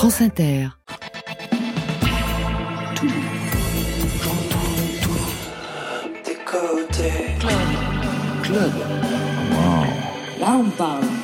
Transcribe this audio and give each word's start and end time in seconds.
France 0.00 0.22
Inter. 0.22 0.68
Tout. 2.94 3.06
Club. 6.46 7.52
Club. 8.42 8.72
Là, 10.40 10.56
on 10.58 10.70
parle. 10.70 11.19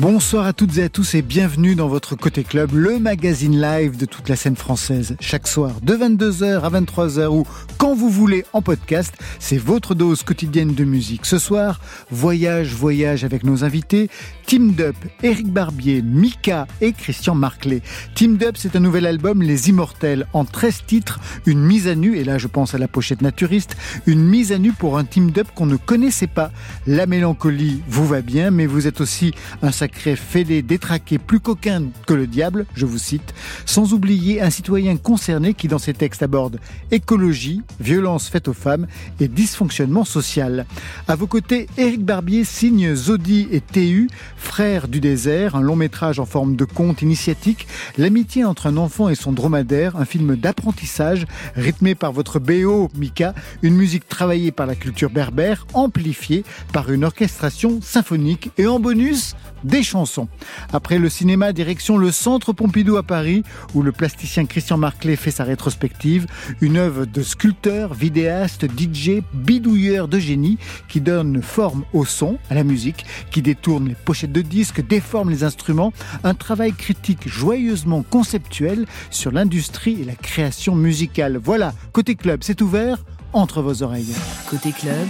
Bonsoir 0.00 0.46
à 0.46 0.52
toutes 0.52 0.78
et 0.78 0.84
à 0.84 0.88
tous 0.88 1.16
et 1.16 1.22
bienvenue 1.22 1.74
dans 1.74 1.88
votre 1.88 2.14
Côté 2.14 2.44
Club, 2.44 2.70
le 2.72 3.00
magazine 3.00 3.60
live 3.60 3.96
de 3.96 4.06
toute 4.06 4.28
la 4.28 4.36
scène 4.36 4.54
française. 4.54 5.16
Chaque 5.18 5.48
soir, 5.48 5.72
de 5.82 5.92
22h 5.92 6.60
à 6.60 6.70
23h 6.70 7.26
ou 7.26 7.44
quand 7.78 7.96
vous 7.96 8.08
voulez 8.08 8.44
en 8.52 8.62
podcast, 8.62 9.12
c'est 9.40 9.58
votre 9.58 9.96
dose 9.96 10.22
quotidienne 10.22 10.72
de 10.72 10.84
musique. 10.84 11.26
Ce 11.26 11.40
soir, 11.40 11.80
voyage, 12.12 12.74
voyage 12.74 13.24
avec 13.24 13.42
nos 13.42 13.64
invités, 13.64 14.08
Team 14.46 14.72
Dup, 14.72 14.94
Eric 15.24 15.48
Barbier, 15.48 16.00
Mika 16.00 16.68
et 16.80 16.92
Christian 16.92 17.34
Marclay. 17.34 17.82
Team 18.14 18.36
Dup, 18.36 18.56
c'est 18.56 18.76
un 18.76 18.80
nouvel 18.80 19.04
album, 19.04 19.42
Les 19.42 19.68
Immortels, 19.68 20.28
en 20.32 20.44
13 20.44 20.84
titres, 20.86 21.18
une 21.44 21.60
mise 21.60 21.88
à 21.88 21.96
nu, 21.96 22.16
et 22.16 22.22
là 22.22 22.38
je 22.38 22.46
pense 22.46 22.72
à 22.72 22.78
la 22.78 22.86
pochette 22.86 23.20
naturiste, 23.20 23.76
une 24.06 24.22
mise 24.22 24.52
à 24.52 24.58
nu 24.58 24.72
pour 24.72 24.96
un 24.96 25.02
Team 25.02 25.32
Dup 25.32 25.48
qu'on 25.56 25.66
ne 25.66 25.76
connaissait 25.76 26.28
pas. 26.28 26.52
La 26.86 27.06
mélancolie 27.06 27.82
vous 27.88 28.06
va 28.06 28.22
bien, 28.22 28.52
mais 28.52 28.66
vous 28.66 28.86
êtes 28.86 29.00
aussi 29.00 29.34
un 29.60 29.72
sacré 29.88 30.16
fêlé, 30.16 30.60
détraqué, 30.60 31.16
plus 31.16 31.40
coquin 31.40 31.84
que 32.06 32.12
le 32.12 32.26
diable, 32.26 32.66
je 32.74 32.84
vous 32.84 32.98
cite, 32.98 33.32
sans 33.64 33.94
oublier 33.94 34.42
un 34.42 34.50
citoyen 34.50 34.98
concerné 34.98 35.54
qui 35.54 35.66
dans 35.66 35.78
ses 35.78 35.94
textes 35.94 36.22
aborde 36.22 36.60
écologie, 36.90 37.62
violence 37.80 38.28
faite 38.28 38.48
aux 38.48 38.52
femmes 38.52 38.86
et 39.18 39.28
dysfonctionnement 39.28 40.04
social. 40.04 40.66
À 41.06 41.14
vos 41.14 41.26
côtés, 41.26 41.68
Éric 41.78 42.04
Barbier 42.04 42.44
signe 42.44 42.94
Zodi 42.94 43.48
et 43.50 43.62
TU, 43.62 44.10
Frères 44.36 44.88
du 44.88 45.00
désert, 45.00 45.56
un 45.56 45.62
long 45.62 45.76
métrage 45.76 46.20
en 46.20 46.26
forme 46.26 46.54
de 46.54 46.66
conte 46.66 47.00
initiatique, 47.00 47.66
l'amitié 47.96 48.44
entre 48.44 48.66
un 48.66 48.76
enfant 48.76 49.08
et 49.08 49.14
son 49.14 49.32
dromadaire, 49.32 49.96
un 49.96 50.04
film 50.04 50.36
d'apprentissage 50.36 51.26
rythmé 51.54 51.94
par 51.94 52.12
votre 52.12 52.38
BO 52.38 52.90
Mika, 52.94 53.34
une 53.62 53.74
musique 53.74 54.06
travaillée 54.06 54.52
par 54.52 54.66
la 54.66 54.74
culture 54.74 55.10
berbère, 55.10 55.66
amplifiée 55.72 56.44
par 56.74 56.90
une 56.92 57.04
orchestration 57.04 57.80
symphonique 57.80 58.50
et 58.58 58.66
en 58.66 58.78
bonus 58.78 59.34
des 59.64 59.77
chansons. 59.82 60.28
Après 60.72 60.98
le 60.98 61.08
cinéma, 61.08 61.52
direction 61.52 61.96
le 61.96 62.10
Centre 62.12 62.52
Pompidou 62.52 62.96
à 62.96 63.02
Paris, 63.02 63.42
où 63.74 63.82
le 63.82 63.92
plasticien 63.92 64.46
Christian 64.46 64.78
Marclay 64.78 65.16
fait 65.16 65.30
sa 65.30 65.44
rétrospective, 65.44 66.26
une 66.60 66.76
œuvre 66.76 67.04
de 67.04 67.22
sculpteur, 67.22 67.94
vidéaste, 67.94 68.66
DJ, 68.66 69.22
bidouilleur 69.32 70.08
de 70.08 70.18
génie, 70.18 70.58
qui 70.88 71.00
donne 71.00 71.42
forme 71.42 71.84
au 71.92 72.04
son, 72.04 72.38
à 72.50 72.54
la 72.54 72.64
musique, 72.64 73.04
qui 73.30 73.42
détourne 73.42 73.88
les 73.88 73.94
pochettes 73.94 74.32
de 74.32 74.42
disques, 74.42 74.86
déforme 74.86 75.30
les 75.30 75.44
instruments, 75.44 75.92
un 76.24 76.34
travail 76.34 76.72
critique 76.72 77.28
joyeusement 77.28 78.02
conceptuel 78.02 78.86
sur 79.10 79.32
l'industrie 79.32 79.98
et 80.00 80.04
la 80.04 80.14
création 80.14 80.74
musicale. 80.74 81.38
Voilà, 81.42 81.72
côté 81.92 82.14
club, 82.14 82.40
c'est 82.42 82.60
ouvert 82.60 83.04
entre 83.32 83.62
vos 83.62 83.82
oreilles. 83.82 84.14
Côté 84.48 84.72
club, 84.72 85.08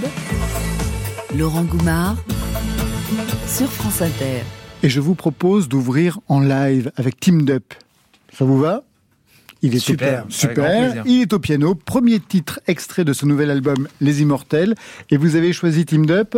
Laurent 1.36 1.64
Goumard 1.64 2.16
sur 3.48 3.72
France 3.72 4.02
Inter. 4.02 4.42
Et 4.82 4.90
je 4.90 5.00
vous 5.00 5.14
propose 5.14 5.68
d'ouvrir 5.68 6.20
en 6.28 6.40
live 6.40 6.92
avec 6.96 7.18
Team 7.18 7.44
Dup. 7.44 7.74
Ça 8.32 8.44
vous 8.44 8.58
va? 8.58 8.84
Il 9.62 9.74
est 9.74 9.80
super, 9.80 10.26
super. 10.28 11.02
Il 11.06 11.22
est 11.22 11.32
au 11.32 11.38
piano. 11.38 11.74
Premier 11.74 12.20
titre 12.20 12.60
extrait 12.66 13.04
de 13.04 13.12
ce 13.12 13.26
nouvel 13.26 13.50
album, 13.50 13.88
Les 14.00 14.22
Immortels. 14.22 14.74
Et 15.10 15.16
vous 15.16 15.34
avez 15.34 15.52
choisi 15.52 15.86
Team 15.86 16.06
Dup 16.06 16.36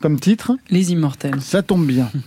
comme 0.00 0.20
titre? 0.20 0.52
Les 0.70 0.92
Immortels. 0.92 1.40
Ça 1.40 1.62
tombe 1.62 1.84
bien. 1.84 2.10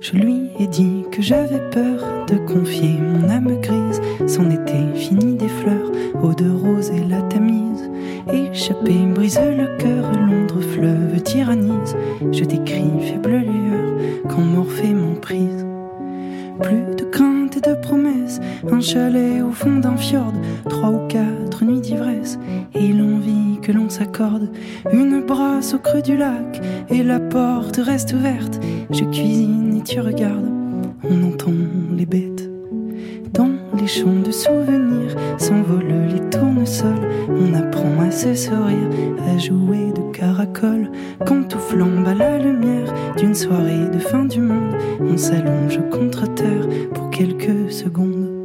Je 0.00 0.12
lui 0.12 0.45
ai 0.58 0.66
dit 0.66 1.04
que 1.10 1.22
j'avais 1.22 1.60
peur 1.70 2.26
de 2.26 2.36
confier 2.36 2.98
mon 2.98 3.28
âme 3.28 3.60
grise. 3.60 4.00
C'en 4.26 4.50
était 4.50 4.94
fini 4.94 5.34
des 5.34 5.48
fleurs, 5.48 5.90
eau 6.22 6.32
de 6.34 6.50
rose 6.50 6.90
et 6.90 7.04
la 7.04 7.22
tamise. 7.22 7.90
Échappé, 8.32 8.94
brise 9.14 9.38
le 9.38 9.76
cœur, 9.78 10.12
Londres 10.12 10.60
fleuve 10.74 11.22
tyrannise. 11.22 11.96
Je 12.32 12.44
décris 12.44 12.90
faible 13.00 13.36
lueur 13.36 14.22
quand 14.28 14.42
Morphée 14.42 14.94
m'emprise. 14.94 15.66
Plus 16.60 16.96
de 16.96 17.04
crainte 17.04 17.35
de 17.60 17.74
promesses, 17.74 18.40
un 18.70 18.80
chalet 18.80 19.42
au 19.42 19.50
fond 19.50 19.76
d'un 19.76 19.96
fjord, 19.96 20.32
trois 20.68 20.90
ou 20.90 21.06
quatre 21.08 21.64
nuits 21.64 21.80
d'ivresse, 21.80 22.38
et 22.74 22.92
l'envie 22.92 23.60
que 23.62 23.72
l'on 23.72 23.88
s'accorde, 23.88 24.50
une 24.92 25.22
brasse 25.22 25.74
au 25.74 25.78
creux 25.78 26.02
du 26.02 26.16
lac, 26.16 26.60
et 26.90 27.02
la 27.02 27.20
porte 27.20 27.76
reste 27.76 28.12
ouverte, 28.12 28.60
je 28.90 29.04
cuisine 29.04 29.76
et 29.78 29.82
tu 29.82 30.00
regardes, 30.00 30.50
on 31.08 31.22
entend 31.32 31.52
les 31.96 32.06
bêtes. 32.06 32.50
Dans 33.32 33.50
champs 33.86 34.20
de 34.24 34.30
souvenirs 34.30 35.14
s'envolent 35.38 36.08
les 36.12 36.30
tournesols, 36.30 37.08
on 37.28 37.54
apprend 37.54 38.00
à 38.00 38.10
se 38.10 38.34
sourire, 38.34 38.90
à 39.28 39.38
jouer 39.38 39.92
de 39.92 40.12
caracole, 40.12 40.90
quand 41.24 41.44
tout 41.48 41.58
flambe 41.58 42.06
à 42.06 42.14
la 42.14 42.38
lumière 42.38 42.92
d'une 43.16 43.34
soirée 43.34 43.88
de 43.92 43.98
fin 43.98 44.24
du 44.24 44.40
monde, 44.40 44.74
on 45.00 45.16
s'allonge 45.16 45.80
contre 45.90 46.32
terre 46.34 46.66
pour 46.94 47.10
quelques 47.10 47.70
secondes. 47.70 48.35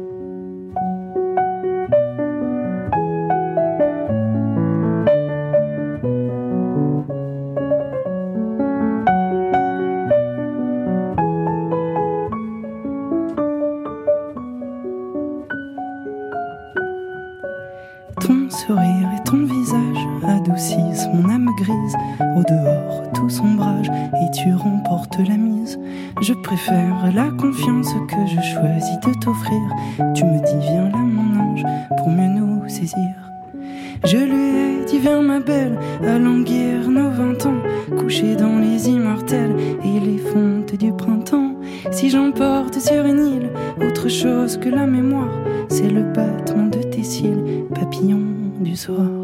Ma 35.32 35.40
belle, 35.40 35.78
à 36.06 36.18
languir 36.18 36.90
nos 36.90 37.10
vingt 37.10 37.46
ans, 37.46 37.62
couchés 37.98 38.36
dans 38.36 38.58
les 38.58 38.88
immortels 38.88 39.56
et 39.82 39.98
les 39.98 40.18
fontes 40.18 40.74
du 40.74 40.92
printemps. 40.92 41.54
Si 41.90 42.10
j'emporte 42.10 42.78
sur 42.78 43.04
une 43.06 43.26
île 43.36 43.50
autre 43.86 44.08
chose 44.08 44.58
que 44.58 44.68
la 44.68 44.86
mémoire, 44.86 45.38
c'est 45.68 45.88
le 45.88 46.02
battement 46.02 46.66
de 46.66 46.82
tes 46.82 47.02
cils, 47.02 47.64
papillon 47.74 48.24
du 48.60 48.76
soir. 48.76 49.21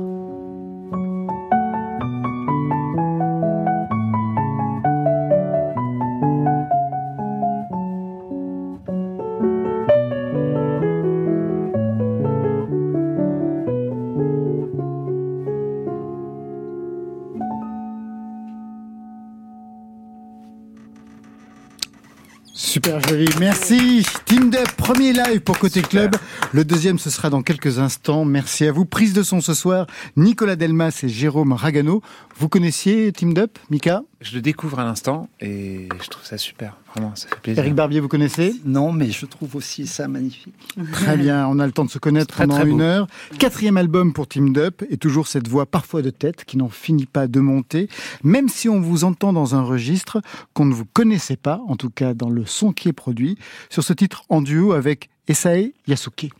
Merci. 23.40 24.06
Team 24.26 24.50
Dup, 24.50 24.70
premier 24.76 25.12
live 25.12 25.40
pour 25.40 25.58
Côté 25.58 25.82
Club. 25.82 26.14
Le 26.52 26.64
deuxième, 26.64 26.98
ce 26.98 27.10
sera 27.10 27.30
dans 27.30 27.42
quelques 27.42 27.80
instants. 27.80 28.24
Merci 28.24 28.66
à 28.66 28.72
vous. 28.72 28.84
Prise 28.84 29.12
de 29.12 29.24
son 29.24 29.40
ce 29.40 29.54
soir, 29.54 29.86
Nicolas 30.16 30.54
Delmas 30.54 31.00
et 31.02 31.08
Jérôme 31.08 31.52
Ragano. 31.52 32.00
Vous 32.36 32.48
connaissiez 32.48 33.12
Team 33.12 33.34
Dup, 33.34 33.58
Mika? 33.70 34.02
Je 34.20 34.36
le 34.36 34.40
découvre 34.40 34.78
à 34.78 34.84
l'instant 34.84 35.28
et 35.40 35.88
je 36.00 36.08
trouve 36.08 36.24
ça 36.24 36.38
super. 36.38 36.76
Vraiment, 36.98 37.14
ça 37.14 37.28
fait 37.28 37.40
plaisir. 37.40 37.62
Eric 37.62 37.74
Barbier, 37.74 38.00
vous 38.00 38.08
connaissez 38.08 38.54
Non, 38.64 38.92
mais 38.92 39.10
je 39.10 39.26
trouve 39.26 39.56
aussi 39.56 39.86
ça 39.86 40.08
magnifique. 40.08 40.54
Très 40.92 41.16
bien, 41.16 41.46
on 41.46 41.58
a 41.58 41.66
le 41.66 41.72
temps 41.72 41.84
de 41.84 41.90
se 41.90 41.98
connaître 41.98 42.34
Très, 42.34 42.44
pendant 42.46 42.60
très 42.60 42.68
une 42.68 42.80
heure. 42.80 43.06
Quatrième 43.38 43.76
album 43.76 44.12
pour 44.12 44.26
Team 44.26 44.52
Dup 44.52 44.84
et 44.90 44.96
toujours 44.96 45.28
cette 45.28 45.48
voix 45.48 45.66
parfois 45.66 46.02
de 46.02 46.10
tête 46.10 46.44
qui 46.44 46.56
n'en 46.56 46.68
finit 46.68 47.06
pas 47.06 47.28
de 47.28 47.40
monter, 47.40 47.88
même 48.24 48.48
si 48.48 48.68
on 48.68 48.80
vous 48.80 49.04
entend 49.04 49.32
dans 49.32 49.54
un 49.54 49.62
registre 49.62 50.20
qu'on 50.54 50.64
ne 50.64 50.74
vous 50.74 50.86
connaissait 50.86 51.36
pas, 51.36 51.60
en 51.68 51.76
tout 51.76 51.90
cas 51.90 52.14
dans 52.14 52.30
le 52.30 52.44
son 52.46 52.72
qui 52.72 52.88
est 52.88 52.92
produit, 52.92 53.38
sur 53.70 53.84
ce 53.84 53.92
titre 53.92 54.24
en 54.28 54.42
duo 54.42 54.72
avec 54.72 55.08
Esae 55.28 55.72
Yasuke. 55.86 56.30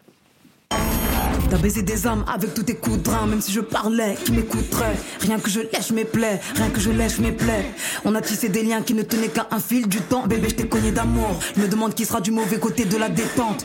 T'as 1.51 1.57
baisé 1.57 1.81
des 1.81 2.07
hommes 2.07 2.25
avec 2.33 2.53
tous 2.53 2.63
tes 2.63 2.75
coups 2.75 3.03
de 3.03 3.11
même 3.27 3.41
si 3.41 3.53
je 3.53 3.61
parlais, 3.61 4.17
qui 4.23 4.33
m'écouterait. 4.33 4.97
Rien 5.21 5.39
que 5.39 5.49
je 5.49 5.61
lèche 5.61 5.91
mes 5.93 6.05
plaies, 6.05 6.41
rien 6.55 6.69
que 6.69 6.79
je 6.79 6.91
lèche 6.91 7.19
mes 7.21 7.33
plaies. 7.33 7.73
On 8.05 8.15
a 8.15 8.21
tissé 8.21 8.51
des 8.51 8.63
liens 8.63 8.83
qui 8.83 8.93
ne 8.93 9.03
tenaient 9.03 9.29
qu'à 9.29 9.49
un 9.51 9.59
fil 9.59 9.89
du 9.89 9.99
temps. 9.99 10.27
Bébé, 10.27 10.49
je 10.51 10.57
t'ai 10.57 10.69
cogné 10.69 10.93
d'amour. 10.93 11.41
Je 11.57 11.63
me 11.63 11.69
demande 11.69 11.95
qui 11.95 12.05
sera 12.05 12.21
du 12.21 12.33
mauvais 12.33 12.59
côté 12.59 12.85
de 12.85 12.97
la 12.99 13.09
détente. 13.09 13.65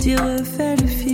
Tu 0.00 0.16
refais 0.16 0.76
le 0.76 0.86
film. 0.86 1.09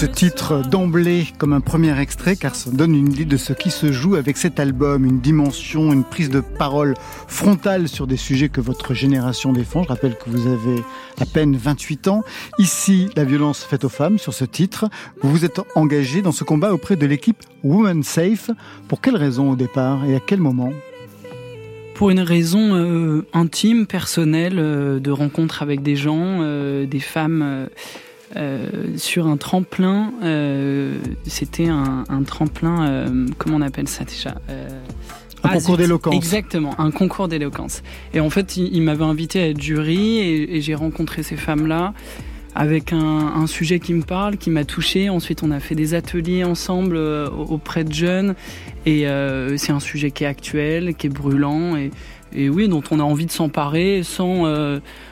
Ce 0.00 0.06
titre 0.06 0.62
d'emblée 0.66 1.26
comme 1.36 1.52
un 1.52 1.60
premier 1.60 2.00
extrait 2.00 2.34
car 2.34 2.54
ça 2.54 2.70
donne 2.70 2.94
une 2.94 3.12
idée 3.12 3.26
de 3.26 3.36
ce 3.36 3.52
qui 3.52 3.70
se 3.70 3.92
joue 3.92 4.14
avec 4.14 4.38
cet 4.38 4.58
album, 4.58 5.04
une 5.04 5.20
dimension, 5.20 5.92
une 5.92 6.04
prise 6.04 6.30
de 6.30 6.40
parole 6.40 6.94
frontale 7.28 7.86
sur 7.86 8.06
des 8.06 8.16
sujets 8.16 8.48
que 8.48 8.62
votre 8.62 8.94
génération 8.94 9.52
défend. 9.52 9.82
Je 9.82 9.88
rappelle 9.88 10.16
que 10.16 10.30
vous 10.30 10.46
avez 10.46 10.82
à 11.20 11.26
peine 11.26 11.54
28 11.54 12.08
ans. 12.08 12.22
Ici, 12.58 13.10
la 13.14 13.24
violence 13.24 13.62
faite 13.62 13.84
aux 13.84 13.90
femmes 13.90 14.18
sur 14.18 14.32
ce 14.32 14.46
titre. 14.46 14.88
Vous 15.20 15.30
vous 15.30 15.44
êtes 15.44 15.60
engagé 15.74 16.22
dans 16.22 16.32
ce 16.32 16.44
combat 16.44 16.72
auprès 16.72 16.96
de 16.96 17.04
l'équipe 17.04 17.42
Women 17.62 18.02
Safe. 18.02 18.50
Pour 18.88 19.02
quelle 19.02 19.16
raison 19.16 19.50
au 19.50 19.56
départ 19.56 20.06
et 20.06 20.16
à 20.16 20.20
quel 20.20 20.40
moment? 20.40 20.72
Pour 21.94 22.08
une 22.08 22.20
raison 22.20 22.74
euh, 22.74 23.26
intime, 23.34 23.86
personnelle, 23.86 24.58
euh, 24.58 24.98
de 24.98 25.10
rencontre 25.10 25.62
avec 25.62 25.82
des 25.82 25.96
gens, 25.96 26.38
euh, 26.40 26.86
des 26.86 27.00
femmes 27.00 27.68
euh, 28.36 28.96
sur 28.96 29.26
un 29.26 29.36
tremplin. 29.36 30.12
euh, 30.22 30.98
C'était 31.26 31.68
un, 31.68 32.04
un 32.08 32.22
tremplin, 32.22 32.88
euh, 32.88 33.26
comment 33.38 33.56
on 33.56 33.62
appelle 33.62 33.88
ça 33.88 34.04
déjà 34.04 34.36
Un 34.50 35.48
ah, 35.48 35.48
concours 35.54 35.76
d'éloquence. 35.76 36.14
Exactement, 36.14 36.78
un 36.78 36.90
concours 36.90 37.28
d'éloquence. 37.28 37.82
Et 38.14 38.20
en 38.20 38.30
fait, 38.30 38.56
il, 38.56 38.74
il 38.74 38.82
m'avait 38.82 39.04
invité 39.04 39.40
à 39.42 39.48
être 39.48 39.60
jury 39.60 40.18
et, 40.18 40.56
et 40.56 40.60
j'ai 40.60 40.74
rencontré 40.74 41.22
ces 41.22 41.36
femmes-là 41.36 41.94
avec 42.54 42.92
un, 42.92 42.98
un 42.98 43.46
sujet 43.46 43.78
qui 43.78 43.94
me 43.94 44.02
parle, 44.02 44.36
qui 44.36 44.50
m'a 44.50 44.64
touché. 44.64 45.08
Ensuite, 45.08 45.42
on 45.42 45.50
a 45.50 45.60
fait 45.60 45.76
des 45.76 45.94
ateliers 45.94 46.42
ensemble 46.44 46.96
auprès 46.96 47.84
de 47.84 47.92
jeunes 47.92 48.34
et 48.86 49.06
c'est 49.56 49.70
un 49.72 49.78
sujet 49.80 50.10
qui 50.10 50.24
est 50.24 50.26
actuel, 50.26 50.94
qui 50.96 51.06
est 51.06 51.10
brûlant 51.10 51.76
et, 51.76 51.92
et 52.34 52.48
oui, 52.48 52.68
dont 52.68 52.82
on 52.90 52.98
a 52.98 53.04
envie 53.04 53.26
de 53.26 53.30
s'emparer 53.30 54.02
sans, 54.02 54.46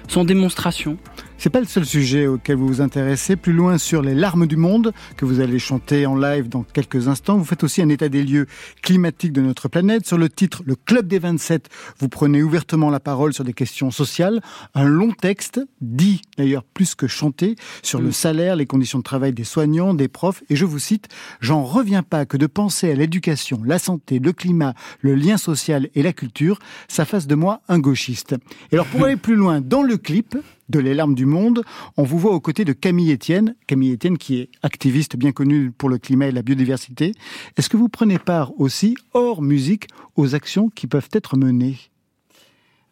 sans 0.09 0.25
démonstration. 0.25 0.99
C'est 1.41 1.51
pas 1.51 1.61
le 1.61 1.67
seul 1.67 1.87
sujet 1.87 2.27
auquel 2.27 2.57
vous 2.57 2.67
vous 2.67 2.81
intéressez. 2.81 3.37
Plus 3.37 3.53
loin 3.53 3.79
sur 3.79 4.03
les 4.03 4.17
larmes 4.17 4.49
du 4.49 4.57
monde, 4.57 4.93
que 5.17 5.25
vous 5.25 5.39
allez 5.39 5.61
chanter 5.61 6.05
en 6.05 6.17
live 6.17 6.49
dans 6.49 6.65
quelques 6.65 7.07
instants. 7.07 7.39
Vous 7.39 7.45
faites 7.45 7.63
aussi 7.63 7.81
un 7.81 7.89
état 7.89 8.09
des 8.09 8.25
lieux 8.25 8.47
climatique 8.83 9.33
de 9.33 9.41
notre 9.41 9.69
planète. 9.69 10.05
Sur 10.05 10.19
le 10.19 10.29
titre 10.29 10.65
Le 10.67 10.75
Club 10.75 11.07
des 11.07 11.21
27, 11.21 11.69
vous 12.01 12.09
prenez 12.09 12.43
ouvertement 12.43 12.91
la 12.91 12.99
parole 12.99 13.33
sur 13.33 13.45
des 13.45 13.53
questions 13.53 13.93
sociales. 13.93 14.41
Un 14.75 14.89
long 14.89 15.13
texte, 15.13 15.61
dit 15.81 16.23
d'ailleurs 16.37 16.65
plus 16.65 16.97
que 16.97 17.07
chanté, 17.07 17.55
sur 17.85 18.01
le 18.01 18.11
salaire, 18.11 18.57
les 18.57 18.67
conditions 18.67 18.99
de 18.99 19.05
travail 19.05 19.33
des 19.33 19.45
soignants, 19.45 19.95
des 19.95 20.09
profs. 20.09 20.43
Et 20.51 20.57
je 20.57 20.65
vous 20.65 20.81
cite, 20.81 21.07
J'en 21.41 21.63
reviens 21.63 22.03
pas 22.03 22.27
que 22.27 22.37
de 22.37 22.47
penser 22.47 22.91
à 22.91 22.95
l'éducation, 22.97 23.61
la 23.65 23.79
santé, 23.79 24.19
le 24.19 24.33
climat, 24.33 24.75
le 25.03 25.15
lien 25.15 25.37
social 25.37 25.89
et 25.95 26.03
la 26.03 26.13
culture, 26.13 26.59
ça 26.89 27.05
fasse 27.05 27.29
de 27.29 27.37
moi 27.37 27.61
un 27.69 27.79
gauchiste. 27.79 28.35
Et 28.73 28.75
alors 28.75 28.87
pour 28.87 29.05
aller 29.05 29.17
plus 29.17 29.37
loin, 29.37 29.61
dans 29.61 29.85
le 29.85 29.98
clip, 29.99 30.37
de 30.69 30.79
Les 30.79 30.95
larmes 30.95 31.15
du 31.15 31.27
monde. 31.27 31.63
On 31.97 32.03
vous 32.03 32.19
voit 32.19 32.33
aux 32.33 32.41
côtés 32.41 32.65
de 32.65 32.73
Camille 32.73 33.13
Etienne. 33.13 33.55
Camille 33.67 33.93
Etienne 33.93 34.19
qui 34.19 34.39
est 34.39 34.49
activiste 34.63 35.17
bien 35.17 35.33
connue 35.33 35.71
pour 35.71 35.89
le 35.89 35.99
climat 35.99 36.29
et 36.29 36.33
la 36.33 36.43
biodiversité. 36.43 37.13
Est-ce 37.57 37.69
que 37.69 37.77
vous 37.77 37.89
prenez 37.89 38.19
part 38.19 38.53
aussi, 38.61 38.97
hors 39.15 39.43
musique, 39.43 39.89
aux 40.17 40.35
actions 40.35 40.69
qui 40.71 40.87
peuvent 40.87 41.09
être 41.13 41.37
menées? 41.37 41.77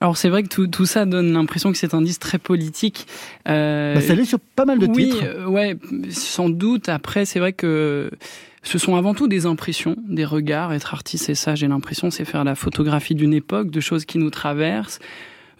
Alors 0.01 0.19
c'est 0.19 0.29
vrai 0.29 0.43
que 0.43 0.49
tout, 0.49 0.67
tout 0.67 0.85
ça 0.85 1.07
donne 1.07 1.33
l'impression 1.33 1.73
que 1.73 1.79
c'est 1.79 1.95
un 1.95 2.03
disque 2.03 2.21
très 2.21 2.39
politique. 2.39 3.07
Euh, 3.49 3.95
bah, 3.95 4.03
Ça 4.03 4.15
l'est 4.15 4.27
sur 4.27 4.39
pas 4.41 4.67
mal 4.67 4.79
de 4.79 4.87
oui, 4.87 5.09
titres. 5.11 5.25
euh, 5.25 5.47
ouais, 5.47 5.77
sans 6.11 6.51
doute. 6.51 6.91
Après, 6.91 7.25
c'est 7.25 7.39
vrai 7.39 7.55
que 7.55 8.11
ce 8.63 8.77
sont 8.79 8.97
avant 8.97 9.15
tout 9.15 9.27
des 9.27 9.47
impressions, 9.47 9.97
des 10.07 10.27
regards. 10.27 10.73
Être 10.75 10.93
artiste, 10.93 11.25
c'est 11.25 11.35
ça, 11.35 11.55
j'ai 11.55 11.67
l'impression, 11.67 12.11
c'est 12.11 12.27
faire 12.27 12.45
la 12.45 12.55
photographie 12.55 13.15
d'une 13.15 13.33
époque, 13.33 13.71
de 13.71 13.81
choses 13.81 14.05
qui 14.05 14.19
nous 14.19 14.29
traversent, 14.29 14.99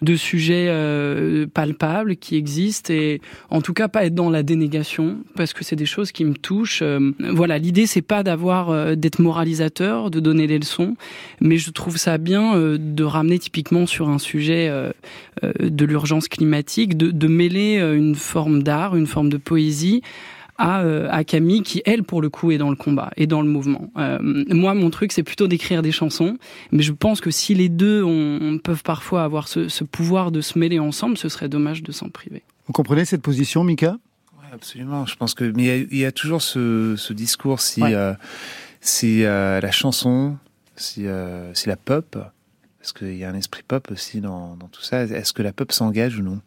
de 0.03 0.15
sujets 0.15 0.67
euh, 0.69 1.47
palpables 1.47 2.17
qui 2.17 2.37
existent 2.37 2.93
et 2.93 3.21
en 3.49 3.63
tout 3.63 3.73
cas 3.73 3.89
pas 3.89 4.05
être 4.05 4.15
dans 4.15 4.29
la 4.29 4.43
dénégation 4.43 5.19
parce 5.35 5.55
que 5.55 5.65
c'est 5.65 5.77
des 5.77 5.87
choses 5.87 6.13
qui 6.13 6.25
me 6.25 6.35
touchent. 6.35 6.83
Euh, 6.83 7.13
voilà, 7.31 7.57
l'idée 7.59 7.87
c'est 7.87 8.03
pas 8.03 8.23
d'avoir 8.23 8.71
euh, 8.71 8.95
d'être 8.95 9.21
moralisateur, 9.21 10.11
de 10.11 10.21
donner 10.21 10.47
des 10.47 10.59
leçons, 10.59 10.97
mais 11.41 11.57
je 11.57 11.71
trouve 11.71 11.97
ça 11.97 12.19
bien 12.19 12.57
euh, 12.57 12.77
de 12.79 13.05
ramener 13.05 13.39
typiquement 13.39 13.87
sur 13.87 14.11
un 14.11 14.19
sujet 14.19 14.69
euh, 14.69 14.91
euh, 15.45 15.53
de 15.61 15.85
l'urgence 15.87 16.29
climatique, 16.29 16.97
de, 16.97 17.11
de 17.11 17.27
mêler 17.27 17.77
une 17.77 18.15
forme 18.15 18.63
d'art, 18.63 18.97
une 18.97 19.07
forme 19.07 19.31
de 19.31 19.39
poésie 19.39 20.03
à, 20.59 20.83
euh, 20.83 21.09
à 21.11 21.25
Camille 21.25 21.63
qui, 21.63 21.83
elle, 21.85 22.03
pour 22.03 22.21
le 22.23 22.29
coup, 22.29 22.51
est 22.51 22.59
dans 22.59 22.71
le 22.71 22.77
combat 22.77 23.11
et 23.17 23.27
dans 23.27 23.43
le 23.43 23.49
mouvement. 23.49 23.91
Euh, 23.97 24.19
moi, 24.23 24.75
mon 24.75 24.91
truc, 24.91 25.13
c'est 25.13 25.23
plutôt 25.23 25.47
d'écrire 25.47 25.83
des 25.83 25.93
chansons, 25.93 26.39
mais 26.73 26.83
je 26.83 26.93
pense 26.93 27.21
que 27.21 27.31
si 27.31 27.55
les 27.55 27.69
deux 27.69 28.03
on 28.03 28.59
peuvent 28.59 28.83
parfois 28.83 29.25
avoir 29.25 29.49
ce, 29.49 29.69
ce 29.69 29.85
pouvoir 29.85 30.31
de 30.31 30.41
se 30.41 30.59
mêler 30.59 30.79
ensemble, 30.79 31.17
ce 31.19 31.29
serait 31.29 31.49
dommage 31.49 31.83
de 31.83 31.93
s'en 31.93 32.09
priver. 32.09 32.43
Vous 32.67 32.73
comprenez 32.73 33.05
cette 33.05 33.23
position, 33.23 33.65
Mika? 33.65 33.99
Ouais, 34.39 34.49
absolument. 34.53 35.07
Je 35.07 35.17
pense 35.17 35.35
que 35.35 35.45
mais 35.45 35.63
il 35.63 35.67
y 35.67 35.71
a, 35.71 35.77
il 35.77 35.99
y 35.99 36.05
a 36.05 36.13
toujours 36.13 36.43
ce, 36.43 36.95
ce 36.97 37.13
discours 37.13 37.61
si 37.61 37.83
Ouais. 37.83 37.95
euh, 37.95 38.13
si 38.81 39.25
euh, 39.25 39.61
la 39.61 39.71
chanson, 39.71 40.37
si 40.77 41.07
euh, 41.07 41.53
si 41.55 41.69
la 41.69 41.77
pop, 41.77 42.17
parce 42.79 42.93
qu'il 42.93 43.17
y 43.17 43.25
a 43.25 43.31
un 43.31 43.35
esprit 43.35 43.63
pop 43.67 43.91
aussi 43.91 44.21
dans, 44.21 44.57
dans 44.57 44.69
tout 44.69 44.83
ça. 44.83 45.03
Est-ce 45.03 45.33
que 45.33 45.43
la 45.43 45.53
pop 45.53 45.73
s'engage 45.73 46.19
ou 46.19 46.23
non? 46.23 46.41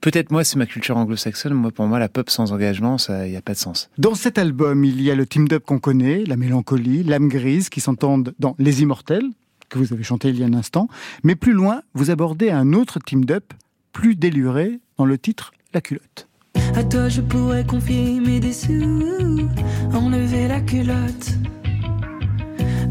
Peut-être 0.00 0.30
moi, 0.30 0.44
c'est 0.44 0.56
ma 0.56 0.66
culture 0.66 0.96
anglo-saxonne. 0.96 1.54
Moi, 1.54 1.70
pour 1.70 1.86
moi, 1.86 1.98
la 1.98 2.08
pop 2.08 2.30
sans 2.30 2.52
engagement, 2.52 2.98
ça, 2.98 3.26
il 3.26 3.30
n'y 3.30 3.36
a 3.36 3.42
pas 3.42 3.54
de 3.54 3.58
sens. 3.58 3.90
Dans 3.98 4.14
cet 4.14 4.38
album, 4.38 4.84
il 4.84 5.00
y 5.02 5.10
a 5.10 5.14
le 5.14 5.26
team 5.26 5.46
up 5.52 5.64
qu'on 5.64 5.78
connaît, 5.78 6.24
la 6.24 6.36
mélancolie, 6.36 7.02
l'âme 7.02 7.28
grise 7.28 7.68
qui 7.68 7.80
s'entendent 7.80 8.34
dans 8.38 8.54
Les 8.58 8.82
Immortels, 8.82 9.30
que 9.68 9.78
vous 9.78 9.92
avez 9.92 10.02
chanté 10.02 10.28
il 10.28 10.38
y 10.38 10.42
a 10.42 10.46
un 10.46 10.54
instant. 10.54 10.88
Mais 11.24 11.34
plus 11.34 11.52
loin, 11.52 11.82
vous 11.94 12.10
abordez 12.10 12.50
un 12.50 12.72
autre 12.72 12.98
team 12.98 13.24
up, 13.30 13.52
plus 13.92 14.14
déluré, 14.14 14.80
dans 14.98 15.06
le 15.06 15.18
titre 15.18 15.52
La 15.74 15.80
culotte. 15.80 16.28
À 16.74 16.84
toi, 16.84 17.08
je 17.08 17.20
pourrais 17.20 17.64
confier 17.64 18.20
mes 18.20 18.40
dessous, 18.40 19.48
enlever 19.92 20.48
la 20.48 20.60
culotte, 20.60 21.34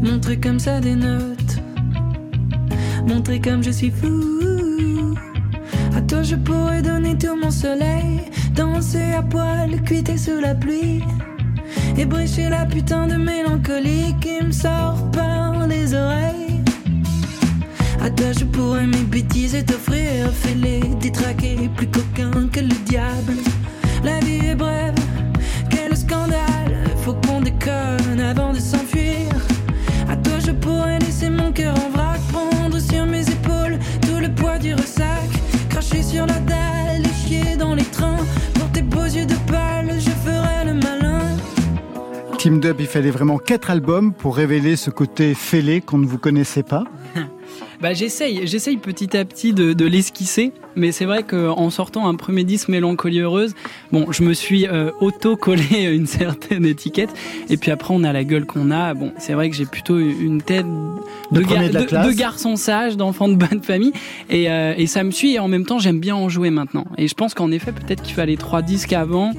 montrer 0.02 0.38
comme 0.38 0.58
ça 0.58 0.80
des 0.80 0.94
notes, 0.94 1.60
montrer 3.06 3.40
comme 3.40 3.62
je 3.62 3.70
suis 3.70 3.90
fou. 3.90 4.55
Toi, 6.08 6.22
je 6.22 6.36
pourrais 6.36 6.82
donner 6.82 7.16
tout 7.18 7.36
mon 7.36 7.50
soleil, 7.50 8.20
danser 8.54 9.12
à 9.18 9.22
poil, 9.22 9.82
cuiter 9.84 10.16
sous 10.16 10.40
la 10.40 10.54
pluie, 10.54 11.02
ébrécher 11.98 12.48
la 12.48 12.64
putain 12.64 13.08
de 13.08 13.16
mélancolie 13.16 14.14
qui 14.20 14.44
me 14.44 14.52
sort 14.52 15.10
par 15.10 15.66
les 15.66 15.94
oreilles. 15.94 16.62
À 18.00 18.10
toi, 18.10 18.26
je 18.38 18.44
pourrais 18.44 18.86
mes 18.86 19.02
bêtises 19.02 19.54
et 19.56 19.64
t'offrir, 19.64 20.30
fêler, 20.32 20.80
détraquer, 21.00 21.68
plus 21.76 21.88
coquin 21.88 22.30
que 22.52 22.60
le 22.60 22.76
diable. 22.84 23.34
La 24.04 24.20
vie 24.20 24.46
est 24.46 24.54
brève, 24.54 24.94
quel 25.70 25.96
scandale, 25.96 26.86
faut 27.04 27.14
qu'on 27.14 27.40
déconne 27.40 28.20
avant 28.20 28.52
de 28.52 28.60
s'enfuir. 28.60 29.26
À 30.08 30.16
toi, 30.16 30.38
je 30.46 30.52
pourrais 30.52 31.00
laisser 31.00 31.30
mon 31.30 31.50
cœur 31.50 31.74
en 31.74 31.90
vrac, 31.90 32.20
prendre 32.32 32.78
sur 32.78 33.06
mes 33.06 33.28
épaules 33.28 33.78
tout 34.02 34.20
le 34.20 34.28
poids 34.32 34.58
du 34.58 34.72
ressac, 34.72 35.28
sur 36.10 36.26
la 36.26 36.38
dalle 36.40 37.04
et 37.04 37.28
chier 37.28 37.56
dans 37.56 37.74
les 37.74 37.84
trains. 37.84 38.18
Pour 38.54 38.70
tes 38.70 38.82
beaux 38.82 39.04
yeux 39.04 39.26
de 39.26 39.34
pâle, 39.50 39.90
je 39.98 40.10
ferai 40.10 40.64
le 40.64 40.74
malin. 40.74 41.36
Team 42.38 42.60
Up, 42.64 42.76
il 42.78 42.86
fallait 42.86 43.10
vraiment 43.10 43.38
quatre 43.38 43.70
albums 43.70 44.12
pour 44.12 44.36
révéler 44.36 44.76
ce 44.76 44.90
côté 44.90 45.34
fêlé 45.34 45.80
qu'on 45.80 45.98
ne 45.98 46.06
vous 46.06 46.18
connaissait 46.18 46.62
pas. 46.62 46.84
Bah 47.80 47.92
j'essaye, 47.92 48.46
j'essaye 48.46 48.78
petit 48.78 49.16
à 49.16 49.24
petit 49.24 49.52
de, 49.52 49.72
de 49.72 49.84
l'esquisser, 49.84 50.52
mais 50.76 50.92
c'est 50.92 51.04
vrai 51.04 51.22
qu'en 51.22 51.68
sortant 51.70 52.08
un 52.08 52.14
premier 52.14 52.44
disque 52.44 52.68
Mélancolie 52.68 53.20
heureuse, 53.20 53.54
bon, 53.92 54.10
je 54.12 54.22
me 54.22 54.32
suis 54.32 54.66
euh, 54.66 54.90
auto-collé 55.00 55.82
une 55.94 56.06
certaine 56.06 56.64
étiquette, 56.64 57.10
et 57.50 57.56
puis 57.56 57.70
après 57.70 57.92
on 57.92 58.02
a 58.04 58.12
la 58.12 58.24
gueule 58.24 58.46
qu'on 58.46 58.70
a. 58.70 58.94
Bon, 58.94 59.12
c'est 59.18 59.34
vrai 59.34 59.50
que 59.50 59.56
j'ai 59.56 59.66
plutôt 59.66 59.98
une 59.98 60.40
tête 60.40 60.66
De 61.30 61.40
de, 61.40 61.44
premier 61.44 61.68
de 61.68 61.78
de 61.78 62.12
garçon 62.12 62.56
sage, 62.56 62.96
d'enfant 62.96 63.28
de 63.28 63.34
bonne 63.34 63.62
famille, 63.62 63.92
et, 64.30 64.50
euh, 64.50 64.74
et 64.76 64.86
ça 64.86 65.02
me 65.04 65.10
suit. 65.10 65.34
Et 65.34 65.38
en 65.38 65.48
même 65.48 65.66
temps, 65.66 65.78
j'aime 65.78 66.00
bien 66.00 66.16
en 66.16 66.28
jouer 66.28 66.50
maintenant. 66.50 66.86
Et 66.96 67.08
je 67.08 67.14
pense 67.14 67.34
qu'en 67.34 67.50
effet, 67.50 67.72
peut-être 67.72 68.02
qu'il 68.02 68.14
fallait 68.14 68.36
trois 68.36 68.62
disques 68.62 68.92
avant. 68.92 69.32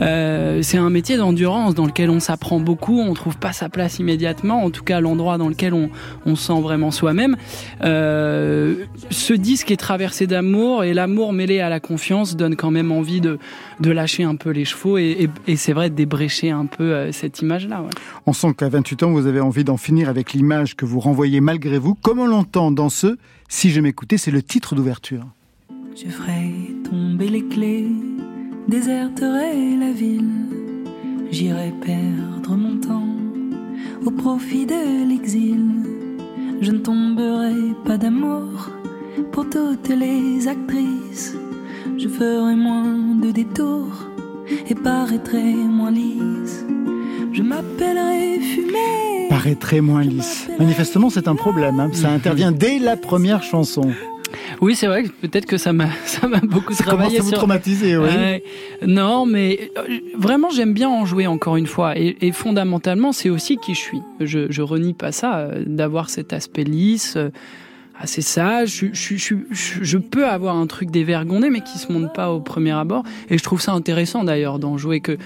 Euh, 0.00 0.60
c'est 0.62 0.78
un 0.78 0.90
métier 0.90 1.16
d'endurance 1.16 1.74
dans 1.74 1.86
lequel 1.86 2.10
on 2.10 2.20
s'apprend 2.20 2.60
beaucoup, 2.60 3.00
on 3.00 3.14
trouve 3.14 3.36
pas 3.36 3.52
sa 3.52 3.68
place 3.68 3.98
immédiatement, 3.98 4.64
en 4.64 4.70
tout 4.70 4.82
cas 4.82 5.00
l'endroit 5.00 5.38
dans 5.38 5.48
lequel 5.48 5.74
on, 5.74 5.90
on 6.26 6.36
se 6.36 6.46
sent 6.46 6.60
vraiment 6.60 6.90
soi-même. 6.90 7.36
Euh, 7.82 8.74
ce 9.10 9.32
disque 9.32 9.70
est 9.70 9.76
traversé 9.76 10.26
d'amour 10.26 10.84
et 10.84 10.94
l'amour 10.94 11.32
mêlé 11.32 11.60
à 11.60 11.68
la 11.68 11.80
confiance 11.80 12.36
donne 12.36 12.56
quand 12.56 12.70
même 12.70 12.92
envie 12.92 13.20
de, 13.20 13.38
de 13.80 13.90
lâcher 13.90 14.24
un 14.24 14.36
peu 14.36 14.50
les 14.50 14.64
chevaux 14.64 14.98
et, 14.98 15.28
et, 15.46 15.52
et 15.52 15.56
c'est 15.56 15.72
vrai 15.72 15.90
de 15.90 15.94
débrécher 15.94 16.50
un 16.50 16.66
peu 16.66 16.92
euh, 16.92 17.12
cette 17.12 17.40
image-là. 17.40 17.82
Ouais. 17.82 17.90
On 18.26 18.32
sent 18.32 18.54
qu'à 18.56 18.68
28 18.68 19.04
ans, 19.04 19.10
vous 19.10 19.26
avez 19.26 19.40
envie 19.40 19.64
d'en 19.64 19.76
finir 19.76 20.08
avec 20.08 20.32
l'image 20.32 20.76
que 20.76 20.84
vous 20.84 21.00
renvoyez 21.00 21.40
malgré 21.40 21.78
vous, 21.78 21.94
comme 21.94 22.18
on 22.18 22.26
l'entend 22.26 22.70
dans 22.70 22.88
ce 22.88 23.16
Si 23.48 23.70
je 23.70 23.80
m'écoutais, 23.80 24.18
c'est 24.18 24.30
le 24.30 24.42
titre 24.42 24.74
d'ouverture. 24.74 25.26
Je 25.96 26.10
ferai 26.10 26.74
tomber 26.90 27.28
les 27.28 27.46
clés, 27.46 27.86
déserterai 28.68 29.76
la 29.78 29.92
ville, 29.92 30.30
j'irai 31.30 31.72
perdre 31.84 32.56
mon 32.56 32.76
temps 32.78 33.08
au 34.04 34.10
profit 34.10 34.66
de 34.66 35.08
l'exil. 35.08 35.64
Je 36.60 36.70
ne 36.70 36.78
tomberai 36.78 37.54
pas 37.84 37.96
d'amour 37.98 38.70
pour 39.32 39.48
toutes 39.50 39.88
les 39.88 40.48
actrices. 40.48 41.34
je 41.98 42.08
ferai 42.08 42.54
moins 42.54 43.14
de 43.22 43.30
détours 43.30 44.08
et 44.68 44.74
paraîtrai 44.74 45.54
moins 45.54 45.90
lisse. 45.90 46.64
Je 47.32 47.42
m'appellerai 47.42 48.38
fumée. 48.40 49.28
Paraîtrait 49.28 49.80
moins 49.80 50.02
lisse. 50.02 50.48
Manifestement, 50.58 51.10
c'est 51.10 51.28
un 51.28 51.34
problème. 51.34 51.80
hein. 51.80 51.90
Ça 51.92 52.10
intervient 52.10 52.52
dès 52.52 52.78
la 52.78 52.96
première 52.96 53.42
chanson. 53.42 53.90
Oui, 54.64 54.74
c'est 54.74 54.86
vrai 54.86 55.02
que 55.02 55.08
peut-être 55.08 55.44
que 55.44 55.58
ça 55.58 55.74
m'a 55.74 55.90
ça 56.06 56.26
m'a 56.26 56.40
beaucoup 56.40 56.72
Ça 56.72 56.84
commence 56.84 56.96
travaillé 56.96 57.18
à 57.18 57.22
vous 57.22 57.28
sur 57.28 57.36
traumatiser, 57.36 57.98
oui. 57.98 58.08
Non, 58.86 59.26
mais 59.26 59.70
euh, 59.76 59.98
vraiment, 60.16 60.48
j'aime 60.48 60.72
bien 60.72 60.88
en 60.88 61.04
jouer 61.04 61.26
encore 61.26 61.56
une 61.56 61.66
fois. 61.66 61.98
Et, 61.98 62.16
et 62.22 62.32
fondamentalement, 62.32 63.12
c'est 63.12 63.28
aussi 63.28 63.58
qui 63.58 63.74
je 63.74 63.78
suis. 63.78 64.00
Je, 64.20 64.50
je 64.50 64.62
renie 64.62 64.94
pas 64.94 65.12
ça, 65.12 65.36
euh, 65.36 65.64
d'avoir 65.66 66.08
cet 66.08 66.32
aspect 66.32 66.64
lisse, 66.64 67.16
euh, 67.16 67.28
assez 68.00 68.22
sage. 68.22 68.70
Je, 68.70 68.86
je, 68.94 69.16
je, 69.16 69.34
je, 69.50 69.84
je 69.84 69.98
peux 69.98 70.26
avoir 70.26 70.56
un 70.56 70.66
truc 70.66 70.90
dévergondé, 70.90 71.50
mais 71.50 71.60
qui 71.60 71.76
se 71.76 71.92
monte 71.92 72.14
pas 72.14 72.32
au 72.32 72.40
premier 72.40 72.72
abord. 72.72 73.04
Et 73.28 73.36
je 73.36 73.42
trouve 73.44 73.60
ça 73.60 73.72
intéressant 73.72 74.24
d'ailleurs 74.24 74.58
d'en 74.58 74.78
jouer 74.78 75.00
que. 75.00 75.18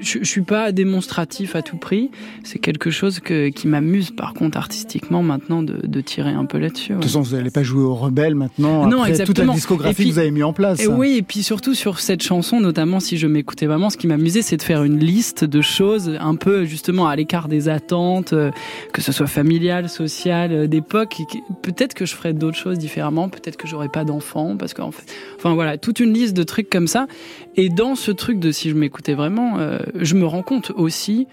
Je, 0.00 0.18
je 0.20 0.24
suis 0.24 0.42
pas 0.42 0.72
démonstratif 0.72 1.54
à 1.56 1.62
tout 1.62 1.76
prix. 1.76 2.10
C'est 2.44 2.58
quelque 2.58 2.90
chose 2.90 3.20
que, 3.20 3.48
qui 3.48 3.66
m'amuse, 3.68 4.10
par 4.10 4.32
contre, 4.34 4.56
artistiquement, 4.58 5.22
maintenant, 5.22 5.62
de, 5.62 5.86
de 5.86 6.00
tirer 6.00 6.30
un 6.30 6.44
peu 6.44 6.58
là-dessus. 6.58 6.90
De 6.90 6.94
toute 6.96 7.04
façon, 7.04 7.20
vous 7.20 7.36
n'allez 7.36 7.50
pas 7.50 7.62
jouer 7.62 7.82
au 7.82 7.94
rebelle 7.94 8.34
maintenant, 8.34 8.86
Non, 8.86 9.02
après 9.02 9.10
toute 9.12 9.18
la 9.18 9.22
exactement. 9.24 9.54
discographie 9.54 9.94
puis- 9.94 10.08
que 10.08 10.12
vous 10.14 10.18
avez 10.18 10.30
mis 10.30 10.42
en 10.42 10.52
place. 10.52 10.80
Et 10.80 10.86
oui, 10.86 11.16
et 11.18 11.22
puis 11.22 11.42
surtout 11.42 11.74
sur 11.74 12.00
cette 12.00 12.22
chanson, 12.22 12.60
notamment 12.60 13.00
si 13.00 13.16
je 13.18 13.26
m'écoutais 13.26 13.66
vraiment, 13.66 13.90
ce 13.90 13.96
qui 13.96 14.06
m'amusait, 14.06 14.42
c'est 14.42 14.56
de 14.56 14.62
faire 14.62 14.84
une 14.84 14.98
liste 14.98 15.44
de 15.44 15.60
choses 15.60 16.16
un 16.20 16.34
peu 16.36 16.64
justement 16.64 17.06
à 17.08 17.16
l'écart 17.16 17.48
des 17.48 17.68
attentes, 17.68 18.32
euh, 18.32 18.50
que 18.92 19.02
ce 19.02 19.12
soit 19.12 19.26
familiales, 19.26 19.88
sociales, 19.88 20.52
euh, 20.52 20.66
d'époque. 20.66 21.16
Peut-être 21.62 21.94
que 21.94 22.06
je 22.06 22.14
ferais 22.14 22.32
d'autres 22.32 22.56
choses 22.58 22.78
différemment, 22.78 23.28
peut-être 23.28 23.56
que 23.56 23.66
j'aurais 23.68 23.88
pas 23.88 24.04
d'enfants, 24.04 24.56
parce 24.56 24.74
qu'en 24.74 24.90
fait, 24.90 25.04
enfin 25.36 25.54
voilà, 25.54 25.76
toute 25.78 26.00
une 26.00 26.12
liste 26.12 26.34
de 26.34 26.42
trucs 26.42 26.70
comme 26.70 26.86
ça. 26.86 27.06
Et 27.56 27.68
dans 27.68 27.94
ce 27.94 28.10
truc 28.10 28.38
de 28.38 28.50
si 28.50 28.70
je 28.70 28.74
m'écoutais 28.74 29.14
vraiment, 29.14 29.58
euh, 29.58 29.78
je 29.96 30.14
me 30.14 30.26
rends 30.26 30.42
compte 30.42 30.72
aussi. 30.74 31.26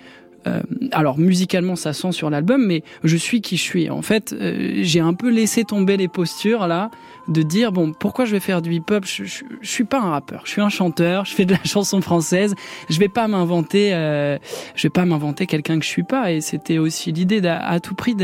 euh, 0.47 0.61
alors 0.93 1.17
musicalement 1.17 1.75
ça 1.75 1.91
sent 1.93 2.11
sur 2.11 2.29
l'album, 2.29 2.65
mais 2.65 2.83
je 3.03 3.17
suis 3.17 3.41
qui 3.41 3.57
je 3.57 3.61
suis. 3.63 3.89
En 3.89 4.01
fait, 4.01 4.33
euh, 4.33 4.79
j'ai 4.81 4.99
un 4.99 5.13
peu 5.13 5.29
laissé 5.29 5.63
tomber 5.63 5.97
les 5.97 6.07
postures 6.07 6.67
là, 6.67 6.91
de 7.27 7.41
dire 7.41 7.71
bon 7.71 7.93
pourquoi 7.93 8.25
je 8.25 8.31
vais 8.31 8.39
faire 8.39 8.61
du 8.61 8.73
hip-hop? 8.73 9.05
Je, 9.05 9.23
je, 9.25 9.43
suis 9.61 9.83
pas 9.83 9.99
un 9.99 10.11
rappeur. 10.11 10.43
Je 10.45 10.51
suis 10.51 10.61
un 10.61 10.69
chanteur. 10.69 11.25
Je 11.25 11.33
fais 11.33 11.45
de 11.45 11.53
la 11.53 11.63
chanson 11.65 12.01
française. 12.01 12.55
Je 12.89 12.99
vais 12.99 13.09
pas 13.09 13.27
m'inventer 13.27 13.93
euh, 13.93 14.37
je 14.75 14.83
vais 14.83 14.91
pas 14.91 15.05
m'inventer 15.05 15.45
quelqu'un 15.45 15.77
que 15.77 15.85
je 15.85 15.89
suis 15.89 16.03
pas. 16.03 16.31
Et 16.31 16.41
c'était 16.41 16.77
aussi 16.77 17.11
l'idée 17.11 17.45
à 17.45 17.79
tout 17.79 17.95
prix 17.95 18.15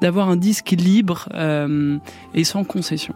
d'avoir 0.00 0.28
un 0.28 0.36
disque 0.36 0.70
libre 0.70 1.28
euh, 1.34 1.98
et 2.34 2.44
sans 2.44 2.64
concession 2.64 3.14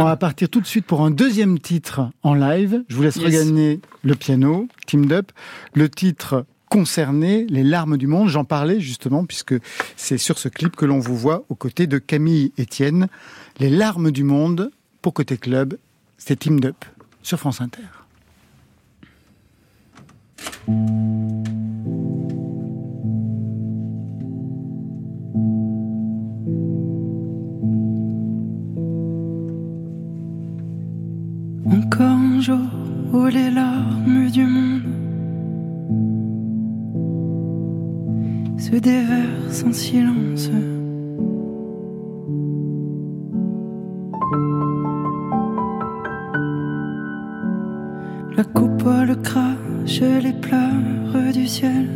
On 0.00 0.04
va 0.04 0.16
partir 0.16 0.48
tout 0.48 0.62
de 0.62 0.66
suite 0.66 0.86
pour 0.86 1.02
un 1.02 1.10
deuxième 1.10 1.58
titre 1.58 2.08
en 2.22 2.32
live. 2.34 2.82
Je 2.88 2.96
vous 2.96 3.02
laisse 3.02 3.16
Yes. 3.16 3.24
regagner 3.26 3.80
le 4.02 4.14
piano, 4.14 4.66
Teamed 4.86 5.12
Up. 5.12 5.32
Le 5.74 5.90
titre 5.90 6.46
concerné, 6.70 7.46
Les 7.50 7.62
larmes 7.62 7.98
du 7.98 8.06
monde. 8.06 8.28
J'en 8.28 8.44
parlais 8.44 8.80
justement 8.80 9.26
puisque 9.26 9.54
c'est 9.96 10.16
sur 10.16 10.38
ce 10.38 10.48
clip 10.48 10.74
que 10.74 10.86
l'on 10.86 11.00
vous 11.00 11.16
voit 11.16 11.44
aux 11.50 11.54
côtés 11.54 11.86
de 11.86 11.98
Camille 11.98 12.52
Etienne. 12.58 13.08
Les 13.58 13.68
larmes 13.68 14.10
du 14.10 14.24
monde 14.24 14.70
pour 15.02 15.12
Côté 15.12 15.36
Club, 15.36 15.76
c'est 16.16 16.36
Teamed 16.38 16.64
Up 16.64 16.84
sur 17.22 17.38
France 17.38 17.60
Inter. 17.60 17.82
Les 33.28 33.50
larmes 33.50 34.30
du 34.30 34.44
monde 34.44 34.82
se 38.58 38.76
déversent 38.76 39.64
en 39.64 39.72
silence. 39.72 40.50
La 48.36 48.44
coupole 48.44 49.20
crache 49.22 50.00
les 50.00 50.32
pleurs 50.32 51.32
du 51.32 51.46
ciel 51.46 51.88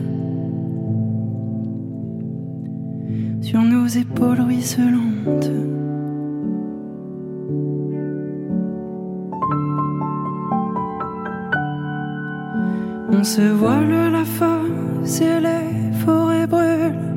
sur 3.41 3.63
nos 3.63 3.87
épaules 3.87 4.41
ruisselantes. 4.41 5.74
Se 13.25 13.41
voile 13.41 14.11
la 14.13 14.25
face 14.25 15.21
et 15.23 15.41
les 15.41 15.93
forêts 16.05 16.47
brûlent. 16.47 17.14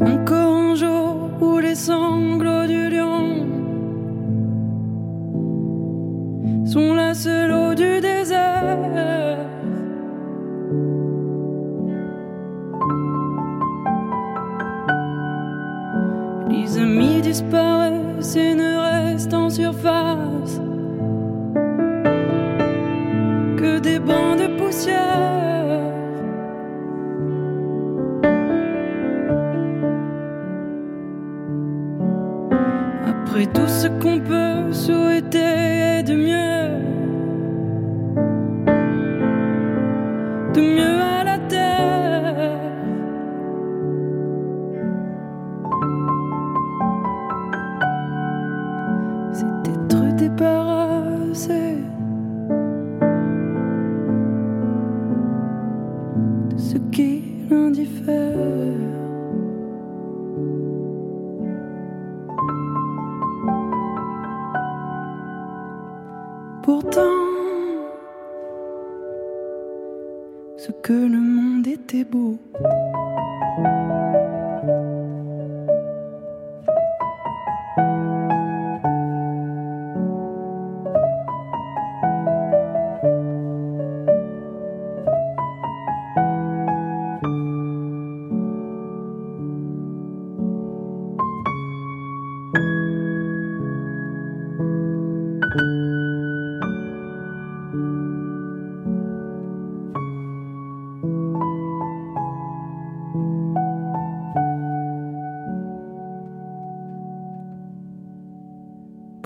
Encore 0.00 0.56
un 0.56 0.74
jour 0.74 1.30
où 1.42 1.58
les 1.58 1.74
sanglots 1.74 2.66
du 2.66 2.88
lion 2.88 3.46
sont 6.64 6.94
la 6.94 7.12
seule 7.14 7.39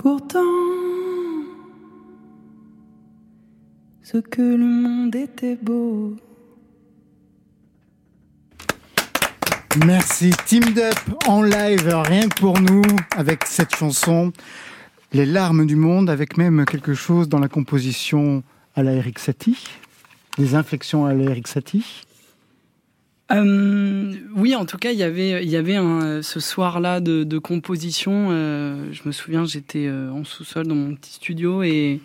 Pourtant, 0.05 0.37
ce 4.03 4.19
que 4.19 4.39
le 4.43 4.63
monde 4.63 5.15
était 5.15 5.55
beau. 5.55 6.15
Merci 9.83 10.29
Team 10.45 10.77
Up 10.77 10.93
en 11.25 11.41
live, 11.41 11.87
rien 11.87 12.29
que 12.29 12.39
pour 12.39 12.59
nous, 12.61 12.83
avec 13.17 13.45
cette 13.47 13.75
chanson, 13.75 14.31
Les 15.11 15.25
larmes 15.25 15.65
du 15.65 15.75
monde, 15.75 16.11
avec 16.11 16.37
même 16.37 16.65
quelque 16.65 16.93
chose 16.93 17.27
dans 17.27 17.39
la 17.39 17.47
composition 17.47 18.43
à 18.75 18.83
la 18.83 18.91
Eric 18.91 19.17
Satie, 19.17 19.67
des 20.37 20.53
inflexions 20.53 21.07
à 21.07 21.15
la 21.15 21.31
Eric 21.31 21.47
Satie. 21.47 22.03
Euh, 23.31 24.13
oui, 24.35 24.55
en 24.55 24.65
tout 24.65 24.77
cas, 24.77 24.91
il 24.91 24.97
y 24.99 25.03
avait, 25.03 25.43
il 25.43 25.49
y 25.49 25.55
avait 25.55 25.75
un, 25.75 26.21
ce 26.21 26.39
soir-là 26.39 26.99
de, 26.99 27.23
de 27.23 27.37
composition. 27.39 28.27
euh, 28.31 28.91
je 28.91 29.01
me 29.05 29.11
souviens, 29.11 29.45
j'étais 29.45 29.87
euh, 29.87 30.11
en 30.11 30.23
sous-sol 30.23 30.67
dans 30.67 30.75
mon 30.75 30.93
petit 30.95 31.13
studio 31.13 31.63
et 31.63 32.01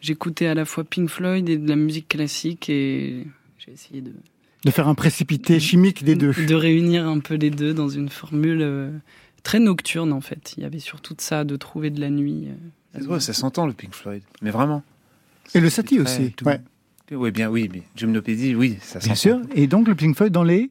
j'écoutais 0.00 0.46
à 0.46 0.54
la 0.54 0.64
fois 0.64 0.84
Pink 0.84 1.08
Floyd 1.08 1.48
et 1.48 1.56
de 1.56 1.68
la 1.68 1.76
musique 1.76 2.08
classique 2.08 2.68
et 2.68 3.26
j'ai 3.58 3.72
essayé 3.72 4.02
de, 4.02 4.12
De 4.64 4.70
faire 4.70 4.88
un 4.88 4.94
précipité 4.94 5.58
chimique 5.58 6.04
des 6.04 6.14
deux. 6.14 6.32
de 6.32 6.54
réunir 6.54 7.08
un 7.08 7.20
peu 7.20 7.34
les 7.34 7.50
deux 7.50 7.72
dans 7.72 7.88
une 7.88 8.10
formule 8.10 8.92
très 9.42 9.60
nocturne 9.60 10.12
en 10.12 10.20
fait. 10.20 10.52
Il 10.58 10.62
y 10.64 10.66
avait 10.66 10.80
surtout 10.80 11.14
de 11.14 11.20
ça, 11.22 11.44
de 11.44 11.56
trouver 11.56 11.88
de 11.90 12.00
la 12.00 12.10
nuit. 12.10 12.48
Ouais, 13.08 13.20
ça 13.20 13.32
s'entend 13.32 13.66
le 13.66 13.72
Pink 13.72 13.94
Floyd, 13.94 14.22
mais 14.42 14.50
vraiment. 14.50 14.82
Et 15.54 15.60
le 15.60 15.70
Satie 15.70 15.98
aussi. 15.98 16.34
Ouais, 16.44 16.60
Oui, 17.10 17.30
bien, 17.30 17.48
oui, 17.48 17.68
mais 17.72 17.82
Gymnopédie, 17.96 18.54
oui, 18.54 18.78
ça 18.82 18.98
bien 18.98 19.14
sûr. 19.14 19.40
Et 19.54 19.66
donc 19.66 19.88
le 19.88 19.94
Pink 19.94 20.16
Floyd 20.16 20.32
dans 20.32 20.44
les. 20.44 20.70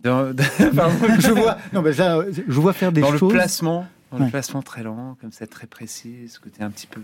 Dans, 0.00 0.34
pardon. 0.76 0.96
je 1.20 1.30
vois. 1.30 1.58
Non, 1.72 1.82
mais 1.82 1.92
ça, 1.94 2.18
je 2.30 2.60
vois 2.60 2.72
faire 2.72 2.92
des 2.92 3.00
dans 3.00 3.10
le 3.10 3.18
choses. 3.18 3.32
placement, 3.32 3.86
dans 4.10 4.18
Ouais. 4.18 4.24
le 4.26 4.30
placement 4.30 4.62
très 4.62 4.82
lent, 4.82 5.16
comme 5.20 5.32
ça, 5.32 5.46
très 5.46 5.66
précis, 5.66 6.14
ce 6.28 6.38
côté 6.40 6.62
un 6.62 6.70
petit 6.70 6.86
peu 6.86 7.00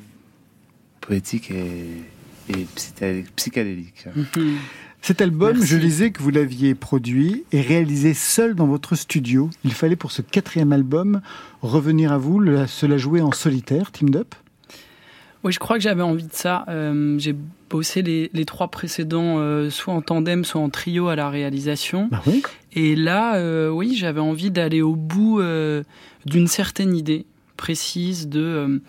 poétique 1.00 1.50
et, 1.50 1.86
et 2.48 2.66
psyché- 2.76 3.24
psychédélique. 3.36 4.04
Cet 5.02 5.22
album, 5.22 5.52
Merci. 5.54 5.66
je 5.66 5.76
lisais 5.78 6.10
que 6.10 6.22
vous 6.22 6.30
l'aviez 6.30 6.74
produit 6.74 7.44
et 7.52 7.62
réalisé 7.62 8.12
seul 8.12 8.54
dans 8.54 8.66
votre 8.66 8.94
studio. 8.96 9.48
Il 9.64 9.72
fallait 9.72 9.96
pour 9.96 10.12
ce 10.12 10.20
quatrième 10.20 10.72
album 10.72 11.22
revenir 11.62 12.12
à 12.12 12.18
vous, 12.18 12.44
se 12.66 12.84
la 12.84 12.98
jouer 12.98 13.22
en 13.22 13.32
solitaire, 13.32 13.92
Teamed 13.92 14.16
Up. 14.16 14.34
Oui, 15.42 15.52
je 15.52 15.58
crois 15.58 15.76
que 15.76 15.82
j'avais 15.82 16.02
envie 16.02 16.26
de 16.26 16.32
ça. 16.32 16.64
Euh, 16.68 17.18
j'ai 17.18 17.34
bossé 17.70 18.02
les, 18.02 18.30
les 18.34 18.44
trois 18.44 18.68
précédents, 18.68 19.38
euh, 19.38 19.70
soit 19.70 19.94
en 19.94 20.02
tandem, 20.02 20.44
soit 20.44 20.60
en 20.60 20.68
trio 20.68 21.08
à 21.08 21.16
la 21.16 21.30
réalisation. 21.30 22.08
Bah 22.10 22.22
oui. 22.26 22.42
Et 22.72 22.94
là, 22.94 23.36
euh, 23.36 23.70
oui, 23.70 23.94
j'avais 23.96 24.20
envie 24.20 24.50
d'aller 24.50 24.82
au 24.82 24.96
bout 24.96 25.40
d'une 26.26 26.46
certaine 26.46 26.94
idée 26.94 27.24
précise 27.56 28.28
de, 28.28 28.82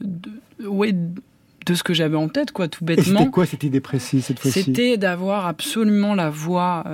de, 0.00 0.30
ouais, 0.66 0.92
de 0.92 1.74
ce 1.74 1.82
que 1.82 1.94
j'avais 1.94 2.16
en 2.16 2.28
tête, 2.28 2.52
quoi, 2.52 2.68
tout 2.68 2.84
bêtement. 2.84 3.20
c'était 3.20 3.30
quoi 3.30 3.46
cette 3.46 3.64
idée 3.64 3.80
précise 3.80 4.24
cette 4.24 4.40
fois-ci? 4.40 4.62
C'était 4.64 4.96
d'avoir 4.96 5.46
absolument 5.46 6.14
la 6.14 6.30
voix 6.30 6.84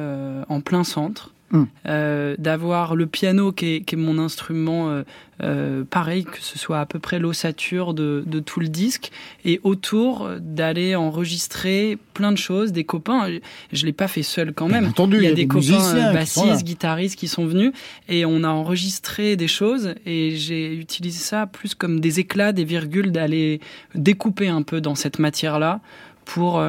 en 0.49 0.61
plein 0.61 0.85
centre, 0.85 1.33
Hum. 1.51 1.67
euh, 1.87 2.37
d'avoir 2.39 2.95
le 2.95 3.07
piano 3.07 3.53
qui 3.53 3.77
est, 3.77 3.81
qui 3.81 3.95
est 3.95 3.99
mon 3.99 4.19
instrument, 4.19 4.91
euh, 4.91 5.03
euh, 5.43 5.83
pareil, 5.83 6.25
que 6.25 6.43
ce 6.43 6.59
soit 6.59 6.79
à 6.79 6.85
peu 6.85 6.99
près 6.99 7.19
l'ossature 7.19 7.95
de, 7.95 8.23
de 8.27 8.39
tout 8.39 8.61
le 8.61 8.69
disque, 8.69 9.11
et 9.47 9.59
autour 9.63 10.29
d'aller 10.41 10.95
enregistrer 10.95 11.97
plein 12.13 12.33
de 12.33 12.37
choses, 12.37 12.73
des 12.73 12.85
copains. 12.85 13.31
Je 13.73 13.87
l'ai 13.87 13.95
pas 13.95 14.09
fait 14.09 14.23
seul 14.23 14.53
quand 14.53 14.69
même. 14.69 14.89
entendu, 14.89 15.17
il 15.17 15.23
y 15.23 15.27
a 15.27 15.33
des, 15.33 15.47
copains 15.47 15.81
sont 15.81 15.95
là. 15.95 16.13
bassistes, 16.13 16.65
guitaristes 16.65 17.19
qui 17.19 17.29
sont 17.29 17.47
venus, 17.47 17.73
et 18.11 18.27
on 18.27 18.45
a 18.45 18.49
enregistré 18.49 19.37
des 19.37 19.49
choses, 19.49 19.95
et 20.05 20.37
j'ai 20.37 20.75
utilisé 20.75 21.19
ça 21.19 21.47
plus 21.47 21.75
comme 21.75 21.99
des 21.99 22.21
éclats, 22.21 22.53
des 22.53 22.65
virgules, 22.65 23.11
d'aller 23.11 23.63
découper 23.95 24.49
un 24.49 24.61
peu 24.61 24.83
dans 24.83 24.95
cette 24.95 25.19
matière-là 25.19 25.81
pour 26.27 26.63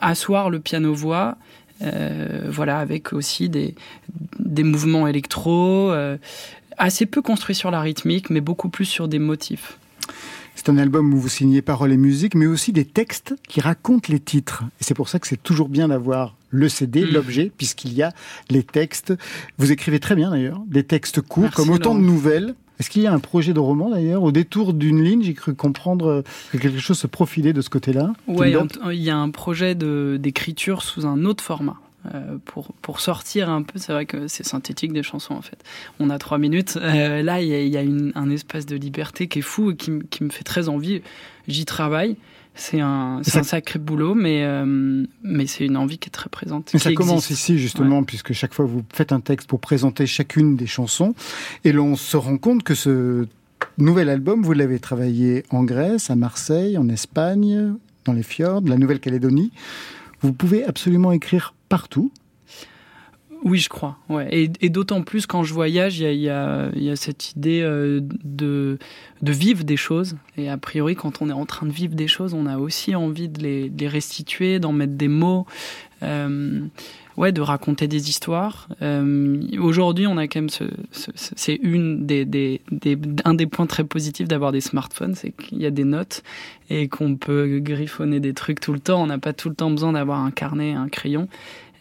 asseoir 0.00 0.48
le 0.48 0.58
piano-voix. 0.58 1.36
Euh, 1.82 2.46
voilà, 2.48 2.78
avec 2.78 3.12
aussi 3.12 3.48
des, 3.48 3.74
des 4.38 4.62
mouvements 4.62 5.06
électro, 5.06 5.90
euh, 5.90 6.16
assez 6.78 7.06
peu 7.06 7.22
construits 7.22 7.54
sur 7.54 7.70
la 7.70 7.80
rythmique, 7.80 8.30
mais 8.30 8.40
beaucoup 8.40 8.68
plus 8.68 8.84
sur 8.84 9.08
des 9.08 9.18
motifs. 9.18 9.78
C'est 10.54 10.68
un 10.68 10.76
album 10.76 11.12
où 11.14 11.18
vous 11.18 11.28
signez 11.28 11.62
paroles 11.62 11.92
et 11.92 11.96
musique, 11.96 12.34
mais 12.34 12.46
aussi 12.46 12.72
des 12.72 12.84
textes 12.84 13.34
qui 13.48 13.60
racontent 13.60 14.12
les 14.12 14.20
titres. 14.20 14.64
Et 14.80 14.84
c'est 14.84 14.94
pour 14.94 15.08
ça 15.08 15.18
que 15.18 15.26
c'est 15.26 15.42
toujours 15.42 15.68
bien 15.68 15.88
d'avoir 15.88 16.36
le 16.50 16.68
CD, 16.68 17.02
Mm. 17.04 17.12
l'objet, 17.12 17.52
puisqu'il 17.56 17.94
y 17.94 18.02
a 18.02 18.12
les 18.50 18.62
textes. 18.62 19.14
Vous 19.58 19.72
écrivez 19.72 19.98
très 19.98 20.14
bien 20.14 20.30
d'ailleurs, 20.30 20.60
des 20.66 20.84
textes 20.84 21.22
courts, 21.22 21.44
Merci, 21.44 21.56
comme 21.56 21.70
autant 21.70 21.94
de 21.94 22.00
nouvelles. 22.00 22.54
Est-ce 22.82 22.90
qu'il 22.90 23.02
y 23.02 23.06
a 23.06 23.12
un 23.12 23.20
projet 23.20 23.52
de 23.52 23.60
roman 23.60 23.90
d'ailleurs 23.90 24.24
Au 24.24 24.32
détour 24.32 24.72
d'une 24.72 25.00
ligne, 25.04 25.22
j'ai 25.22 25.34
cru 25.34 25.54
comprendre 25.54 26.06
euh, 26.08 26.22
que 26.50 26.58
quelque 26.58 26.80
chose 26.80 26.98
se 26.98 27.06
profilait 27.06 27.52
de 27.52 27.60
ce 27.60 27.70
côté-là. 27.70 28.12
En- 28.82 28.90
il 28.90 29.00
y 29.00 29.08
a 29.08 29.16
un 29.16 29.30
projet 29.30 29.76
d'écriture 29.76 30.82
sous 30.82 31.06
un 31.06 31.24
autre 31.24 31.44
format. 31.44 31.76
euh, 32.12 32.38
pour, 32.46 32.72
pour 32.82 32.98
sortir 32.98 33.48
un 33.48 33.62
peu, 33.62 33.78
c'est 33.78 33.92
vrai 33.92 34.06
que 34.06 34.26
c'est 34.26 34.44
synthétique 34.44 34.92
des 34.92 35.04
chansons 35.04 35.34
en 35.34 35.42
fait. 35.42 35.58
On 36.00 36.10
a 36.10 36.18
trois 36.18 36.36
minutes. 36.38 36.76
Euh, 36.82 37.22
là, 37.22 37.40
il 37.40 37.46
y 37.46 37.54
a, 37.54 37.60
il 37.60 37.68
y 37.68 37.76
a 37.76 37.82
une- 37.82 38.10
un 38.16 38.28
espace 38.28 38.66
de 38.66 38.74
liberté 38.74 39.28
qui 39.28 39.38
est 39.38 39.42
fou 39.42 39.70
et 39.70 39.76
qui 39.76 40.24
me 40.24 40.30
fait 40.30 40.42
très 40.42 40.68
envie. 40.68 41.00
J'y 41.46 41.64
travaille. 41.64 42.16
C'est 42.54 42.80
un, 42.80 43.20
c'est 43.24 43.30
ça- 43.30 43.38
un 43.40 43.44
sacré 43.44 43.78
boulot, 43.78 44.14
mais, 44.14 44.44
euh, 44.44 45.04
mais 45.22 45.46
c'est 45.46 45.64
une 45.64 45.76
envie 45.76 45.98
qui 45.98 46.08
est 46.08 46.12
très 46.12 46.28
présente. 46.28 46.70
Mais 46.74 46.78
ça 46.78 46.92
commence 46.92 47.30
ici 47.30 47.58
justement, 47.58 48.02
puisque 48.04 48.32
chaque 48.34 48.52
fois 48.52 48.66
vous 48.66 48.82
faites 48.92 49.12
un 49.12 49.20
texte 49.20 49.48
pour 49.48 49.58
présenter 49.60 50.06
chacune 50.06 50.56
des 50.56 50.66
chansons, 50.66 51.14
et 51.64 51.72
l'on 51.72 51.96
se 51.96 52.16
rend 52.16 52.36
compte 52.36 52.62
que 52.62 52.74
ce 52.74 53.26
nouvel 53.78 54.08
album, 54.10 54.42
vous 54.42 54.52
l'avez 54.52 54.80
travaillé 54.80 55.44
en 55.50 55.64
Grèce, 55.64 56.10
à 56.10 56.16
Marseille, 56.16 56.76
en 56.76 56.88
Espagne, 56.90 57.74
dans 58.04 58.12
les 58.12 58.22
fjords, 58.22 58.62
la 58.66 58.76
Nouvelle-Calédonie. 58.76 59.50
Vous 60.20 60.32
pouvez 60.32 60.64
absolument 60.64 61.12
écrire 61.12 61.54
partout. 61.68 62.12
Oui, 63.44 63.58
je 63.58 63.68
crois. 63.68 63.98
Ouais. 64.08 64.28
Et, 64.60 64.68
d'autant 64.68 65.02
plus 65.02 65.26
quand 65.26 65.42
je 65.42 65.52
voyage, 65.52 65.98
il 65.98 66.02
y 66.04 66.06
a, 66.06 66.12
y 66.12 66.28
a- 66.30 66.70
y 66.76 66.90
a 66.90 66.96
cette 66.96 67.32
idée 67.32 67.60
euh, 67.62 68.00
de, 68.24 68.78
de 69.20 69.32
vivre 69.32 69.64
des 69.64 69.76
choses. 69.76 70.16
Et 70.36 70.48
a 70.48 70.56
priori, 70.58 70.94
quand 70.94 71.20
on 71.22 71.28
est 71.28 71.32
en 71.34 71.44
train 71.46 71.66
de 71.66 71.72
vivre 71.72 71.94
des 71.94 72.06
choses, 72.08 72.34
on 72.34 72.46
a 72.46 72.58
aussi 72.58 72.94
envie 72.94 73.28
de 73.28 73.40
les, 73.42 73.68
de 73.68 73.80
les 73.80 73.88
restituer, 73.88 74.60
d'en 74.60 74.72
mettre 74.72 74.94
des 74.94 75.08
mots. 75.08 75.46
Euh, 76.04 76.60
ouais, 77.16 77.30
de 77.32 77.40
raconter 77.40 77.86
des 77.88 78.08
histoires. 78.10 78.68
Euh, 78.80 79.40
Aujourd'hui, 79.60 80.06
on 80.06 80.16
a 80.18 80.26
quand 80.26 80.40
même 80.40 80.48
ce- 80.50 80.64
c'est 80.92 81.54
une 81.62 82.06
des, 82.06 82.24
des, 82.24 82.60
des, 82.72 82.98
un 83.24 83.34
des 83.34 83.46
points 83.46 83.66
très 83.66 83.84
positifs 83.84 84.26
d'avoir 84.28 84.50
des 84.52 84.60
smartphones, 84.60 85.14
c'est 85.14 85.30
qu'il 85.30 85.58
y 85.60 85.66
a 85.66 85.70
des 85.70 85.84
notes 85.84 86.22
et 86.70 86.88
qu'on 86.88 87.14
peut 87.16 87.58
griffonner 87.60 88.18
des 88.20 88.34
trucs 88.34 88.58
tout 88.60 88.72
le 88.72 88.80
temps. 88.80 89.02
On 89.02 89.06
n'a 89.06 89.18
pas 89.18 89.32
tout 89.32 89.48
le 89.48 89.54
temps 89.54 89.70
besoin 89.70 89.92
d'avoir 89.92 90.20
un 90.20 90.30
carnet, 90.32 90.72
un 90.72 90.88
crayon. 90.88 91.28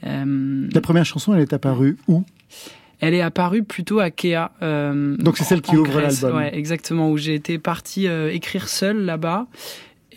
Euh, 0.05 0.67
La 0.73 0.81
première 0.81 1.05
chanson, 1.05 1.33
elle 1.33 1.41
est 1.41 1.53
apparue 1.53 1.97
où? 2.07 2.23
Elle 2.99 3.13
est 3.15 3.21
apparue 3.21 3.63
plutôt 3.63 3.99
à 3.99 4.11
Kea. 4.11 4.49
euh, 4.61 5.15
Donc 5.17 5.37
c'est 5.37 5.43
celle 5.43 5.61
qui 5.61 5.75
ouvre 5.75 5.99
l'album. 5.99 6.35
Ouais, 6.35 6.55
exactement, 6.55 7.09
où 7.09 7.17
j'ai 7.17 7.33
été 7.33 7.57
parti 7.57 8.07
euh, 8.07 8.31
écrire 8.31 8.67
seul 8.69 9.05
là-bas. 9.05 9.47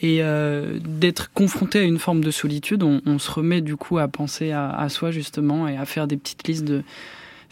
Et 0.03 0.19
euh, 0.23 0.79
d'être 0.85 1.33
confronté 1.33 1.79
à 1.79 1.83
une 1.83 1.99
forme 1.99 2.23
de 2.23 2.31
solitude, 2.31 2.83
on, 2.83 3.01
on 3.07 3.19
se 3.19 3.31
remet 3.31 3.63
du 3.63 3.77
coup 3.77 3.97
à 3.99 4.07
penser 4.09 4.51
à, 4.51 4.69
à 4.71 4.89
soi 4.91 5.11
justement 5.13 5.67
et 5.67 5.79
à 5.79 5.87
faire 5.87 6.07
des 6.07 6.17
petites 6.19 6.47
listes 6.47 6.65
de 6.65 6.83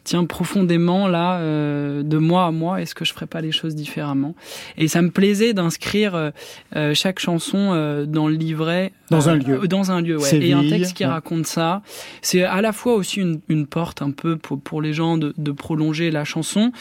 tiens 0.04 0.24
profondément 0.24 1.08
là 1.08 1.38
euh, 1.38 2.02
de 2.02 2.18
moi 2.18 2.46
à 2.46 2.50
moi 2.50 2.80
est-ce 2.80 2.94
que 2.94 3.04
je 3.04 3.12
ferais 3.12 3.26
pas 3.26 3.40
les 3.40 3.52
choses 3.52 3.74
différemment? 3.74 4.34
Et 4.76 4.88
ça 4.88 5.02
me 5.02 5.10
plaisait 5.10 5.52
d'inscrire 5.54 6.14
euh, 6.14 6.30
euh, 6.76 6.94
chaque 6.94 7.18
chanson 7.20 7.58
euh, 7.72 8.04
dans 8.06 8.26
le 8.28 8.34
livret 8.34 8.92
Dans 9.10 9.28
un 9.28 9.36
lieu. 9.36 9.60
euh, 9.62 9.66
dans 9.66 9.90
un 9.92 10.00
lieu 10.00 10.18
ouais. 10.18 10.36
et 10.36 10.52
un 10.52 10.68
texte 10.68 10.94
qui 10.94 11.04
ouais. 11.04 11.10
raconte 11.10 11.46
ça 11.46 11.82
c'est 12.20 12.42
à 12.42 12.60
la 12.60 12.72
fois 12.72 12.94
aussi 12.94 13.20
une, 13.20 13.40
une 13.48 13.66
porte 13.66 14.02
un 14.02 14.10
peu 14.10 14.36
pour, 14.36 14.60
pour 14.60 14.82
les 14.82 14.92
gens 14.92 15.18
de, 15.18 15.32
de 15.36 15.52
prolonger 15.52 16.10
la 16.10 16.24
chanson 16.24 16.72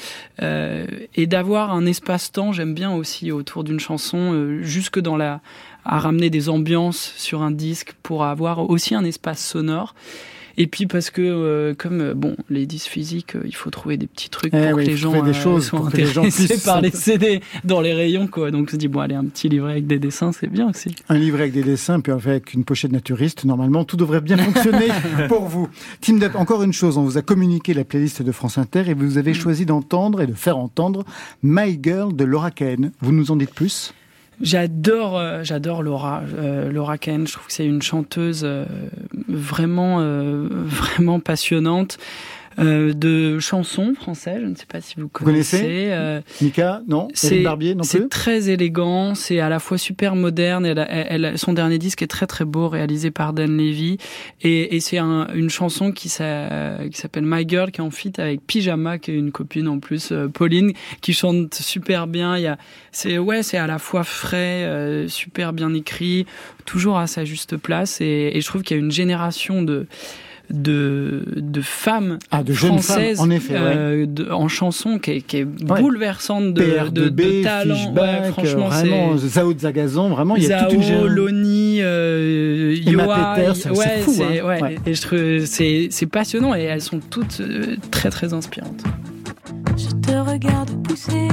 euh, 0.42 0.86
et 1.16 1.28
d'avoir 1.28 1.72
un 1.74 1.86
espace-temps 1.86 2.52
j'aime 2.54 2.74
bien 2.74 2.92
aussi 2.92 3.32
autour 3.32 3.64
d'une 3.64 3.80
chanson 3.80 4.34
euh, 4.34 4.62
jusque 4.64 5.00
dans 5.00 5.18
la 5.18 5.42
à 5.84 5.98
ramener 5.98 6.30
des 6.30 6.48
ambiances 6.48 7.14
sur 7.18 7.42
un 7.42 7.50
disque 7.50 7.94
pour 8.04 8.24
avoir 8.24 8.70
aussi 8.70 8.94
un 8.94 9.04
espace 9.04 9.44
sonore 9.44 9.96
et 10.58 10.68
puis 10.68 10.88
parce 10.88 11.10
que 11.10 11.22
euh, 11.22 11.74
comme 11.78 12.02
euh, 12.02 12.14
bon 12.14 12.36
les 12.50 12.66
disques 12.66 12.90
physiques 12.90 13.36
euh, 13.36 13.44
il 13.46 13.56
faut 13.56 13.70
trouver 13.70 13.98
des 13.98 14.08
petits 14.08 14.30
trucs 14.30 14.54
Eh 14.54 14.70
pour 14.70 14.78
oui, 14.78 14.86
que 14.86 14.90
les 14.90 14.98
gens 14.98 15.24
des 15.24 15.34
choses 15.34 15.68
soient 15.68 15.90
les 15.94 16.10
intéressés 16.10 16.60
par 16.64 16.82
les 16.82 16.92
CD 16.92 17.42
dans 17.64 17.82
les 17.82 17.94
rayons 17.94 18.28
quoi 18.28 18.52
donc 18.52 18.68
on 18.70 18.72
se 18.72 18.78
dit 18.78 18.88
bon 18.88 19.00
allez 19.02 19.16
un 19.16 19.26
petit 19.26 19.50
livret 19.50 19.72
avec 19.72 19.88
des 19.88 20.00
dessins 20.00 20.32
c'est 20.32 20.48
bien 20.48 20.70
aussi 20.70 20.96
Un 21.10 21.18
livret 21.18 21.44
avec 21.44 21.54
des 21.54 21.64
dessins, 21.64 22.00
puis 22.00 22.12
avec 22.12 22.54
une 22.54 22.64
pochette 22.64 22.92
naturiste. 22.92 23.46
Normalement, 23.46 23.84
tout 23.84 23.98
devrait 23.98 24.22
bien 24.22 24.38
fonctionner 24.38 24.88
pour 25.28 25.46
vous. 25.46 25.70
Team 26.00 26.22
Up, 26.24 26.36
encore 26.36 26.64
une 26.64 26.74
chose, 26.74 26.98
on 26.98 27.04
vous 27.04 27.18
a 27.18 27.22
communiqué 27.22 27.74
la 27.74 27.84
playlist 27.84 28.22
de 28.22 28.32
France 28.32 28.58
Inter 28.58 28.84
et 28.88 28.94
vous 28.94 29.18
avez 29.18 29.34
choisi 29.34 29.66
d'entendre 29.66 30.22
et 30.22 30.28
de 30.28 30.34
faire 30.34 30.58
entendre 30.58 31.06
My 31.44 31.80
Girl 31.82 32.16
de 32.16 32.24
Laura 32.24 32.52
Cahen. 32.52 32.92
Vous 33.02 33.12
nous 33.12 33.32
en 33.32 33.36
dites 33.36 33.54
plus? 33.54 33.94
J'adore, 34.42 35.20
euh, 35.20 35.44
j'adore 35.44 35.84
Laura, 35.84 36.24
euh, 36.36 36.72
Laura 36.72 36.98
Ken. 36.98 37.28
Je 37.28 37.34
trouve 37.34 37.48
que 37.48 37.54
c'est 37.54 37.66
une 37.66 37.82
chanteuse 37.82 38.42
euh, 38.44 38.66
vraiment, 39.28 40.00
euh, 40.00 40.48
vraiment 40.52 41.20
passionnante. 41.20 41.98
Euh, 42.60 42.94
de 42.94 43.40
chansons 43.40 43.94
françaises. 43.96 44.40
Je 44.42 44.48
ne 44.48 44.56
sais 44.56 44.66
pas 44.66 44.82
si 44.82 44.96
vous 44.98 45.08
connaissez. 45.08 45.58
connaissez 45.58 45.88
euh, 45.92 46.22
Mika, 46.42 46.82
non 46.88 47.08
Éric 47.24 47.44
Barbier 47.44 47.76
non 47.76 47.82
plus 47.82 47.90
C'est 47.90 48.10
très 48.10 48.50
élégant, 48.50 49.16
c'est 49.16 49.40
à 49.40 49.50
la 49.50 49.60
fois 49.60 49.78
super 49.78 50.16
moderne. 50.16 50.66
Elle, 50.66 50.86
elle, 50.90 51.38
son 51.38 51.54
dernier 51.54 51.78
disque 51.78 52.02
est 52.02 52.08
très 52.08 52.28
très 52.28 52.46
beau, 52.46 52.68
réalisé 52.68 53.12
par 53.12 53.34
Dan 53.34 53.58
Levy. 53.58 53.98
Et, 54.42 54.76
et 54.76 54.80
c'est 54.80 54.98
un, 54.98 55.28
une 55.34 55.50
chanson 55.50 55.92
qui 55.92 56.10
s'appelle 56.10 57.26
My 57.26 57.48
Girl, 57.48 57.72
qui 57.72 57.80
est 57.80 57.84
en 57.84 57.92
feat 57.92 58.20
avec 58.20 58.46
Pyjama, 58.46 58.98
qui 58.98 59.12
est 59.12 59.16
une 59.16 59.32
copine 59.32 59.68
en 59.68 59.80
plus, 59.80 60.12
euh, 60.12 60.28
Pauline, 60.28 60.74
qui 61.02 61.14
chante 61.14 61.54
super 61.54 62.08
bien. 62.08 62.38
Il 62.38 62.44
y 62.44 62.48
a, 62.48 62.58
c'est 62.92 63.18
ouais, 63.18 63.44
c'est 63.44 63.58
à 63.58 63.68
la 63.68 63.80
fois 63.80 64.04
frais, 64.04 64.66
euh, 64.66 65.08
super 65.08 65.54
bien 65.54 65.74
écrit, 65.74 66.26
toujours 66.66 66.98
à 66.98 67.08
sa 67.08 67.26
juste 67.26 67.58
place. 67.58 68.02
Et, 68.02 68.32
et 68.34 68.42
je 68.42 68.46
trouve 68.46 68.62
qu'il 68.64 68.78
y 68.78 68.80
a 68.80 68.84
une 68.84 68.92
génération 68.92 69.64
de 69.64 69.88
de, 70.52 71.24
de 71.38 71.62
femmes 71.62 72.20
ah, 72.32 72.44
de 72.44 72.54
françaises 72.54 73.18
femmes, 73.18 73.28
en, 73.28 73.32
effet, 73.32 73.56
euh, 73.56 74.06
de, 74.06 74.30
en 74.30 74.48
chanson 74.48 75.00
qui 75.00 75.12
est, 75.12 75.22
qui 75.22 75.38
est 75.38 75.46
bouleversante 75.46 76.54
de, 76.54 76.62
PR2B, 76.62 76.92
de, 76.92 77.10
de 77.10 77.44
talent. 77.44 77.76
Fishback, 77.76 78.22
ouais, 78.24 78.32
franchement, 78.32 78.68
vraiment, 78.68 79.18
Zao 79.18 79.54
Zagazon, 79.58 80.10
vraiment, 80.10 80.36
il 80.36 80.44
y 80.44 80.54
a 80.54 80.60
Zao, 80.60 80.70
toute 80.70 80.74
une 80.74 80.84
génération. 80.84 81.14
Loni, 81.14 81.78
euh, 81.82 82.76
Yoa, 82.86 83.36
ouais, 83.38 83.54
fou. 83.54 84.12
hein. 84.22 84.46
ouais. 84.46 84.62
Ouais. 84.62 84.76
Et 84.86 84.94
je 84.94 85.02
trouve 85.02 85.46
c'est 85.46 85.88
c'est 85.90 86.06
passionnant 86.08 86.56
et 86.56 86.64
elles 86.64 86.82
sont 86.82 87.00
toutes 87.00 87.40
euh, 87.42 87.76
très 87.90 88.10
très 88.10 88.34
inspirantes. 88.34 88.84
Je 89.78 89.90
te 90.08 90.16
regarde 90.18 90.70
pousser, 90.84 91.28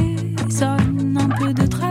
sonne 0.48 1.18
un 1.20 1.28
peu 1.28 1.52
de 1.52 1.66
travers. 1.66 1.87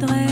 Qu'il 0.00 0.29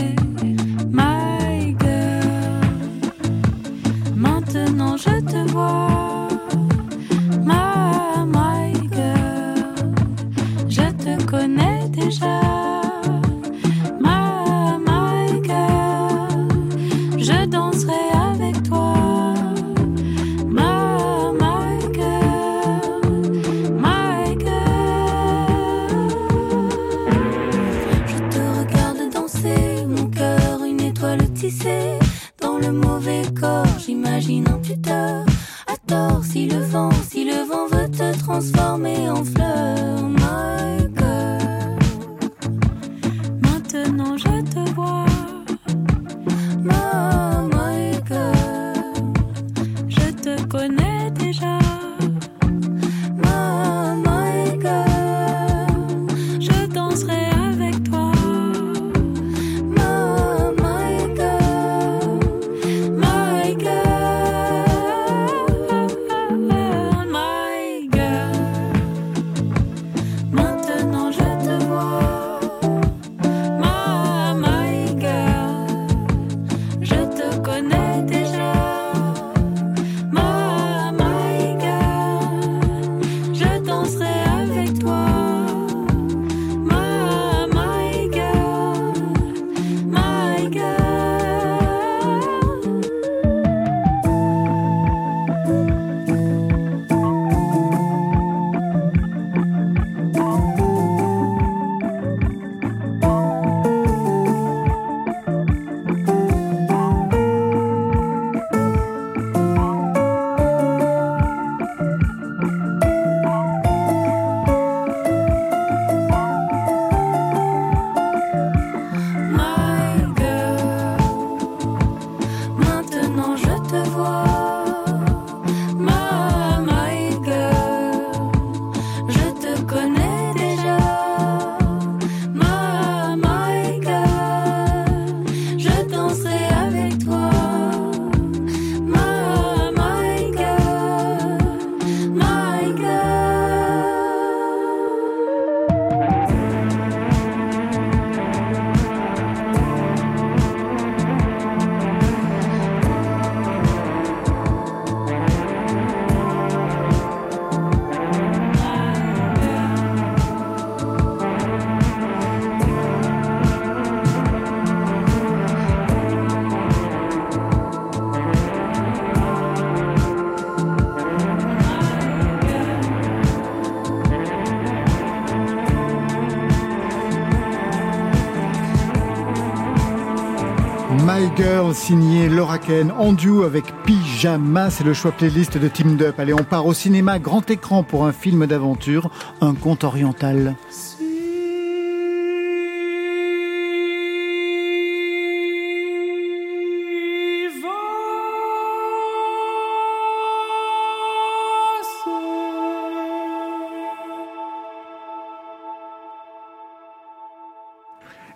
My 181.19 181.29
Girl, 181.35 181.75
signé 181.75 182.29
Laura 182.29 182.57
Ken, 182.59 182.93
en 182.97 183.11
duo 183.11 183.43
avec 183.43 183.65
Pyjama, 183.83 184.69
c'est 184.69 184.85
le 184.85 184.93
choix 184.93 185.11
playlist 185.11 185.57
de 185.57 185.67
Team 185.67 185.97
Up. 185.99 186.17
Allez, 186.17 186.33
on 186.33 186.45
part 186.45 186.65
au 186.65 186.73
cinéma, 186.73 187.19
grand 187.19 187.49
écran 187.51 187.83
pour 187.83 188.05
un 188.05 188.13
film 188.13 188.45
d'aventure, 188.45 189.09
un 189.41 189.53
conte 189.53 189.83
oriental. 189.83 190.55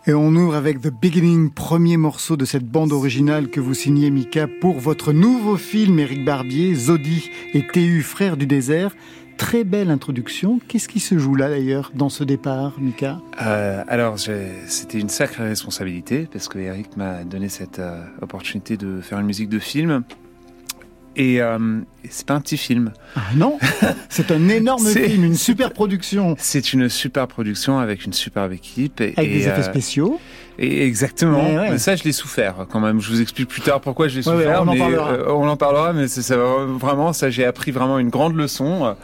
Et 0.05 0.13
on 0.13 0.35
avec 0.53 0.81
The 0.81 0.89
Beginning, 0.89 1.51
premier 1.51 1.97
morceau 1.97 2.37
de 2.37 2.45
cette 2.45 2.65
bande 2.65 2.91
originale 2.91 3.49
que 3.49 3.59
vous 3.59 3.73
signez, 3.73 4.11
Mika, 4.11 4.47
pour 4.47 4.79
votre 4.79 5.11
nouveau 5.11 5.57
film, 5.57 5.99
Éric 5.99 6.23
Barbier, 6.23 6.75
Zodi 6.75 7.29
et 7.53 7.65
TU, 7.65 8.01
frère 8.01 8.37
du 8.37 8.45
désert. 8.45 8.95
Très 9.37 9.63
belle 9.63 9.89
introduction. 9.89 10.59
Qu'est-ce 10.67 10.87
qui 10.87 10.99
se 10.99 11.17
joue 11.17 11.35
là, 11.35 11.49
d'ailleurs, 11.49 11.91
dans 11.95 12.09
ce 12.09 12.23
départ, 12.23 12.73
Mika? 12.79 13.19
Euh, 13.41 13.83
alors, 13.87 14.17
c'était 14.19 14.99
une 14.99 15.09
sacrée 15.09 15.43
responsabilité 15.43 16.27
parce 16.31 16.47
que 16.47 16.59
Eric 16.59 16.97
m'a 16.97 17.23
donné 17.23 17.49
cette 17.49 17.79
euh, 17.79 18.03
opportunité 18.21 18.77
de 18.77 19.01
faire 19.01 19.19
une 19.19 19.25
musique 19.25 19.49
de 19.49 19.59
film. 19.59 20.03
Et 21.15 21.41
euh, 21.41 21.79
c'est 22.09 22.25
pas 22.25 22.33
un 22.33 22.41
petit 22.41 22.57
film. 22.57 22.91
Ah 23.15 23.21
non, 23.35 23.59
c'est 24.09 24.31
un 24.31 24.49
énorme 24.49 24.85
film, 24.85 25.23
une 25.23 25.35
super 25.35 25.71
production 25.71 26.35
C'est 26.39 26.73
une 26.73 26.89
super 26.89 27.27
production 27.27 27.77
avec 27.79 28.05
une 28.05 28.13
superbe 28.13 28.51
équipe. 28.51 28.99
Et, 28.99 29.13
avec 29.15 29.29
et, 29.29 29.33
des 29.33 29.47
effets 29.47 29.59
euh, 29.59 29.63
spéciaux. 29.63 30.19
Et 30.57 30.85
exactement. 30.85 31.55
Ouais. 31.55 31.71
Mais 31.71 31.77
ça, 31.77 31.95
je 31.95 32.03
l'ai 32.03 32.11
souffert 32.11 32.65
quand 32.71 32.79
même. 32.79 32.99
Je 32.99 33.09
vous 33.09 33.21
explique 33.21 33.47
plus 33.47 33.61
tard 33.61 33.79
pourquoi 33.81 34.07
je 34.07 34.19
l'ai 34.19 34.27
Ouais, 34.27 34.35
ouais, 34.35 34.43
souffert. 34.43 34.63
on 34.63 34.67
en 34.67 34.77
parlera. 34.77 35.11
euh, 35.11 35.25
on 35.29 35.47
en 35.47 35.57
parlera. 35.57 35.93
Mais 35.93 36.07
ça, 36.07 36.35
vraiment, 36.37 37.13
ça, 37.13 37.29
j'ai 37.29 37.45
appris 37.45 37.71
vraiment 37.71 37.99
une 37.99 38.09
grande 38.09 38.35
leçon. 38.35 38.95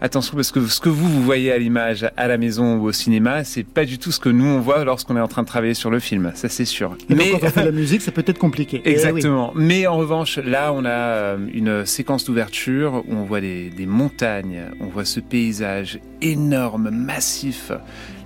Attention, 0.00 0.34
parce 0.36 0.52
que 0.52 0.66
ce 0.66 0.80
que 0.80 0.88
vous, 0.88 1.08
vous 1.08 1.22
voyez 1.22 1.50
à 1.52 1.58
l'image, 1.58 2.06
à 2.16 2.26
la 2.26 2.36
maison 2.38 2.76
ou 2.76 2.84
au 2.84 2.92
cinéma, 2.92 3.44
c'est 3.44 3.64
pas 3.64 3.84
du 3.84 3.98
tout 3.98 4.12
ce 4.12 4.20
que 4.20 4.28
nous, 4.28 4.44
on 4.44 4.60
voit 4.60 4.84
lorsqu'on 4.84 5.16
est 5.16 5.20
en 5.20 5.28
train 5.28 5.42
de 5.42 5.46
travailler 5.48 5.74
sur 5.74 5.90
le 5.90 5.98
film. 6.00 6.32
Ça, 6.34 6.48
c'est 6.48 6.64
sûr. 6.66 6.96
Et 7.08 7.14
donc, 7.14 7.40
quand 7.40 7.46
on 7.46 7.50
fait 7.50 7.64
la 7.64 7.70
musique, 7.82 8.02
ça 8.02 8.12
peut 8.12 8.24
être 8.26 8.38
compliqué. 8.38 8.82
Eh 8.84 8.88
oui. 8.88 8.94
Exactement. 8.94 9.52
Mais 9.54 9.86
en 9.86 9.96
revanche, 9.96 10.38
là, 10.38 10.72
on 10.74 10.84
a 10.84 10.90
euh, 10.90 11.38
une 11.52 11.86
séquence 11.86 12.24
d'ouverture 12.24 13.04
où 13.08 13.14
on 13.14 13.24
voit 13.24 13.40
des, 13.40 13.70
des 13.70 13.86
montagnes, 13.86 14.62
on 14.80 14.86
voit 14.86 15.04
ce 15.04 15.20
paysage 15.20 15.98
énorme, 16.20 16.90
massif, 16.90 17.72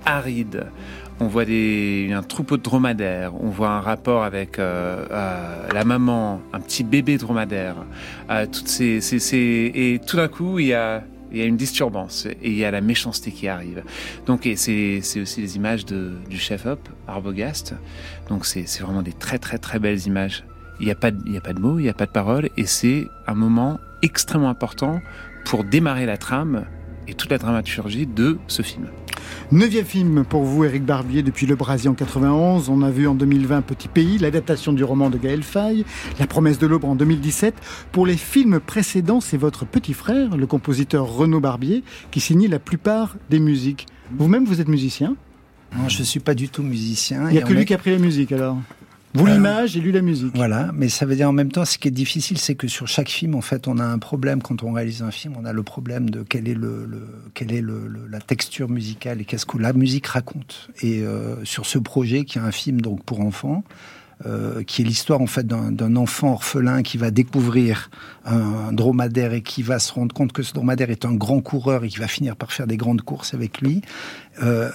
aride. 0.05 0.65
On 1.19 1.27
voit 1.27 1.45
des, 1.45 2.09
un 2.13 2.23
troupeau 2.23 2.57
de 2.57 2.63
dromadaires, 2.63 3.31
on 3.39 3.49
voit 3.49 3.69
un 3.69 3.79
rapport 3.79 4.23
avec 4.23 4.57
euh, 4.57 5.05
euh, 5.11 5.67
la 5.71 5.83
maman, 5.83 6.41
un 6.51 6.59
petit 6.59 6.83
bébé 6.83 7.17
dromadaire. 7.19 7.75
Euh, 8.31 8.47
toutes 8.51 8.67
ces, 8.67 9.01
ces- 9.01 9.19
ces- 9.19 9.71
et 9.75 10.01
tout 10.05 10.17
d'un 10.17 10.27
coup, 10.27 10.57
il 10.57 10.65
y 10.67 10.73
a, 10.73 11.03
il 11.31 11.37
y 11.37 11.41
a 11.41 11.45
une 11.45 11.57
disturbance 11.57 12.25
et 12.25 12.49
il 12.49 12.57
y 12.57 12.65
a 12.65 12.71
la 12.71 12.81
méchanceté 12.81 13.31
qui 13.31 13.47
arrive. 13.47 13.83
Donc, 14.25 14.47
c'est 14.55 14.99
c'est 15.01 15.21
aussi 15.21 15.41
les 15.41 15.55
images 15.55 15.85
de, 15.85 16.13
du 16.29 16.37
chef-op, 16.37 16.79
Arbogast. 17.07 17.73
Donc, 18.29 18.45
c'est 18.45 18.65
c'est 18.67 18.83
vraiment 18.83 19.01
des 19.01 19.13
très, 19.13 19.39
très, 19.39 19.57
très 19.57 19.79
belles 19.79 20.05
images. 20.07 20.43
Il 20.79 20.85
n'y 20.85 20.91
a, 20.91 20.95
pas 20.95 21.11
il 21.25 21.31
y 21.31 21.37
a 21.37 21.41
pas 21.41 21.53
de 21.53 21.59
mots, 21.59 21.77
il 21.77 21.83
n'y 21.83 21.89
a 21.89 21.93
pas 21.93 22.07
de 22.07 22.11
paroles, 22.11 22.49
et 22.57 22.65
c'est 22.65 23.07
un 23.27 23.35
moment 23.35 23.79
extrêmement 24.01 24.49
important 24.49 24.99
pour 25.45 25.63
démarrer 25.63 26.05
la 26.05 26.17
trame 26.17 26.65
et 27.11 27.13
toute 27.13 27.29
la 27.29 27.37
dramaturgie 27.37 28.07
de 28.07 28.39
ce 28.47 28.61
film. 28.61 28.87
Neuvième 29.51 29.85
film 29.85 30.23
pour 30.23 30.43
vous, 30.43 30.63
Éric 30.63 30.85
Barbier, 30.85 31.23
depuis 31.23 31.45
Le 31.45 31.55
Brasier 31.55 31.89
en 31.89 31.93
91. 31.93 32.69
On 32.69 32.81
a 32.81 32.89
vu 32.89 33.05
en 33.05 33.15
2020 33.15 33.61
Petit 33.61 33.89
Pays, 33.89 34.17
l'adaptation 34.17 34.71
du 34.71 34.85
roman 34.85 35.09
de 35.09 35.17
Gaël 35.17 35.43
Faye, 35.43 35.85
La 36.19 36.25
promesse 36.25 36.57
de 36.57 36.67
l'aube 36.67 36.85
en 36.85 36.95
2017. 36.95 37.53
Pour 37.91 38.05
les 38.05 38.15
films 38.15 38.61
précédents, 38.61 39.19
c'est 39.19 39.37
votre 39.37 39.65
petit 39.65 39.93
frère, 39.93 40.37
le 40.37 40.47
compositeur 40.47 41.05
Renaud 41.05 41.41
Barbier, 41.41 41.83
qui 42.11 42.21
signe 42.21 42.47
la 42.47 42.59
plupart 42.59 43.17
des 43.29 43.39
musiques. 43.39 43.87
Vous-même, 44.17 44.45
vous 44.45 44.61
êtes 44.61 44.69
musicien? 44.69 45.17
Non, 45.77 45.89
je 45.89 46.03
suis 46.03 46.19
pas 46.21 46.33
du 46.33 46.47
tout 46.49 46.63
musicien. 46.63 47.27
Il 47.29 47.33
n'y 47.33 47.37
a 47.37 47.41
et 47.41 47.43
que 47.43 47.53
lui 47.53 47.65
qui 47.65 47.73
a 47.73 47.77
pris 47.77 47.91
la 47.91 47.99
musique 47.99 48.31
alors? 48.31 48.57
Vous 49.13 49.27
Euh, 49.27 49.33
l'image 49.33 49.75
et 49.75 49.81
lui 49.81 49.91
la 49.91 50.01
musique. 50.01 50.31
Voilà, 50.35 50.71
mais 50.73 50.87
ça 50.89 51.05
veut 51.05 51.15
dire 51.15 51.27
en 51.29 51.33
même 51.33 51.51
temps, 51.51 51.65
ce 51.65 51.77
qui 51.77 51.87
est 51.89 51.91
difficile, 51.91 52.37
c'est 52.37 52.55
que 52.55 52.67
sur 52.67 52.87
chaque 52.87 53.09
film, 53.09 53.35
en 53.35 53.41
fait, 53.41 53.67
on 53.67 53.77
a 53.77 53.83
un 53.85 53.99
problème 53.99 54.41
quand 54.41 54.63
on 54.63 54.71
réalise 54.71 55.01
un 55.03 55.11
film. 55.11 55.35
On 55.37 55.45
a 55.45 55.51
le 55.53 55.63
problème 55.63 56.09
de 56.09 56.23
quelle 56.23 56.47
est 56.47 56.53
le, 56.53 56.85
le- 56.85 57.07
quelle 57.33 57.51
est 57.51 57.61
le, 57.61 57.87
le- 57.87 58.07
la 58.09 58.21
texture 58.21 58.69
musicale 58.69 59.19
et 59.21 59.25
qu'est-ce 59.25 59.45
que 59.45 59.57
la 59.57 59.73
musique 59.73 60.07
raconte. 60.07 60.69
Et 60.81 61.01
euh, 61.03 61.43
sur 61.43 61.65
ce 61.65 61.77
projet, 61.77 62.23
qui 62.23 62.37
est 62.37 62.41
un 62.41 62.51
film 62.51 62.79
donc 62.79 63.03
pour 63.03 63.19
enfants, 63.21 63.63
euh, 64.27 64.61
qui 64.63 64.83
est 64.83 64.85
l'histoire 64.85 65.19
en 65.19 65.25
fait 65.27 65.47
d'un 65.47 65.71
d'un 65.71 65.95
enfant 65.95 66.33
orphelin 66.33 66.83
qui 66.83 66.97
va 66.99 67.09
découvrir 67.09 67.89
un 68.23 68.71
dromadaire 68.71 69.33
et 69.33 69.41
qui 69.41 69.63
va 69.63 69.79
se 69.79 69.91
rendre 69.91 70.13
compte 70.13 70.31
que 70.31 70.43
ce 70.43 70.53
dromadaire 70.53 70.91
est 70.91 71.05
un 71.05 71.13
grand 71.15 71.41
coureur 71.41 71.83
et 71.83 71.89
qui 71.89 71.97
va 71.97 72.07
finir 72.07 72.35
par 72.35 72.53
faire 72.53 72.67
des 72.67 72.77
grandes 72.77 73.01
courses 73.01 73.33
avec 73.33 73.61
lui. 73.61 73.81
Euh, 74.43 74.69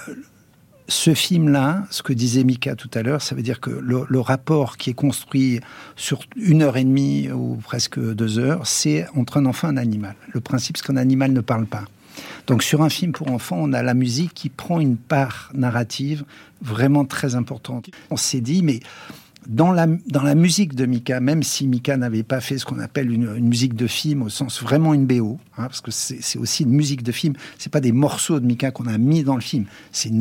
ce 0.87 1.13
film-là, 1.13 1.83
ce 1.91 2.01
que 2.01 2.13
disait 2.13 2.43
Mika 2.43 2.75
tout 2.75 2.89
à 2.93 3.03
l'heure, 3.03 3.21
ça 3.21 3.35
veut 3.35 3.41
dire 3.41 3.59
que 3.59 3.69
le, 3.69 4.19
rapport 4.19 4.77
qui 4.77 4.89
est 4.91 4.93
construit 4.93 5.59
sur 5.95 6.21
une 6.35 6.61
heure 6.61 6.77
et 6.77 6.83
demie 6.83 7.29
ou 7.31 7.55
presque 7.55 7.99
deux 7.99 8.39
heures, 8.39 8.65
c'est 8.65 9.05
entre 9.15 9.37
un 9.37 9.45
enfant 9.45 9.67
et 9.69 9.71
un 9.71 9.77
animal. 9.77 10.15
Le 10.31 10.39
principe, 10.39 10.77
c'est 10.77 10.85
qu'un 10.85 10.97
animal 10.97 11.33
ne 11.33 11.41
parle 11.41 11.65
pas. 11.65 11.83
Donc 12.47 12.63
sur 12.63 12.81
un 12.81 12.89
film 12.89 13.11
pour 13.11 13.29
enfants, 13.31 13.57
on 13.59 13.73
a 13.73 13.83
la 13.83 13.93
musique 13.93 14.33
qui 14.33 14.49
prend 14.49 14.79
une 14.79 14.97
part 14.97 15.51
narrative 15.53 16.23
vraiment 16.61 17.05
très 17.05 17.35
importante. 17.35 17.89
On 18.09 18.17
s'est 18.17 18.41
dit, 18.41 18.63
mais 18.63 18.79
dans 19.47 19.71
la, 19.71 19.87
dans 20.09 20.23
la 20.23 20.35
musique 20.35 20.75
de 20.75 20.85
Mika, 20.85 21.19
même 21.19 21.41
si 21.41 21.67
Mika 21.67 21.95
n'avait 21.97 22.23
pas 22.23 22.41
fait 22.41 22.57
ce 22.57 22.65
qu'on 22.65 22.79
appelle 22.79 23.11
une, 23.11 23.33
une 23.37 23.47
musique 23.47 23.75
de 23.75 23.87
film 23.87 24.21
au 24.23 24.29
sens 24.29 24.61
vraiment 24.61 24.93
une 24.93 25.05
BO, 25.05 25.37
hein, 25.57 25.63
parce 25.67 25.81
que 25.81 25.91
c'est 25.91 26.37
aussi 26.37 26.63
une 26.63 26.71
musique 26.71 27.01
de 27.03 27.11
film, 27.11 27.33
c'est 27.57 27.71
pas 27.71 27.79
des 27.79 27.91
morceaux 27.93 28.39
de 28.39 28.45
Mika 28.45 28.71
qu'on 28.71 28.87
a 28.87 28.97
mis 28.97 29.23
dans 29.23 29.35
le 29.35 29.41
film, 29.41 29.65
c'est 29.91 30.11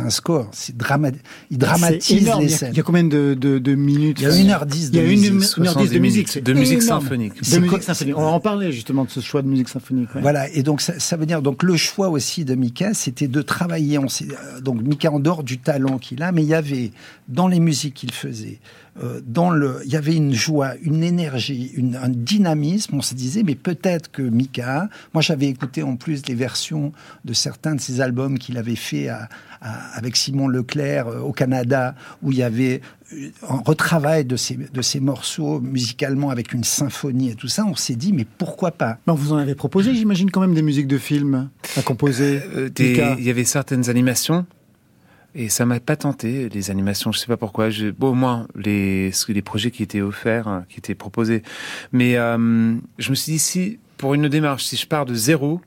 un 0.00 0.10
score, 0.10 0.48
c'est 0.52 0.76
drama, 0.76 1.10
il 1.50 1.58
dramatise 1.58 2.30
les 2.38 2.48
scènes. 2.48 2.72
Il 2.72 2.76
y 2.76 2.80
a 2.80 2.82
combien 2.82 3.04
de, 3.04 3.36
de- 3.38 3.58
de 3.58 3.74
minutes 3.74 4.18
Il 4.20 4.24
y 4.24 4.26
a 4.26 4.58
1h10 4.58 4.88
Il 4.92 4.94
y 4.94 4.98
a 4.98 5.02
de 5.02 5.06
une, 5.08 5.34
musique. 5.34 5.56
une 5.56 5.66
heure 5.66 5.76
dix 5.76 5.88
70 5.88 5.90
de 5.92 5.98
musique. 5.98 6.44
de 6.44 6.52
musique 6.52 6.82
symphonique. 6.82 7.32
De 7.50 7.58
musique 7.58 7.82
symphonique. 7.82 8.16
On 8.16 8.22
va 8.22 8.28
en 8.28 8.40
parler 8.40 8.70
justement 8.72 9.04
de 9.04 9.10
ce 9.10 9.20
choix 9.20 9.42
de 9.42 9.48
musique 9.48 9.68
symphonique. 9.68 10.14
ouais. 10.14 10.20
Voilà, 10.20 10.48
et 10.50 10.62
donc 10.62 10.80
ça, 10.80 10.98
ça 10.98 11.16
veut 11.16 11.26
dire 11.26 11.42
donc 11.42 11.62
le 11.62 11.76
choix 11.76 12.08
aussi 12.08 12.44
de 12.44 12.54
Mika, 12.54 12.94
c'était 12.94 13.28
de 13.28 13.42
travailler. 13.42 13.98
On 13.98 14.04
euh, 14.06 14.60
donc 14.60 14.82
Mika 14.82 15.10
en 15.12 15.18
dehors 15.20 15.42
du 15.42 15.58
talent 15.58 15.98
qu'il 15.98 16.22
a, 16.22 16.30
mais 16.32 16.42
il 16.42 16.48
y 16.48 16.54
avait 16.54 16.92
dans 17.28 17.48
les 17.48 17.58
musiques 17.60 17.94
qu'il 17.94 18.12
faisait, 18.12 18.58
euh, 19.02 19.20
dans 19.26 19.50
le, 19.50 19.80
il 19.84 19.92
y 19.92 19.96
avait 19.96 20.14
une 20.16 20.32
joie, 20.32 20.72
une 20.82 21.02
énergie, 21.02 21.70
une, 21.76 21.96
un 21.96 22.08
dynamisme. 22.08 22.94
On 22.96 23.02
se 23.02 23.14
disait, 23.14 23.42
mais 23.42 23.54
peut-être 23.54 24.10
que 24.10 24.22
Mika. 24.22 24.88
Moi, 25.14 25.22
j'avais 25.22 25.46
écouté 25.48 25.82
en 25.82 25.96
plus 25.96 26.22
les 26.28 26.34
versions 26.34 26.92
de 27.24 27.32
certains 27.32 27.74
de 27.74 27.80
ses 27.80 28.00
albums 28.00 28.38
qu'il 28.38 28.56
avait 28.58 28.76
fait 28.76 29.08
à- 29.08 29.28
à- 29.60 29.96
avec 29.96 30.16
Simon 30.16 30.48
Leclerc 30.48 31.08
euh, 31.08 31.20
au 31.20 31.32
Canada, 31.32 31.94
où 32.22 32.32
il 32.32 32.38
y 32.38 32.42
avait 32.42 32.80
euh, 33.12 33.28
un 33.48 33.58
retravail 33.64 34.24
de 34.24 34.36
ces, 34.36 34.56
de 34.56 34.82
ces 34.82 35.00
morceaux 35.00 35.60
musicalement 35.60 36.30
avec 36.30 36.52
une 36.52 36.64
symphonie 36.64 37.30
et 37.30 37.34
tout 37.34 37.48
ça. 37.48 37.64
On 37.66 37.74
s'est 37.76 37.96
dit, 37.96 38.12
mais 38.12 38.26
pourquoi 38.38 38.70
pas? 38.72 38.98
Ben, 39.06 39.14
vous 39.14 39.32
en 39.32 39.36
avez 39.36 39.54
proposé, 39.54 39.94
j'imagine, 39.94 40.30
quand 40.30 40.40
même 40.40 40.54
des 40.54 40.62
musiques 40.62 40.88
de 40.88 40.98
films 40.98 41.48
à 41.76 41.82
composer. 41.82 42.40
Euh, 42.54 42.70
des-. 42.70 43.14
Il 43.18 43.24
y 43.24 43.30
avait 43.30 43.44
certaines 43.44 43.90
animations. 43.90 44.46
Et 45.38 45.50
ça 45.50 45.66
m'a 45.66 45.80
pas 45.80 45.96
tenté, 45.96 46.48
les 46.48 46.70
animations, 46.70 47.12
je 47.12 47.18
sais 47.18 47.26
pas 47.26 47.36
pourquoi. 47.36 47.68
Bon, 47.98 48.12
au 48.12 48.14
moins, 48.14 48.48
les, 48.54 49.12
les 49.28 49.42
projets 49.42 49.70
qui 49.70 49.82
étaient 49.82 50.00
offerts, 50.00 50.48
hein, 50.48 50.64
qui 50.70 50.78
étaient 50.78 50.94
proposés. 50.94 51.42
Mais 51.92 52.16
euh, 52.16 52.74
je 52.96 53.10
me 53.10 53.14
suis 53.14 53.32
dit, 53.32 53.38
si, 53.38 53.78
pour 53.98 54.14
une 54.14 54.28
démarche, 54.28 54.64
si 54.64 54.76
je 54.76 54.86
pars 54.86 55.04
de 55.04 55.14
zéro, 55.14 55.60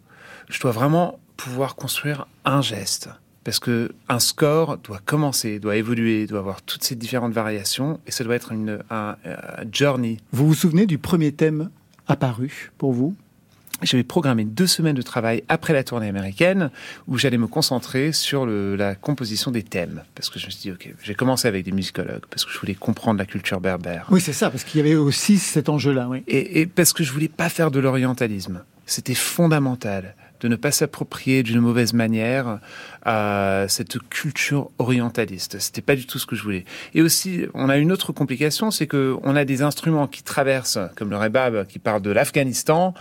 je 0.50 0.60
dois 0.60 0.72
vraiment 0.72 1.20
pouvoir 1.38 1.76
construire 1.76 2.26
un 2.46 2.64
geste. 2.64 3.10
Parce 3.44 3.60
que 3.60 3.92
un 4.10 4.18
score 4.18 4.80
doit 4.80 5.02
commencer, 5.06 5.60
doit 5.60 5.76
évoluer, 5.76 6.26
doit 6.26 6.40
avoir 6.40 6.64
toutes 6.64 6.84
ces 6.84 6.96
différentes 6.96 7.34
variations, 7.34 8.00
et 8.08 8.12
ça 8.12 8.24
doit 8.24 8.36
être 8.36 8.52
une, 8.52 8.80
un, 8.90 9.18
un 9.24 9.66
journey. 9.72 10.18
Vous 10.32 10.48
vous 10.48 10.56
souvenez 10.56 10.88
du 10.88 10.98
premier 10.98 11.32
thème 11.32 11.70
apparu 12.08 12.72
pour 12.80 12.92
vous? 12.92 13.16
J'avais 13.82 14.04
programmé 14.04 14.44
deux 14.46 14.68
semaines 14.68 14.96
de 14.96 15.02
travail 15.02 15.44
après 15.48 15.72
la 15.74 15.84
tournée 15.84 16.08
américaine 16.10 16.70
où 17.08 17.18
j'allais 17.18 17.38
me 17.38 17.48
concentrer 17.48 18.12
sur 18.12 18.46
le- 18.46 18.76
la 18.76 18.96
composition 18.96 19.52
des 19.52 19.64
thèmes. 19.64 20.04
Parce 20.16 20.30
que 20.30 20.38
je 20.40 20.48
me 20.48 20.52
suis 20.52 20.62
dit, 20.62 20.72
OK, 20.72 20.94
j'ai 21.02 21.16
commencé 21.16 21.48
avec 21.48 21.64
des 21.64 21.72
musicologues 21.72 22.26
parce 22.30 22.44
que 22.46 22.52
je 22.52 22.60
voulais 22.60 22.76
comprendre 22.76 23.20
la 23.20 23.26
culture 23.26 23.62
berbère. 23.62 24.06
Oui, 24.12 24.20
c'est 24.20 24.34
ça, 24.34 24.50
parce 24.50 24.64
qu'il 24.64 24.80
y 24.80 24.82
avait 24.82 24.96
aussi 24.96 25.38
cet 25.38 25.70
enjeu-là. 25.70 26.08
Oui. 26.10 26.24
Et, 26.28 26.62
et 26.62 26.66
parce 26.66 26.92
que 26.94 27.04
je 27.04 27.12
voulais 27.14 27.30
pas 27.30 27.48
faire 27.50 27.72
de 27.72 27.80
l'orientalisme. 27.80 28.64
C'était 28.86 29.14
fondamental 29.16 30.16
de 30.40 30.48
ne 30.48 30.56
pas 30.56 30.72
s'approprier 30.72 31.44
d'une 31.44 31.60
mauvaise 31.60 31.94
manière 31.94 32.60
euh, 33.08 33.68
cette 33.68 33.98
culture 34.10 34.70
orientaliste. 34.80 35.60
C'était 35.60 35.82
pas 35.82 35.96
du 35.96 36.06
tout 36.06 36.20
ce 36.20 36.26
que 36.26 36.36
je 36.36 36.44
voulais. 36.44 36.66
Et 36.94 37.02
aussi, 37.02 37.46
on 37.54 37.70
a 37.70 37.78
une 37.78 37.92
autre 37.92 38.12
complication, 38.12 38.72
c'est 38.72 38.88
que 38.88 39.16
on 39.24 39.36
a 39.36 39.46
des 39.46 39.62
instruments 39.62 40.08
qui 40.08 40.24
traversent, 40.24 40.80
comme 40.96 41.10
le 41.10 41.18
rebab, 41.18 41.66
qui 41.68 41.80
part 41.80 42.02
de 42.02 42.12
l'Afghanistan, 42.12 42.94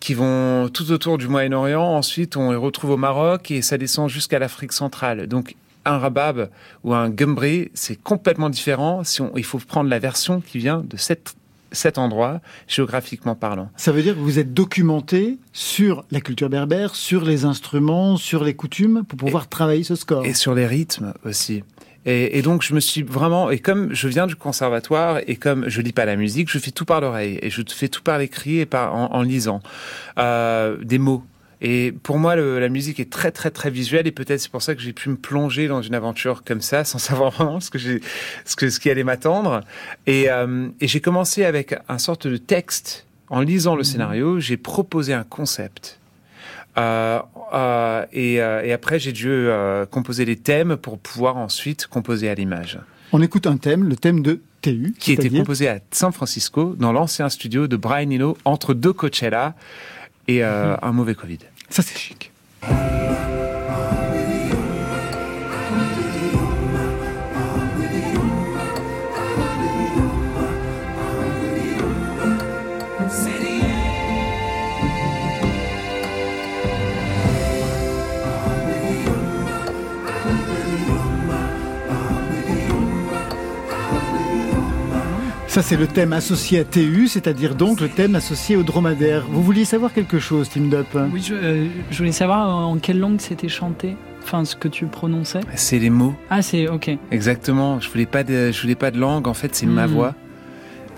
qui 0.00 0.14
vont 0.14 0.68
tout 0.68 0.90
autour 0.90 1.18
du 1.18 1.28
Moyen-Orient. 1.28 1.82
Ensuite, 1.82 2.36
on 2.36 2.50
les 2.50 2.56
retrouve 2.56 2.90
au 2.90 2.96
Maroc 2.96 3.50
et 3.50 3.62
ça 3.62 3.78
descend 3.78 4.08
jusqu'à 4.08 4.38
l'Afrique 4.38 4.72
centrale. 4.72 5.26
Donc 5.26 5.54
un 5.84 5.98
rabab 5.98 6.50
ou 6.82 6.94
un 6.94 7.10
gumbré, 7.10 7.70
c'est 7.74 7.96
complètement 7.96 8.50
différent. 8.50 9.04
Si 9.04 9.20
on, 9.20 9.32
il 9.36 9.44
faut 9.44 9.58
prendre 9.58 9.90
la 9.90 9.98
version 9.98 10.40
qui 10.40 10.58
vient 10.58 10.84
de 10.88 10.96
cette, 10.96 11.34
cet 11.74 11.98
endroit, 11.98 12.40
géographiquement 12.68 13.34
parlant. 13.34 13.68
Ça 13.76 13.92
veut 13.92 14.02
dire 14.02 14.14
que 14.14 14.20
vous 14.20 14.38
êtes 14.38 14.54
documenté 14.54 15.38
sur 15.52 16.04
la 16.10 16.20
culture 16.20 16.48
berbère, 16.48 16.94
sur 16.94 17.24
les 17.24 17.44
instruments, 17.44 18.16
sur 18.16 18.42
les 18.44 18.54
coutumes, 18.54 19.04
pour 19.06 19.18
pouvoir 19.18 19.48
travailler 19.48 19.84
ce 19.84 19.94
score. 19.94 20.24
Et 20.24 20.32
sur 20.34 20.54
les 20.54 20.66
rythmes 20.66 21.12
aussi. 21.24 21.62
Et, 22.06 22.38
et 22.38 22.42
donc 22.42 22.62
je 22.62 22.74
me 22.74 22.80
suis 22.80 23.02
vraiment 23.02 23.50
et 23.50 23.58
comme 23.58 23.94
je 23.94 24.08
viens 24.08 24.26
du 24.26 24.36
conservatoire 24.36 25.20
et 25.26 25.36
comme 25.36 25.68
je 25.68 25.80
lis 25.80 25.92
pas 25.92 26.04
la 26.04 26.16
musique, 26.16 26.50
je 26.50 26.58
fais 26.58 26.70
tout 26.70 26.84
par 26.84 27.00
l'oreille 27.00 27.38
et 27.40 27.48
je 27.48 27.62
fais 27.66 27.88
tout 27.88 28.02
par 28.02 28.18
l'écrit 28.18 28.58
et 28.58 28.66
par 28.66 28.94
en, 28.94 29.14
en 29.14 29.22
lisant 29.22 29.60
Euh, 30.18 30.76
des 30.82 30.98
mots. 30.98 31.22
Et 31.60 31.92
pour 32.02 32.18
moi, 32.18 32.36
le- 32.36 32.58
la 32.60 32.68
musique 32.68 33.00
est 33.00 33.10
très 33.10 33.30
très 33.30 33.50
très 33.50 33.70
visuelle 33.70 34.06
et 34.06 34.12
peut-être 34.12 34.40
c'est 34.40 34.50
pour 34.50 34.62
ça 34.62 34.74
que 34.74 34.80
j'ai 34.82 34.92
pu 34.92 35.08
me 35.08 35.16
plonger 35.16 35.68
dans 35.68 35.82
une 35.82 35.94
aventure 35.94 36.42
comme 36.44 36.60
ça 36.60 36.84
sans 36.84 36.98
savoir 36.98 37.30
vraiment 37.30 37.60
ce 37.60 37.70
que 37.70 37.78
j'ai, 37.78 38.00
ce 38.44 38.56
que 38.56 38.68
ce 38.70 38.80
qui 38.80 38.90
allait 38.90 39.04
m'attendre. 39.04 39.60
Et, 40.06 40.30
euh, 40.30 40.68
et 40.80 40.88
j'ai 40.88 41.00
commencé 41.00 41.44
avec 41.44 41.74
un 41.88 41.98
sorte 41.98 42.26
de 42.26 42.36
texte. 42.36 43.06
En 43.30 43.40
lisant 43.40 43.74
le 43.74 43.84
scénario, 43.84 44.38
j'ai 44.38 44.56
proposé 44.58 45.14
un 45.14 45.24
concept. 45.24 45.98
Euh, 46.76 47.20
euh, 47.54 48.04
et, 48.12 48.34
et 48.34 48.72
après, 48.72 48.98
j'ai 48.98 49.12
dû 49.12 49.48
composer 49.90 50.24
les 50.24 50.36
thèmes 50.36 50.76
pour 50.76 50.98
pouvoir 50.98 51.36
ensuite 51.38 51.86
composer 51.86 52.28
à 52.28 52.34
l'image. 52.34 52.78
On 53.12 53.22
écoute 53.22 53.46
un 53.46 53.56
thème, 53.56 53.84
le 53.88 53.96
thème 53.96 54.22
de 54.22 54.40
TU, 54.60 54.94
qui 54.98 55.12
était 55.12 55.30
composé 55.30 55.68
à 55.68 55.78
San 55.90 56.12
Francisco, 56.12 56.74
dans 56.78 56.92
l'ancien 56.92 57.28
studio 57.28 57.66
de 57.66 57.76
Brian 57.76 58.10
Eno, 58.10 58.36
entre 58.44 58.74
deux 58.74 58.92
Coachella 58.92 59.54
et 60.28 60.44
euh, 60.44 60.76
un 60.82 60.92
mauvais 60.92 61.14
Covid. 61.14 61.38
Ça, 61.68 61.82
c'est 61.82 61.98
chic. 61.98 62.30
Ça, 85.54 85.62
c'est 85.62 85.76
le 85.76 85.86
thème 85.86 86.12
associé 86.12 86.58
à 86.58 86.64
TU, 86.64 87.06
c'est-à-dire 87.06 87.54
donc 87.54 87.80
le 87.80 87.88
thème 87.88 88.16
associé 88.16 88.56
au 88.56 88.64
dromadaire. 88.64 89.24
Vous 89.30 89.40
vouliez 89.40 89.64
savoir 89.64 89.92
quelque 89.92 90.18
chose, 90.18 90.48
Tim 90.48 90.62
Dup? 90.62 90.88
Oui, 91.12 91.22
je, 91.24 91.32
euh, 91.34 91.66
je 91.92 91.98
voulais 91.98 92.10
savoir 92.10 92.48
en 92.66 92.76
quelle 92.78 92.98
langue 92.98 93.20
c'était 93.20 93.46
chanté? 93.48 93.96
Enfin, 94.24 94.44
ce 94.44 94.56
que 94.56 94.66
tu 94.66 94.86
prononçais? 94.86 95.38
C'est 95.54 95.78
les 95.78 95.90
mots. 95.90 96.16
Ah, 96.28 96.42
c'est 96.42 96.66
ok. 96.66 96.90
Exactement. 97.12 97.78
Je 97.78 97.88
voulais 97.88 98.04
pas 98.06 98.24
de, 98.24 98.50
je 98.50 98.60
voulais 98.62 98.74
pas 98.74 98.90
de 98.90 98.98
langue. 98.98 99.28
En 99.28 99.34
fait, 99.34 99.54
c'est 99.54 99.66
ma 99.66 99.86
Mhm. 99.86 99.92
voix. 99.92 100.14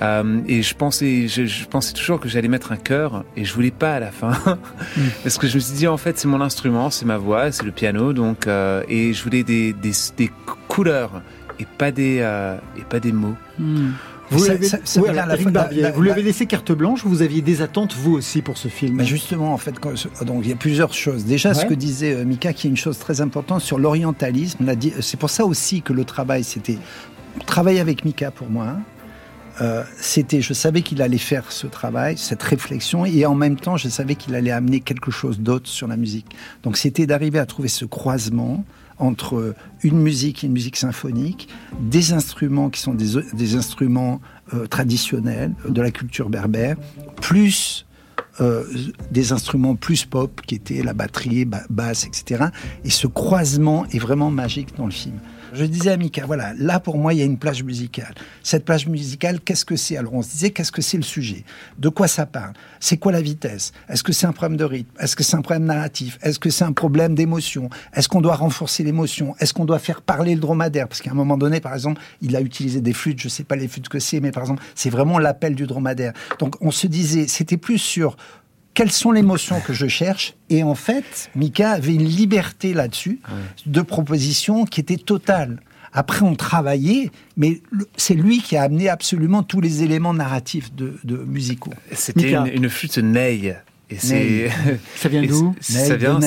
Euh, 0.01 0.41
et 0.49 0.63
je 0.63 0.75
pensais, 0.75 1.29
je, 1.29 1.45
je 1.45 1.67
pensais 1.67 1.93
toujours 1.93 2.19
que 2.19 2.29
j'allais 2.29 2.49
mettre 2.49 2.73
un 2.73 2.77
chœur, 2.77 3.25
et 3.37 3.45
je 3.45 3.53
voulais 3.53 3.71
pas 3.71 3.95
à 3.95 4.01
la 4.01 4.11
fin, 4.11 4.33
parce 5.23 5.37
que 5.39 5.47
je 5.49 5.55
me 5.57 5.61
suis 5.61 5.75
dit 5.75 5.87
en 5.87 5.97
fait 5.97 6.19
c'est 6.19 6.29
mon 6.29 6.43
instrument, 6.43 6.91
c'est 6.91 7.07
ma 7.07 7.17
voix, 7.17 7.51
c'est 7.51 7.65
le 7.65 7.73
piano, 7.73 8.13
donc 8.13 8.47
euh, 8.47 8.83
et 8.91 9.15
je 9.15 9.23
voulais 9.25 9.43
des, 9.43 9.73
des, 9.73 9.93
des 10.19 10.31
couleurs 10.69 11.23
et 11.59 11.65
pas 11.79 11.93
des 11.93 12.19
euh, 12.21 12.59
et 12.79 12.83
pas 12.83 13.01
des 13.01 13.13
mots. 13.13 13.37
Hmm. 13.59 13.93
Vous 15.95 16.03
lui 16.03 16.11
avez 16.11 16.23
laissé 16.23 16.47
carte 16.47 16.73
blanche, 16.73 17.05
vous 17.05 17.23
aviez 17.23 17.43
des 17.43 17.63
attentes 17.63 17.95
vous 17.95 18.13
aussi 18.15 18.43
pour 18.43 18.57
ce 18.59 18.69
film. 18.69 18.97
Mais 18.97 19.05
justement, 19.05 19.53
en 19.55 19.59
fait, 19.59 19.79
quand- 19.79 19.93
donc 20.25 20.41
il 20.45 20.51
y 20.51 20.53
a 20.53 20.57
plusieurs 20.57 20.93
choses. 20.95 21.25
Déjà, 21.25 21.55
ce 21.55 21.65
que 21.67 21.75
disait 21.75 22.15
euh, 22.15 22.25
Mika, 22.25 22.53
qui 22.53 22.67
est 22.67 22.71
une 22.71 22.77
chose 22.77 22.99
très 22.99 23.21
importante 23.21 23.61
sur 23.61 23.79
l'orientalisme. 23.79 24.75
di- 24.75 24.93
C'est 25.01 25.19
pour 25.19 25.31
ça 25.31 25.45
aussi 25.45 25.83
que 25.83 25.93
le 25.93 26.05
travail, 26.05 26.43
c'était 26.45 26.79
travailler 27.47 27.81
avec 27.81 28.05
Mika 28.05 28.31
pour 28.31 28.49
moi. 28.51 28.67
hein. 28.69 28.81
Euh, 29.63 29.83
c'était, 29.99 30.43
je 30.43 30.53
savais 30.53 30.83
qu'il 30.83 31.01
allait 31.01 31.17
faire 31.17 31.51
ce 31.51 31.67
travail, 31.67 32.19
cette 32.19 32.43
réflexion, 32.43 33.07
et 33.07 33.25
en 33.25 33.35
même 33.35 33.57
temps, 33.57 33.79
je 33.79 33.89
savais 33.89 34.15
qu'il 34.15 34.35
allait 34.35 34.51
amener 34.51 34.81
quelque 34.81 35.11
chose 35.11 35.41
d'autre 35.41 35.67
sur 35.69 35.89
la 35.89 35.97
musique. 35.97 36.27
Donc, 36.63 36.77
c'était 36.77 37.07
d'arriver 37.07 37.39
à 37.39 37.47
trouver 37.47 37.69
ce 37.69 37.87
croisement 37.87 38.65
entre 38.99 39.55
une 39.83 39.99
musique 39.99 40.43
et 40.43 40.47
une 40.47 40.53
musique 40.53 40.77
symphonique, 40.77 41.49
des 41.81 42.13
instruments 42.13 42.71
qui 42.71 42.81
sont 42.81 42.95
des, 42.95 43.55
instruments 43.57 44.21
euh, 44.55 44.67
traditionnels 44.67 45.55
de 45.69 45.83
la 45.83 45.91
culture 45.91 46.29
berbère, 46.31 46.77
plus 47.21 47.87
euh, 48.41 48.65
des 49.11 49.33
instruments 49.33 49.77
plus 49.77 50.05
pop 50.05 50.41
qui 50.47 50.55
étaient 50.55 50.83
la 50.83 50.93
batterie, 50.93 51.45
ba- 51.45 51.65
basse, 51.71 52.07
etc. 52.07 52.47
Et 52.85 52.91
ce 52.91 53.07
croisement 53.07 53.87
est 53.93 53.99
vraiment 53.99 54.31
magique 54.31 54.77
dans 54.77 54.85
le 54.87 54.93
film. 54.93 55.19
Je 55.53 55.65
disais 55.65 55.91
à 55.91 55.97
Mika, 55.97 56.27
voilà, 56.27 56.53
là 56.59 56.81
pour 56.81 56.99
moi 56.99 57.15
il 57.15 57.19
y 57.19 57.23
a 57.23 57.25
une 57.25 57.39
plage 57.39 57.63
musicale. 57.63 58.15
Cette 58.43 58.65
plage 58.65 58.87
musicale, 58.87 59.41
qu'est-ce 59.41 59.65
que 59.65 59.77
c'est? 59.77 59.97
Alors 59.97 60.15
on 60.15 60.23
se 60.23 60.31
disait, 60.31 60.51
qu'est-ce 60.51 60.73
que 60.73 60.83
c'est 60.83 60.97
le 60.97 61.03
sujet? 61.03 61.45
De 61.79 61.89
quoi 61.89 62.09
ça 62.09 62.27
parle? 62.27 62.53
C'est 62.81 62.97
quoi 62.97 63.13
la 63.13 63.21
vitesse? 63.21 63.73
Est-ce 63.89 64.03
que 64.03 64.13
c'est 64.13 64.27
un 64.27 64.33
problème 64.33 64.57
de 64.57 64.65
rythme? 64.65 64.91
Est-ce 65.01 65.17
que 65.17 65.23
c'est 65.23 65.37
un 65.37 65.43
problème 65.43 65.65
narratif? 65.65 66.19
Est-ce 66.23 66.39
que 66.39 66.51
c'est 66.51 66.65
un 66.65 66.73
problème 66.73 67.15
d'émotion? 67.15 67.71
Est-ce 67.95 68.09
qu'on 68.09 68.21
doit 68.21 68.37
renforcer 68.37 68.83
l'émotion? 68.83 69.35
Est-ce 69.39 69.55
qu'on 69.55 69.65
doit 69.65 69.79
faire 69.79 70.03
parler 70.03 70.35
le 70.35 70.41
dromadaire? 70.41 70.89
Parce 70.89 71.01
qu'à 71.01 71.11
un 71.11 71.15
moment 71.15 71.39
donné, 71.39 71.61
par 71.61 71.75
exemple, 71.75 72.01
il 72.21 72.37
a 72.37 72.41
utilisé 72.41 72.81
des 72.81 72.93
flûtes, 72.93 73.21
je 73.21 73.29
sais 73.29 73.45
pas 73.45 73.57
les 73.57 73.69
flûtes 73.69 73.89
que 73.89 73.99
c'est, 73.99 74.21
mais 74.21 74.33
par 74.33 74.43
exemple, 74.43 74.63
c'est 74.75 74.91
vraiment 74.91 75.19
l'appel 75.19 75.55
du 75.55 75.67
dromadaire. 75.67 76.13
Donc 76.39 76.57
on 76.61 76.71
se 76.71 76.87
disait, 76.87 77.27
c'était 77.29 77.57
plus 77.57 77.79
sur 77.79 78.17
quelles 78.77 78.93
sont 78.93 79.11
les 79.11 79.21
émotions 79.21 79.61
que 79.61 79.73
je 79.73 79.87
cherche 79.89 80.35
Et 80.51 80.63
en 80.63 80.75
fait, 80.75 81.31
Mika 81.35 81.71
avait 81.71 81.95
une 81.95 82.05
liberté 82.05 82.75
là-dessus 82.75 83.21
de 83.65 83.81
proposition 83.81 84.67
qui 84.67 84.81
était 84.81 84.99
totale. 84.99 85.61
Après, 85.95 86.21
on 86.23 86.35
travaillait, 86.35 87.11
mais 87.39 87.63
c'est 87.97 88.13
lui 88.15 88.43
qui 88.43 88.55
a 88.55 88.63
amené 88.63 88.91
absolument 88.91 89.43
tous 89.43 89.63
les 89.63 89.83
éléments 89.83 90.13
narratifs 90.13 90.75
de, 90.75 90.99
de 91.05 91.17
musicaux. 91.17 91.73
C'était 91.91 92.33
une, 92.33 92.47
une 92.49 92.69
flûte. 92.69 92.99
Et 93.89 93.99
c'est 93.99 94.51
Ça 94.97 95.09
vient 95.09 95.23
d'où 95.23 95.55
Ça 95.61 95.97
vient. 95.97 96.21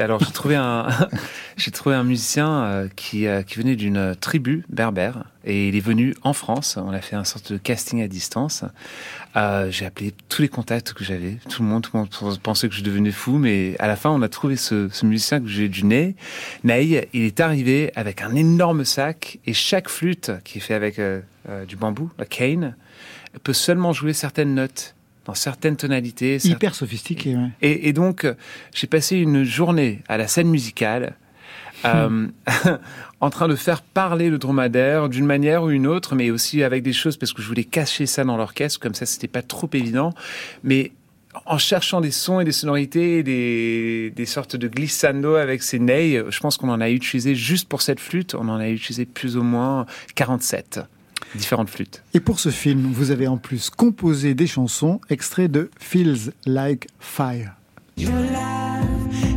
alors 0.00 0.20
j'ai 0.20 0.32
trouvé 0.32 0.56
un 0.56 0.88
j'ai 1.56 1.70
trouvé 1.70 1.94
un 1.94 2.04
musicien 2.04 2.64
euh, 2.64 2.88
qui 2.94 3.26
euh, 3.26 3.42
qui 3.42 3.58
venait 3.58 3.76
d'une 3.76 4.14
tribu 4.20 4.64
berbère 4.68 5.24
et 5.44 5.68
il 5.68 5.76
est 5.76 5.80
venu 5.80 6.14
en 6.22 6.34
France. 6.34 6.76
On 6.76 6.90
a 6.90 7.00
fait 7.00 7.16
un 7.16 7.24
sorte 7.24 7.52
de 7.52 7.58
casting 7.58 8.02
à 8.02 8.08
distance. 8.08 8.64
Euh, 9.34 9.70
j'ai 9.70 9.86
appelé 9.86 10.12
tous 10.28 10.42
les 10.42 10.48
contacts 10.48 10.92
que 10.92 11.04
j'avais. 11.04 11.38
Tout 11.48 11.62
le 11.62 11.68
monde, 11.68 11.82
tout 11.84 11.90
le 11.94 12.00
monde 12.00 12.38
pensait 12.40 12.68
que 12.68 12.74
je 12.74 12.82
devenais 12.82 13.12
fou, 13.12 13.38
mais 13.38 13.76
à 13.78 13.86
la 13.86 13.96
fin 13.96 14.10
on 14.10 14.20
a 14.20 14.28
trouvé 14.28 14.56
ce, 14.56 14.88
ce 14.90 15.06
musicien 15.06 15.40
que 15.40 15.46
j'ai 15.48 15.70
du 15.70 15.84
nez. 15.84 16.16
Naï, 16.64 17.08
il 17.14 17.22
est 17.22 17.40
arrivé 17.40 17.92
avec 17.96 18.20
un 18.20 18.34
énorme 18.34 18.84
sac 18.84 19.38
et 19.46 19.54
chaque 19.54 19.88
flûte 19.88 20.32
qui 20.44 20.58
est 20.58 20.60
fait 20.60 20.74
avec 20.74 20.98
euh, 20.98 21.20
euh, 21.48 21.64
du 21.64 21.76
bambou, 21.76 22.10
un 22.18 22.26
cane, 22.26 22.76
peut 23.42 23.54
seulement 23.54 23.94
jouer 23.94 24.12
certaines 24.12 24.54
notes 24.54 24.94
dans 25.24 25.34
certaines 25.34 25.76
tonalités. 25.76 26.38
certaines- 26.38 26.56
Hyper 26.56 26.74
sophistiqué, 26.74 27.34
ouais. 27.34 27.48
et, 27.62 27.88
et 27.88 27.92
donc, 27.94 28.24
euh, 28.26 28.34
j'ai 28.74 28.86
passé 28.86 29.16
une 29.16 29.44
journée 29.44 30.00
à 30.08 30.18
la 30.18 30.26
scène 30.28 30.48
musicale, 30.48 31.14
euh, 31.84 32.28
en 33.20 33.30
train 33.30 33.48
de 33.48 33.56
faire 33.56 33.82
parler 33.82 34.30
le 34.30 34.38
dromadaire 34.38 35.08
d'une 35.08 35.26
manière 35.26 35.64
ou 35.64 35.70
une 35.70 35.86
autre, 35.86 36.14
mais 36.14 36.30
aussi 36.30 36.62
avec 36.62 36.82
des 36.82 36.92
choses 36.92 37.16
parce 37.16 37.32
que 37.32 37.42
je 37.42 37.48
voulais 37.48 37.64
cacher 37.64 38.06
ça 38.06 38.24
dans 38.24 38.36
l'orchestre, 38.36 38.80
comme 38.80 38.94
ça, 38.94 39.06
c'était 39.06 39.28
pas 39.28 39.42
trop 39.42 39.68
évident. 39.72 40.12
Mais 40.64 40.92
en 41.46 41.58
cherchant 41.58 42.00
des 42.00 42.10
sons 42.10 42.40
et 42.40 42.44
des 42.44 42.52
sonorités, 42.52 43.22
des, 43.22 44.12
des 44.14 44.26
sortes 44.26 44.56
de 44.56 44.68
glissando 44.68 45.34
avec 45.34 45.62
ces 45.62 45.78
ney, 45.78 46.22
je 46.28 46.40
pense 46.40 46.56
qu'on 46.56 46.68
en 46.68 46.80
a 46.80 46.90
utilisé 46.90 47.34
juste 47.34 47.68
pour 47.68 47.82
cette 47.82 48.00
flûte, 48.00 48.34
on 48.34 48.48
en 48.48 48.58
a 48.58 48.68
utilisé 48.68 49.06
plus 49.06 49.36
ou 49.36 49.42
moins 49.42 49.86
47 50.14 50.80
différentes 51.34 51.70
flûtes. 51.70 52.02
Et 52.14 52.20
pour 52.20 52.38
ce 52.40 52.50
film, 52.50 52.82
vous 52.92 53.10
avez 53.10 53.26
en 53.26 53.38
plus 53.38 53.70
composé 53.70 54.34
des 54.34 54.46
chansons 54.46 55.00
extraits 55.08 55.50
de 55.50 55.70
Feels 55.78 56.32
Like 56.46 56.88
Fire. 57.00 57.52
Your 57.96 58.12
love 58.12 59.31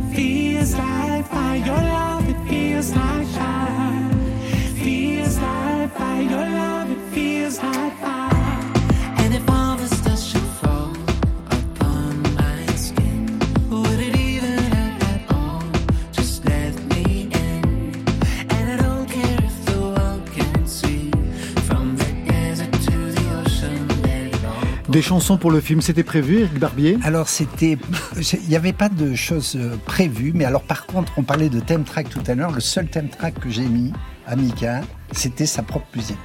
Des 24.96 25.02
chansons 25.02 25.36
pour 25.36 25.50
le 25.50 25.60
film, 25.60 25.82
c'était 25.82 26.02
prévu, 26.02 26.38
Eric 26.40 26.58
Barbier? 26.58 26.96
Alors 27.02 27.28
c'était, 27.28 27.76
il 28.16 28.48
n'y 28.48 28.56
avait 28.56 28.72
pas 28.72 28.88
de 28.88 29.14
choses 29.14 29.52
euh, 29.54 29.76
prévues, 29.84 30.32
mais 30.34 30.46
alors 30.46 30.62
par 30.62 30.86
contre, 30.86 31.12
on 31.18 31.22
parlait 31.22 31.50
de 31.50 31.60
theme 31.60 31.84
track 31.84 32.08
tout 32.08 32.22
à 32.26 32.34
l'heure. 32.34 32.50
Le 32.50 32.60
seul 32.60 32.88
theme 32.88 33.10
track 33.10 33.38
que 33.38 33.50
j'ai 33.50 33.66
mis 33.66 33.92
à 34.26 34.36
Mika, 34.36 34.80
c'était 35.12 35.44
sa 35.44 35.62
propre 35.62 35.84
musique. 35.94 36.16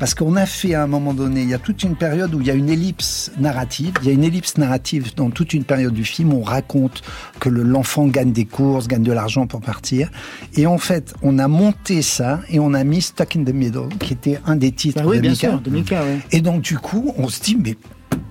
Parce 0.00 0.14
qu'on 0.16 0.34
a 0.34 0.46
fait 0.46 0.74
à 0.74 0.82
un 0.82 0.88
moment 0.88 1.14
donné, 1.14 1.42
il 1.42 1.48
y 1.48 1.54
a 1.54 1.58
toute 1.60 1.84
une 1.84 1.94
période 1.94 2.34
où 2.34 2.40
il 2.40 2.48
y 2.48 2.50
a 2.50 2.54
une 2.54 2.68
ellipse 2.68 3.30
narrative. 3.38 3.92
Il 4.02 4.08
y 4.08 4.10
a 4.10 4.14
une 4.14 4.24
ellipse 4.24 4.58
narrative 4.58 5.14
dans 5.14 5.30
toute 5.30 5.54
une 5.54 5.62
période 5.62 5.94
du 5.94 6.04
film. 6.04 6.32
On 6.32 6.42
raconte 6.42 7.02
que 7.38 7.48
le- 7.48 7.62
l'enfant 7.62 8.08
gagne 8.08 8.32
des 8.32 8.46
courses, 8.46 8.88
gagne 8.88 9.04
de 9.04 9.12
l'argent 9.12 9.46
pour 9.46 9.60
partir. 9.60 10.10
Et 10.56 10.66
en 10.66 10.78
fait, 10.78 11.14
on 11.22 11.38
a 11.38 11.46
monté 11.46 12.02
ça 12.02 12.40
et 12.50 12.58
on 12.58 12.74
a 12.74 12.82
mis 12.82 13.00
Stuck 13.00 13.36
in 13.36 13.44
the 13.44 13.54
Middle, 13.54 13.90
qui 14.00 14.12
était 14.12 14.40
un 14.44 14.56
des 14.56 14.72
titres 14.72 15.02
Ah 15.04 15.06
oui, 15.06 15.18
de 15.18 15.22
bien 15.22 15.30
Mika. 15.30 15.50
sûr, 15.50 15.60
de 15.60 15.70
Mika, 15.70 16.02
ouais. 16.02 16.18
Et 16.32 16.40
donc, 16.40 16.62
du 16.62 16.78
coup, 16.78 17.14
on 17.16 17.28
se 17.28 17.40
dit, 17.40 17.56
mais 17.56 17.76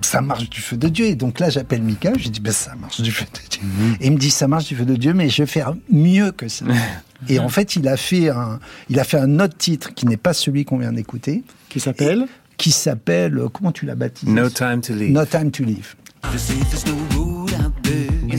ça 0.00 0.20
marche 0.20 0.48
du 0.48 0.60
feu 0.60 0.76
de 0.76 0.88
Dieu. 0.88 1.06
Et 1.06 1.14
donc 1.14 1.40
là, 1.40 1.50
j'appelle 1.50 1.82
Mika, 1.82 2.12
je 2.16 2.24
lui 2.24 2.30
dis, 2.30 2.40
ben, 2.40 2.52
ça 2.52 2.74
marche 2.74 3.00
du 3.00 3.10
feu 3.10 3.24
de 3.26 3.48
Dieu. 3.50 3.62
Et 4.00 4.06
il 4.06 4.12
me 4.12 4.18
dit, 4.18 4.30
ça 4.30 4.48
marche 4.48 4.66
du 4.66 4.76
feu 4.76 4.84
de 4.84 4.96
Dieu, 4.96 5.12
mais 5.12 5.28
je 5.28 5.42
vais 5.42 5.46
faire 5.46 5.74
mieux 5.90 6.32
que 6.32 6.48
ça. 6.48 6.64
Et 7.28 7.40
en 7.40 7.48
fait, 7.48 7.74
il 7.74 7.88
a 7.88 7.96
fait 7.96 8.28
un, 8.28 8.60
il 8.88 9.00
a 9.00 9.04
fait 9.04 9.18
un 9.18 9.40
autre 9.40 9.56
titre 9.56 9.92
qui 9.92 10.06
n'est 10.06 10.16
pas 10.16 10.32
celui 10.32 10.64
qu'on 10.64 10.78
vient 10.78 10.92
d'écouter, 10.92 11.42
Qui 11.68 11.80
s'appelle 11.80 12.26
qui 12.58 12.72
s'appelle, 12.72 13.40
comment 13.52 13.72
tu 13.72 13.86
l'as 13.86 13.94
baptisé 13.94 14.30
No 14.30 14.50
time 14.50 14.80
to 14.82 14.92
leave. 14.92 15.12
No 15.12 15.24
Time 15.24 15.50
to 15.52 15.64
Live. 15.64 15.94
They 16.22 16.38
say 16.38 16.56
there's 16.64 16.84
no 16.84 16.94
road 17.14 17.54
out 17.54 17.72
there. 17.84 18.10
You 18.26 18.36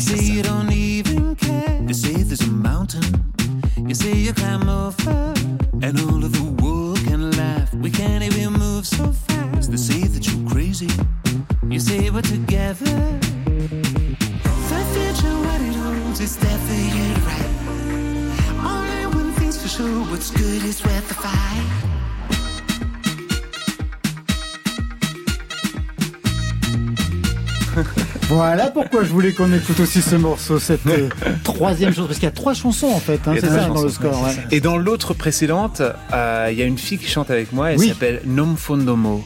pourquoi 28.99 29.07
je 29.07 29.13
voulais 29.13 29.33
qu'on 29.33 29.53
écoute 29.53 29.79
aussi 29.79 30.01
ce 30.01 30.15
morceau, 30.15 30.59
cette 30.59 30.85
euh, 30.87 31.07
troisième 31.43 31.91
chanson. 31.93 32.07
Parce 32.07 32.19
qu'il 32.19 32.25
y 32.27 32.31
a 32.31 32.31
trois 32.31 32.53
chansons 32.53 32.87
en 32.87 32.99
fait, 32.99 33.21
hein, 33.27 33.33
c'est 33.39 33.47
ça 33.47 33.67
dans 33.67 33.81
le 33.81 33.89
score. 33.89 34.21
ouais. 34.23 34.35
Et 34.51 34.59
dans 34.59 34.77
l'autre 34.77 35.13
précédente, 35.13 35.81
euh, 36.13 36.49
il 36.51 36.57
y 36.57 36.61
a 36.61 36.65
une 36.65 36.77
fille 36.77 36.97
qui 36.97 37.07
chante 37.09 37.31
avec 37.31 37.53
moi, 37.53 37.71
elle 37.71 37.79
Oui. 37.79 37.87
s'appelle 37.89 38.21
Nom 38.25 38.55
Fondomo. 38.57 39.23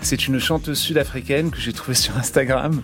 C'est 0.00 0.26
une 0.26 0.38
chanteuse 0.40 0.78
sud-africaine 0.78 1.50
que 1.50 1.58
j'ai 1.60 1.72
trouvée 1.72 1.94
sur 1.96 2.16
Instagram. 2.16 2.82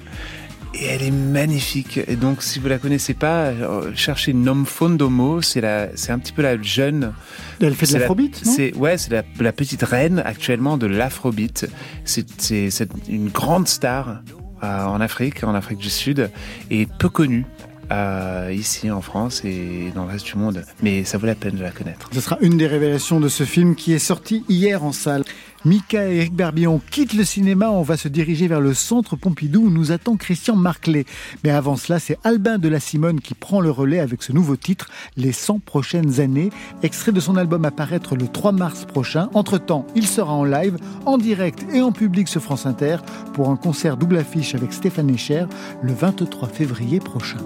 Et 0.77 0.87
elle 0.87 1.03
est 1.03 1.11
magnifique. 1.13 2.01
Et 2.09 2.17
donc, 2.17 2.43
si 2.43 2.59
vous 2.59 2.67
la 2.69 2.79
connaissez 2.79 3.15
pas, 3.15 3.45
euh, 3.47 3.93
cherchez 3.95 4.33
Nom 4.33 4.65
Fondomo. 4.65 5.41
C'est 5.41 5.61
la, 5.61 5.89
c'est 5.97 6.11
un 6.11 6.19
petit 6.19 6.33
peu 6.33 6.43
la 6.43 6.61
jeune. 6.61 7.13
Elle 7.61 7.75
fait 7.75 7.87
de 7.87 7.93
la- 7.93 7.99
l'afrobeat, 8.01 8.45
non? 8.45 8.53
C'est 8.55 8.75
ouais, 8.77 8.99
c'est 8.99 9.13
la, 9.13 9.23
la 9.39 9.53
petite 9.53 9.83
reine 9.85 10.21
actuellement 10.25 10.77
de 10.77 10.87
l'afrobeat. 10.87 11.67
C'est, 12.05 12.27
c'est, 12.39 12.71
c'est 12.71 12.89
une 13.09 13.29
grande 13.29 13.69
star 13.69 14.21
en 14.65 15.01
Afrique, 15.01 15.45
en 15.45 15.55
Afrique 15.55 15.79
du 15.79 15.91
Sud, 15.91 16.31
et 16.71 16.87
peu 16.99 17.09
connue 17.09 17.45
euh, 17.93 18.51
ici 18.53 18.91
en 18.91 19.01
France 19.01 19.45
et 19.45 19.93
dans 19.95 20.05
le 20.05 20.11
reste 20.11 20.27
du 20.27 20.37
monde. 20.37 20.65
Mais 20.83 21.05
ça 21.05 21.19
vaut 21.19 21.27
la 21.27 21.35
peine 21.35 21.57
de 21.57 21.63
la 21.63 21.71
connaître. 21.71 22.09
Ce 22.13 22.21
sera 22.21 22.39
une 22.41 22.57
des 22.57 22.67
révélations 22.67 23.21
de 23.21 23.29
ce 23.29 23.45
film 23.45 23.75
qui 23.75 23.93
est 23.93 23.99
sorti 23.99 24.45
hier 24.49 24.85
en 24.85 24.93
salle. 24.93 25.23
Mika 25.65 26.11
et 26.11 26.17
Eric 26.17 26.35
Barbillon 26.35 26.79
quittent 26.91 27.15
le 27.15 27.25
cinéma, 27.25 27.71
on 27.71 27.81
va 27.81 27.97
se 27.97 28.09
diriger 28.09 28.49
vers 28.49 28.61
le 28.61 28.75
centre 28.75 29.17
Pompidou 29.17 29.63
où 29.63 29.71
nous 29.71 29.93
attend 29.93 30.17
Christian 30.17 30.57
Marclay. 30.57 31.07
Mais 31.43 31.49
avant 31.49 31.77
cela, 31.77 31.99
c'est 31.99 32.19
Albin 32.23 32.59
de 32.59 32.69
la 32.69 32.81
Simone 32.81 33.21
qui 33.21 33.33
prend 33.33 33.63
le 33.63 33.71
relais 33.71 33.99
avec 33.99 34.23
ce 34.23 34.33
nouveau 34.33 34.57
titre, 34.57 34.91
Les 35.17 35.33
100 35.33 35.61
prochaines 35.61 36.21
années, 36.21 36.51
extrait 36.83 37.13
de 37.13 37.21
son 37.21 37.37
album 37.37 37.65
à 37.65 37.71
paraître 37.71 38.15
le 38.15 38.29
3 38.29 38.53
mars 38.53 38.85
prochain. 38.85 39.31
Entre-temps, 39.33 39.87
il 39.97 40.07
sera 40.07 40.35
en 40.35 40.45
live, 40.45 40.77
en 41.07 41.17
direct 41.17 41.65
et 41.73 41.81
en 41.81 41.93
public 41.93 42.29
sur 42.29 42.43
France 42.43 42.67
Inter 42.67 42.99
pour 43.33 43.49
un 43.49 43.57
concert 43.57 43.97
double 43.97 44.19
affiche 44.19 44.55
avec 44.55 44.71
Stéphane 44.71 45.09
Echer 45.09 45.47
le 45.83 45.95
23 45.95 46.49
février 46.49 47.01
prochain. 47.01 47.39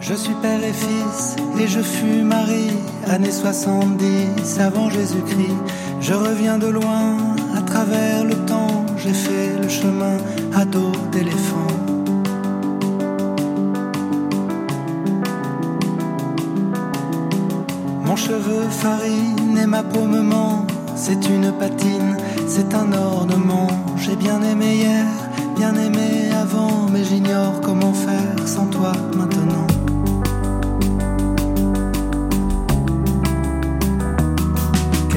Je 0.00 0.14
suis 0.14 0.34
père 0.34 0.62
et 0.62 0.72
fils 0.72 1.36
et 1.60 1.66
je 1.66 1.80
fus 1.80 2.22
mari, 2.22 2.70
années 3.08 3.32
70 3.32 4.60
avant 4.60 4.88
Jésus-Christ. 4.90 5.56
Je 6.00 6.14
reviens 6.14 6.58
de 6.58 6.68
loin, 6.68 7.16
à 7.56 7.62
travers 7.62 8.24
le 8.24 8.34
temps, 8.46 8.86
j'ai 8.96 9.12
fait 9.12 9.58
le 9.60 9.68
chemin 9.68 10.16
à 10.54 10.64
dos 10.64 10.92
d'éléphant. 11.12 11.66
Mon 18.04 18.16
cheveu 18.16 18.62
farine 18.70 19.58
et 19.60 19.66
ma 19.66 19.82
peau 19.82 20.04
me 20.04 20.22
ment, 20.22 20.66
c'est 20.94 21.28
une 21.28 21.52
patine, 21.52 22.16
c'est 22.46 22.72
un 22.74 22.92
ornement. 22.92 23.66
J'ai 23.96 24.16
bien 24.16 24.40
aimé 24.42 24.76
hier, 24.76 25.06
bien 25.56 25.74
aimé 25.74 26.30
avant, 26.32 26.86
mais 26.92 27.04
j'ignore 27.04 27.60
comment 27.60 27.92
faire 27.92 28.46
sans 28.46 28.66
toi 28.66 28.92
maintenant. 29.16 29.77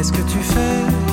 Qu'est-ce 0.01 0.13
que 0.13 0.31
tu 0.31 0.39
fais 0.39 1.10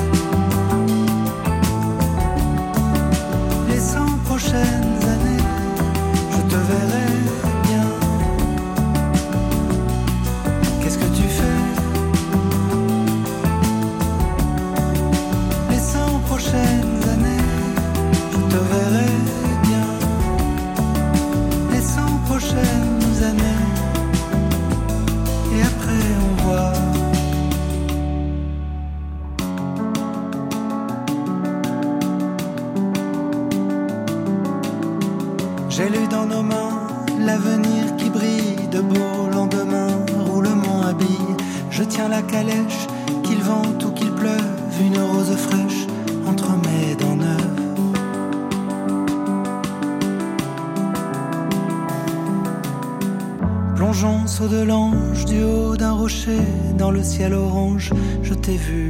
ciel 57.09 57.33
orange, 57.33 57.91
je 58.23 58.35
t'ai 58.35 58.57
vu 58.57 58.88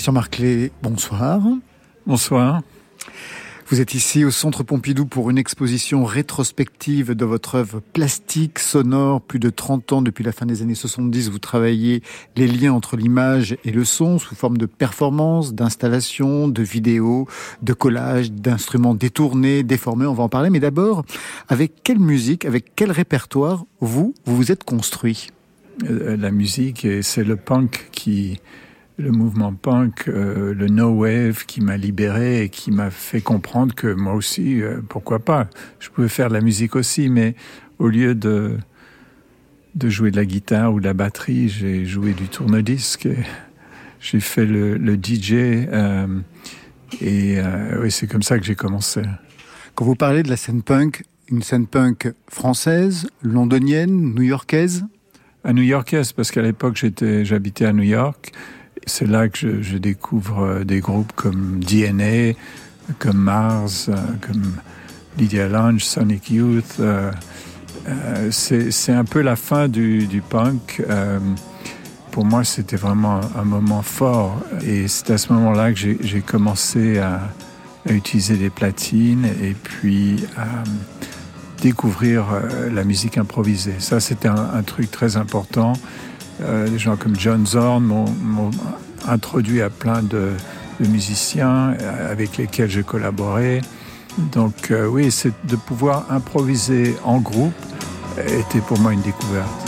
Christian 0.00 0.14
Marclay, 0.14 0.72
bonsoir. 0.82 1.42
Bonsoir. 2.06 2.62
Vous 3.68 3.82
êtes 3.82 3.92
ici 3.92 4.24
au 4.24 4.30
Centre 4.30 4.62
Pompidou 4.62 5.04
pour 5.04 5.28
une 5.28 5.36
exposition 5.36 6.06
rétrospective 6.06 7.12
de 7.12 7.24
votre 7.26 7.56
œuvre 7.56 7.80
plastique, 7.80 8.60
sonore, 8.60 9.20
plus 9.20 9.38
de 9.38 9.50
30 9.50 9.92
ans 9.92 10.00
depuis 10.00 10.24
la 10.24 10.32
fin 10.32 10.46
des 10.46 10.62
années 10.62 10.74
70. 10.74 11.28
Vous 11.28 11.38
travaillez 11.38 12.02
les 12.34 12.46
liens 12.46 12.72
entre 12.72 12.96
l'image 12.96 13.58
et 13.62 13.72
le 13.72 13.84
son 13.84 14.18
sous 14.18 14.34
forme 14.34 14.56
de 14.56 14.64
performances, 14.64 15.52
d'installations, 15.52 16.48
de 16.48 16.62
vidéos, 16.62 17.28
de 17.60 17.74
collages, 17.74 18.32
d'instruments 18.32 18.94
détournés, 18.94 19.64
déformés. 19.64 20.06
On 20.06 20.14
va 20.14 20.22
en 20.22 20.30
parler. 20.30 20.48
Mais 20.48 20.60
d'abord, 20.60 21.04
avec 21.50 21.82
quelle 21.84 22.00
musique, 22.00 22.46
avec 22.46 22.72
quel 22.74 22.90
répertoire 22.90 23.66
vous, 23.80 24.14
vous 24.24 24.34
vous 24.34 24.50
êtes 24.50 24.64
construit? 24.64 25.26
Euh, 25.90 26.16
La 26.16 26.30
musique, 26.30 26.86
c'est 27.02 27.24
le 27.24 27.36
punk 27.36 27.90
qui, 27.92 28.40
le 29.00 29.10
mouvement 29.10 29.52
punk, 29.52 30.08
euh, 30.08 30.54
le 30.54 30.66
no 30.68 30.90
wave 30.90 31.44
qui 31.46 31.60
m'a 31.60 31.76
libéré 31.76 32.42
et 32.42 32.48
qui 32.48 32.70
m'a 32.70 32.90
fait 32.90 33.20
comprendre 33.20 33.74
que 33.74 33.92
moi 33.92 34.14
aussi, 34.14 34.62
euh, 34.62 34.80
pourquoi 34.88 35.18
pas, 35.18 35.48
je 35.78 35.88
pouvais 35.88 36.08
faire 36.08 36.28
de 36.28 36.34
la 36.34 36.40
musique 36.40 36.76
aussi, 36.76 37.08
mais 37.08 37.34
au 37.78 37.88
lieu 37.88 38.14
de 38.14 38.56
de 39.76 39.88
jouer 39.88 40.10
de 40.10 40.16
la 40.16 40.24
guitare 40.24 40.74
ou 40.74 40.80
de 40.80 40.84
la 40.84 40.94
batterie, 40.94 41.48
j'ai 41.48 41.84
joué 41.84 42.12
du 42.12 42.26
tourne-disque. 42.26 43.06
J'ai 44.00 44.18
fait 44.18 44.44
le, 44.44 44.76
le 44.76 44.94
DJ 44.94 45.32
euh, 45.32 46.06
et 47.00 47.38
oui, 47.80 47.90
c'est 47.90 48.08
comme 48.08 48.22
ça 48.22 48.38
que 48.38 48.44
j'ai 48.44 48.56
commencé. 48.56 49.02
Quand 49.76 49.84
vous 49.84 49.94
parlez 49.94 50.24
de 50.24 50.28
la 50.28 50.36
scène 50.36 50.62
punk, 50.62 51.04
une 51.28 51.42
scène 51.42 51.68
punk 51.68 52.12
française, 52.28 53.08
londonienne, 53.22 54.14
new-yorkaise? 54.14 54.84
À 55.44 55.52
New 55.52 55.62
Yorkaise 55.62 56.12
parce 56.12 56.30
qu'à 56.32 56.42
l'époque 56.42 56.76
j'étais 56.76 57.24
j'habitais 57.24 57.64
à 57.64 57.72
New 57.72 57.84
York 57.84 58.32
c'est 58.86 59.06
là 59.06 59.28
que 59.28 59.62
je, 59.62 59.76
découvre 59.76 60.42
euh, 60.42 60.64
des 60.64 60.80
groupes 60.80 61.12
comme 61.14 61.60
DNA 61.60 62.34
comme 62.98 63.18
Mars, 63.18 63.88
euh, 63.88 63.94
comme 64.20 64.42
Lydia 65.16 65.48
Lunch, 65.48 65.84
Sonic 65.84 66.30
Youth. 66.30 66.76
Euh, 66.80 67.12
c'est 68.30 68.92
un 68.92 69.04
peu 69.04 69.20
la 69.20 69.36
fin 69.36 69.68
du, 69.68 70.22
punk. 70.28 70.82
pour 72.10 72.24
moi, 72.24 72.44
c'était 72.44 72.76
vraiment 72.76 73.20
un 73.36 73.44
moment 73.44 73.82
fort. 73.82 74.42
Et 74.66 74.88
c'est 74.88 75.10
à 75.10 75.18
ce 75.18 75.32
moment-là 75.32 75.72
que 75.72 75.78
j'ai 75.78 76.20
commencé 76.20 76.98
à, 76.98 77.20
utiliser 77.88 78.36
des 78.36 78.50
platines 78.50 79.24
et 79.42 79.54
puis 79.54 80.24
à 80.36 80.62
découvrir 81.62 82.26
la 82.70 82.84
musique 82.84 83.16
improvisée. 83.16 83.76
Ça, 83.78 83.98
c'était 84.00 84.28
un, 84.28 84.62
truc 84.62 84.90
très 84.90 85.16
important. 85.16 85.72
Des 86.40 86.78
gens 86.78 86.96
comme 86.96 87.16
John 87.18 87.46
Zorn 87.46 87.82
m'ont 87.84 88.50
introduit 89.06 89.62
à 89.62 89.70
plein 89.70 90.02
de, 90.02 90.32
de 90.80 90.88
musiciens 90.88 91.74
euh, 91.80 92.10
avec 92.10 92.36
lesquels 92.36 92.70
j'ai 92.70 92.82
collaboré. 92.82 93.60
Donc 94.32 94.70
euh, 94.70 94.86
oui, 94.86 95.10
c'est 95.10 95.32
de 95.44 95.56
pouvoir 95.56 96.06
improviser 96.10 96.96
en 97.04 97.18
groupe 97.18 97.52
était 98.18 98.60
pour 98.60 98.78
moi 98.78 98.92
une 98.92 99.00
découverte. 99.00 99.59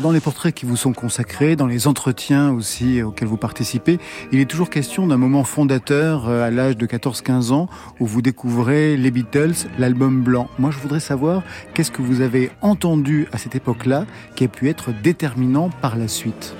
Dans 0.00 0.10
les 0.10 0.20
portraits 0.20 0.54
qui 0.54 0.64
vous 0.64 0.76
sont 0.76 0.92
consacrés, 0.92 1.56
dans 1.56 1.66
les 1.66 1.86
entretiens 1.86 2.50
aussi 2.50 3.02
auxquels 3.02 3.28
vous 3.28 3.36
participez, 3.36 3.98
il 4.30 4.40
est 4.40 4.50
toujours 4.50 4.70
question 4.70 5.06
d'un 5.06 5.16
moment 5.16 5.44
fondateur 5.44 6.28
euh, 6.28 6.46
à 6.46 6.50
l'âge 6.50 6.76
de 6.76 6.86
14-15 6.86 7.52
ans 7.52 7.68
où 8.00 8.06
vous 8.06 8.22
découvrez 8.22 8.96
les 8.96 9.10
Beatles, 9.10 9.68
l'album 9.78 10.22
blanc. 10.22 10.48
Moi, 10.58 10.70
je 10.70 10.78
voudrais 10.78 11.00
savoir 11.00 11.42
qu'est-ce 11.74 11.90
que 11.90 12.02
vous 12.02 12.20
avez 12.20 12.50
entendu 12.60 13.28
à 13.32 13.38
cette 13.38 13.54
époque-là 13.54 14.06
qui 14.34 14.44
a 14.44 14.48
pu 14.48 14.68
être 14.68 14.90
déterminant 15.02 15.70
par 15.80 15.96
la 15.96 16.08
suite? 16.08 16.54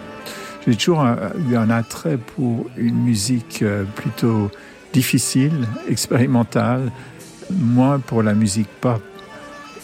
J'ai 0.67 0.77
toujours 0.77 1.05
eu 1.51 1.57
un 1.57 1.71
attrait 1.71 2.19
pour 2.19 2.67
une 2.77 3.03
musique 3.03 3.63
euh, 3.63 3.85
plutôt 3.85 4.51
difficile, 4.93 5.67
expérimentale, 5.89 6.93
moins 7.51 7.99
pour 7.99 8.23
la 8.23 8.35
musique 8.35 8.69
pop. 8.81 9.03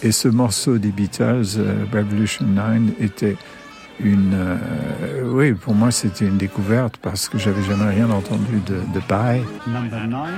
Et 0.03 0.12
ce 0.12 0.28
morceau 0.28 0.78
des 0.78 0.90
Beatles, 0.92 1.59
euh, 1.59 1.84
Revolution 1.92 2.46
9, 2.46 3.01
était 3.01 3.36
une. 3.99 4.32
Euh, 4.32 5.22
oui, 5.24 5.55
pour 5.55 5.74
moi, 5.74 5.90
c'était 5.90 6.26
une 6.26 6.36
découverte 6.36 6.99
parce 6.99 7.28
que 7.28 7.36
j'avais 7.36 7.64
jamais 7.64 7.90
rien 7.90 8.09
entendu 8.11 8.61
de, 8.64 8.76
de 8.94 9.01
pareil. 9.07 9.42
Number 9.66 10.07
9. 10.07 10.30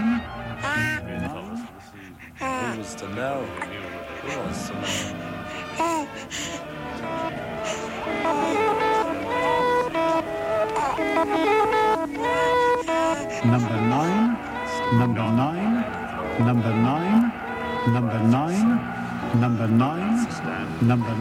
Number 13.45 13.81
9, 13.89 14.09
number 14.93 15.33
9, 15.33 15.57
number 16.47 16.75
9, 16.75 17.03
number 17.93 18.21
9. 18.25 19.00
Number 19.39 19.69
number 19.69 21.15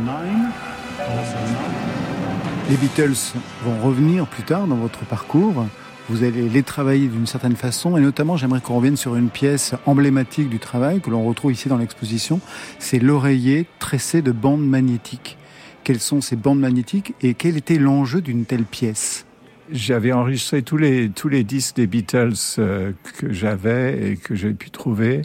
Les 2.70 2.78
Beatles 2.78 3.34
vont 3.64 3.80
revenir 3.82 4.26
plus 4.26 4.44
tard 4.44 4.66
dans 4.66 4.76
votre 4.76 5.06
parcours. 5.06 5.66
Vous 6.10 6.24
allez 6.24 6.50
les 6.50 6.64
travailler 6.64 7.08
d'une 7.08 7.28
certaine 7.28 7.56
façon 7.56 7.98
et 7.98 8.02
notamment 8.02 8.36
j'aimerais 8.36 8.62
qu'on 8.62 8.76
revienne 8.78 8.98
sur 8.98 9.16
une 9.16 9.30
pièce 9.30 9.76
emblématique 9.86 10.50
du 10.50 10.58
travail 10.58 11.02
que 11.02 11.12
l'on 11.12 11.24
retrouve 11.24 11.52
ici 11.52 11.70
dans 11.70 11.78
l'exposition. 11.78 12.42
C'est 12.80 12.98
l'oreiller 12.98 13.68
tressé 13.78 14.24
de 14.24 14.32
bandes 14.32 14.66
magnétiques. 14.66 15.38
Quelles 15.84 16.00
sont 16.00 16.22
ces 16.22 16.36
bandes 16.36 16.60
magnétiques 16.60 17.14
et 17.22 17.36
quel 17.36 17.58
était 17.58 17.78
l'enjeu 17.78 18.22
d'une 18.22 18.46
telle 18.46 18.66
pièce? 18.66 19.28
J'avais 19.72 20.14
enregistré 20.14 20.64
tous 20.64 20.78
les, 20.78 21.10
tous 21.10 21.30
les 21.30 21.44
disques 21.44 21.76
des 21.76 21.86
Beatles 21.86 22.34
euh, 22.58 22.92
que 23.20 23.32
j'avais 23.32 24.14
et 24.14 24.18
que 24.18 24.34
j'ai 24.34 24.54
pu 24.54 24.72
trouver 24.72 25.22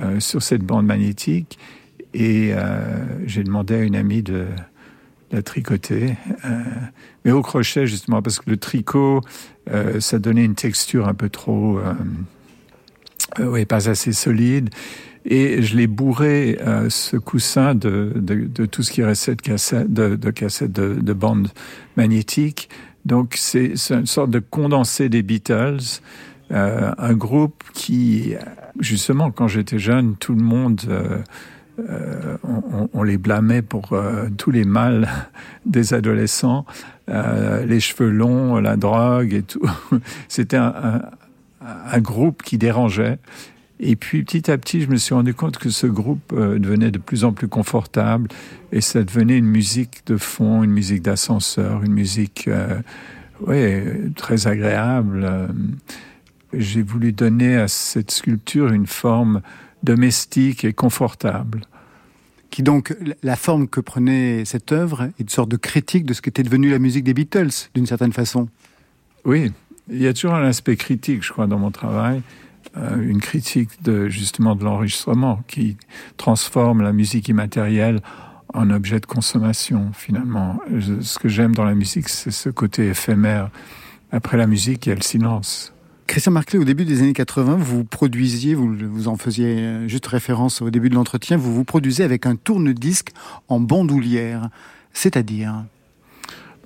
euh, 0.00 0.18
sur 0.18 0.42
cette 0.42 0.62
bande 0.62 0.86
magnétique. 0.86 1.58
Et 2.18 2.52
euh, 2.52 2.80
j'ai 3.26 3.44
demandé 3.44 3.76
à 3.76 3.82
une 3.82 3.94
amie 3.94 4.24
de 4.24 4.46
la 5.30 5.40
tricoter, 5.40 6.16
euh, 6.44 6.62
mais 7.24 7.30
au 7.30 7.42
crochet 7.42 7.86
justement, 7.86 8.22
parce 8.22 8.40
que 8.40 8.50
le 8.50 8.56
tricot, 8.56 9.20
euh, 9.70 10.00
ça 10.00 10.18
donnait 10.18 10.44
une 10.44 10.56
texture 10.56 11.06
un 11.06 11.14
peu 11.14 11.28
trop, 11.28 11.78
oui, 13.38 13.64
pas 13.66 13.88
assez 13.88 14.12
solide. 14.12 14.70
Et 15.26 15.62
je 15.62 15.76
l'ai 15.76 15.86
bourré 15.86 16.58
ce 16.88 17.16
coussin 17.16 17.76
de, 17.76 18.12
tout 18.66 18.82
ce 18.82 18.90
qui 18.90 19.04
restait 19.04 19.36
de 19.36 19.42
cassettes, 19.42 19.92
de, 19.92 20.16
de, 20.16 21.12
bandes 21.12 21.50
magnétiques. 21.96 22.68
Donc 23.04 23.34
c'est 23.36 23.74
une 23.90 24.06
sorte 24.06 24.30
de 24.30 24.40
condensé 24.40 25.08
des 25.08 25.22
Beatles. 25.22 26.00
Euh, 26.50 26.92
un 26.96 27.12
groupe 27.12 27.62
qui, 27.74 28.34
justement, 28.80 29.30
quand 29.30 29.46
j'étais 29.46 29.78
jeune, 29.78 30.16
tout 30.16 30.34
le 30.34 30.42
monde 30.42 30.80
euh, 31.78 32.36
on, 32.92 33.02
les 33.04 33.18
blâmait 33.18 33.62
pour 33.62 33.92
euh, 33.92 34.28
tous 34.36 34.50
les 34.50 34.64
mâles 34.64 35.08
des 35.66 35.94
adolescents, 35.94 36.66
euh, 37.08 37.64
les 37.66 37.80
cheveux 37.80 38.10
longs, 38.10 38.56
la 38.56 38.76
drogue 38.76 39.32
et 39.32 39.42
tout. 39.42 39.62
C'était 40.28 40.56
un, 40.56 41.02
groupe 41.98 42.42
qui 42.42 42.58
dérangeait. 42.58 43.18
Et 43.80 43.94
puis 43.94 44.24
petit 44.24 44.50
à 44.50 44.58
petit, 44.58 44.82
je 44.82 44.88
me 44.88 44.96
suis 44.96 45.14
rendu 45.14 45.34
compte 45.34 45.58
que 45.58 45.70
ce 45.70 45.86
groupe 45.86 46.34
devenait 46.34 46.90
de 46.90 46.98
plus 46.98 47.24
en 47.24 47.32
plus 47.32 47.46
confortable 47.46 48.28
et 48.72 48.80
ça 48.80 49.02
devenait 49.04 49.38
une 49.38 49.46
musique 49.46 50.02
de 50.06 50.16
fond, 50.16 50.62
une 50.64 50.70
musique 50.70 51.02
d'ascenseur, 51.02 51.82
une 51.84 51.92
musique 51.92 52.48
très 54.16 54.46
agréable. 54.46 55.30
J'ai 56.52 56.82
voulu 56.82 57.12
donner 57.12 57.56
à 57.56 57.68
cette 57.68 58.10
sculpture 58.10 58.72
une 58.72 58.86
forme 58.86 59.42
domestique 59.82 60.64
et 60.64 60.72
confortable. 60.72 61.62
Qui 62.50 62.62
donc, 62.62 62.96
la 63.22 63.36
forme 63.36 63.68
que 63.68 63.80
prenait 63.80 64.44
cette 64.44 64.72
œuvre 64.72 65.02
est 65.02 65.20
une 65.20 65.28
sorte 65.28 65.50
de 65.50 65.56
critique 65.56 66.06
de 66.06 66.14
ce 66.14 66.22
qu'était 66.22 66.42
devenu 66.42 66.70
la 66.70 66.78
musique 66.78 67.04
des 67.04 67.14
Beatles, 67.14 67.68
d'une 67.74 67.86
certaine 67.86 68.12
façon. 68.12 68.48
Oui, 69.24 69.52
il 69.90 70.02
y 70.02 70.06
a 70.06 70.14
toujours 70.14 70.34
un 70.34 70.44
aspect 70.44 70.76
critique, 70.76 71.22
je 71.22 71.32
crois, 71.32 71.46
dans 71.46 71.58
mon 71.58 71.70
travail, 71.70 72.22
euh, 72.76 73.00
une 73.00 73.20
critique 73.20 73.82
de 73.82 74.08
justement 74.08 74.54
de 74.54 74.64
l'enregistrement 74.64 75.42
qui 75.46 75.76
transforme 76.16 76.82
la 76.82 76.92
musique 76.92 77.28
immatérielle 77.28 78.00
en 78.54 78.70
objet 78.70 79.00
de 79.00 79.06
consommation. 79.06 79.90
Finalement, 79.92 80.60
ce 81.00 81.18
que 81.18 81.28
j'aime 81.28 81.54
dans 81.54 81.64
la 81.64 81.74
musique, 81.74 82.08
c'est 82.08 82.30
ce 82.30 82.48
côté 82.48 82.88
éphémère. 82.88 83.50
Après 84.10 84.38
la 84.38 84.46
musique, 84.46 84.86
il 84.86 84.88
y 84.88 84.92
a 84.92 84.94
le 84.94 85.02
silence. 85.02 85.74
Christian 86.08 86.32
Marclay, 86.32 86.58
au 86.58 86.64
début 86.64 86.86
des 86.86 87.02
années 87.02 87.12
80, 87.12 87.58
vous 87.60 87.84
produisiez, 87.84 88.54
vous, 88.54 89.08
en 89.08 89.16
faisiez 89.16 89.86
juste 89.88 90.06
référence 90.06 90.62
au 90.62 90.70
début 90.70 90.88
de 90.88 90.94
l'entretien, 90.94 91.36
vous 91.36 91.54
vous 91.54 91.64
produisez 91.64 92.02
avec 92.02 92.24
un 92.24 92.34
tourne-disque 92.34 93.10
en 93.48 93.60
bandoulière, 93.60 94.48
c'est-à-dire? 94.94 95.64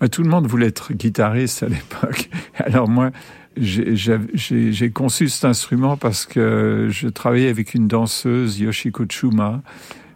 Bah, 0.01 0.09
Tout 0.09 0.23
le 0.23 0.29
monde 0.29 0.47
voulait 0.47 0.69
être 0.69 0.93
guitariste 0.93 1.65
à 1.65 1.69
l'époque. 1.69 2.31
Alors 2.55 2.89
moi, 2.89 3.11
j'ai 3.57 4.91
conçu 4.95 5.29
cet 5.29 5.45
instrument 5.45 5.97
parce 5.97 6.25
que 6.25 6.87
je 6.91 7.09
travaillais 7.09 7.49
avec 7.49 7.75
une 7.75 7.89
danseuse, 7.89 8.61
Yoshiko 8.61 9.07
Chuma, 9.09 9.61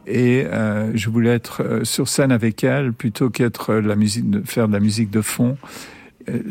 et 0.07 0.47
euh, 0.47 0.93
je 0.95 1.11
voulais 1.11 1.31
être 1.31 1.65
euh, 1.65 1.85
sur 1.85 2.07
scène 2.07 2.31
avec 2.31 2.63
elle 2.63 2.93
plutôt 2.93 3.29
qu'être 3.29 3.75
de, 3.75 4.43
faire 4.45 4.69
de 4.69 4.73
la 4.73 4.81
musique 4.81 5.11
de 5.11 5.21
fond 5.21 5.59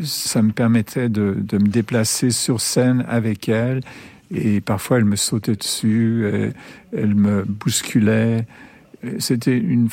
ça 0.02 0.42
me 0.42 0.52
permettait 0.52 1.08
de, 1.08 1.36
me 1.52 1.68
déplacer 1.68 2.30
sur 2.30 2.60
scène 2.60 3.04
avec 3.08 3.48
elle. 3.48 3.82
Et 4.30 4.60
parfois, 4.60 4.98
elle 4.98 5.04
me 5.04 5.16
sautait 5.16 5.54
dessus, 5.54 6.26
elle 6.92 7.14
me 7.14 7.44
bousculait. 7.44 8.46
C'était 9.18 9.56
une, 9.56 9.88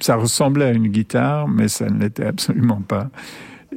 ça 0.00 0.16
ressemblait 0.16 0.66
à 0.66 0.72
une 0.72 0.88
guitare, 0.88 1.48
mais 1.48 1.68
ça 1.68 1.88
ne 1.88 2.00
l'était 2.00 2.26
absolument 2.26 2.80
pas. 2.80 3.10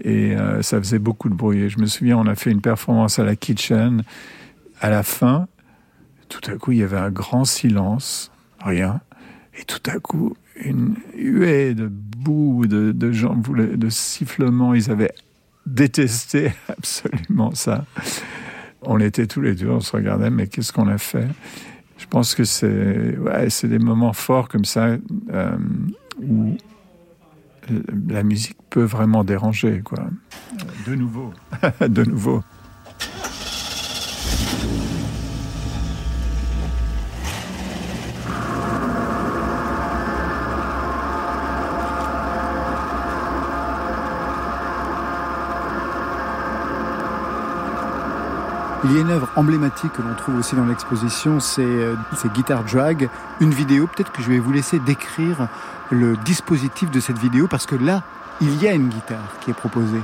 Et 0.04 0.36
euh, 0.36 0.62
ça 0.62 0.80
faisait 0.80 1.00
beaucoup 1.00 1.30
de 1.30 1.36
bruit. 1.36 1.70
Je 1.70 1.80
me 1.80 1.86
souviens, 1.86 2.18
on 2.18 2.28
a 2.28 2.36
fait 2.36 2.52
une 2.52 2.62
performance 2.62 3.20
à 3.20 3.24
la 3.24 3.36
Kitchen. 3.36 4.04
À 4.82 4.90
la 4.90 5.04
fin, 5.04 5.48
tout 6.30 6.42
à 6.50 6.56
coup, 6.56 6.72
il 6.72 6.80
y 6.80 6.84
avait 6.84 6.98
un 6.98 7.10
grand 7.10 7.46
silence, 7.46 8.32
rien. 8.64 9.02
Et 9.60 9.64
tout 9.66 9.82
à 9.92 10.00
coup, 10.00 10.36
une 10.64 10.96
huée 11.16 11.74
de 11.74 11.88
boue, 11.88 12.66
de, 12.66 12.92
de 12.92 13.76
de 13.76 13.90
sifflements. 13.90 14.74
Ils 14.74 14.90
avaient 14.90 15.12
détesté 15.70 16.52
absolument 16.68 17.54
ça. 17.56 17.86
On 18.82 19.00
était 19.00 19.28
tous 19.28 19.42
les 19.42 19.56
deux, 19.56 19.70
on 19.70 19.82
se 19.82 19.92
regardait, 19.96 20.30
mais 20.30 20.48
qu'est-ce 20.48 20.72
qu'on 20.72 20.88
a 20.88 20.98
fait? 20.98 21.28
Je 21.98 22.06
pense 22.06 22.34
que 22.34 22.46
c'est 22.46 23.18
ouais, 23.18 23.50
c'est 23.50 23.68
des 23.68 23.80
moments 23.80 24.14
forts 24.14 24.48
comme 24.48 24.66
ça 24.66 24.98
euh, 25.34 25.58
où 26.22 26.58
la 28.08 28.24
musique 28.24 28.58
peut 28.70 28.84
vraiment 28.84 29.24
déranger, 29.24 29.82
quoi. 29.84 30.08
De 30.88 30.96
nouveau. 30.96 31.34
de 31.82 32.04
nouveau. 32.04 32.42
Il 48.86 48.94
y 48.94 48.98
a 48.98 49.02
une 49.02 49.12
œuvre 49.12 49.28
emblématique 49.36 49.92
que 49.92 50.02
l'on 50.02 50.14
trouve 50.16 50.38
aussi 50.38 50.56
dans 50.56 50.66
l'exposition, 50.66 51.42
c'est 51.42 51.62
euh, 51.62 51.96
Guitar 52.34 52.64
Drag, 52.64 53.10
une 53.42 53.52
vidéo. 53.52 53.88
Peut-être 53.88 54.14
que 54.14 54.22
je 54.22 54.30
vais 54.30 54.40
vous 54.40 54.54
laisser 54.54 54.80
décrire 54.80 55.50
le 55.92 56.16
dispositif 56.16 56.90
de 56.90 57.02
cette 57.02 57.18
vidéo 57.18 57.48
parce 57.48 57.66
que 57.66 57.76
là, 57.76 58.04
il 58.40 58.56
y 58.64 58.70
a 58.70 58.74
une 58.74 58.88
guitare 58.88 59.36
qui 59.42 59.52
est 59.52 59.54
proposée. 59.54 60.00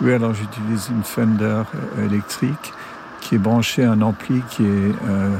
Oui, 0.00 0.14
alors 0.14 0.32
j'utilise 0.32 0.88
une 0.88 1.02
Fender 1.02 1.62
euh, 1.98 2.06
électrique 2.06 2.72
qui 3.20 3.34
est 3.34 3.38
branchée 3.38 3.84
à 3.84 3.92
un 3.92 4.00
ampli 4.00 4.42
qui 4.48 4.64
est 4.64 4.94
euh, 5.06 5.36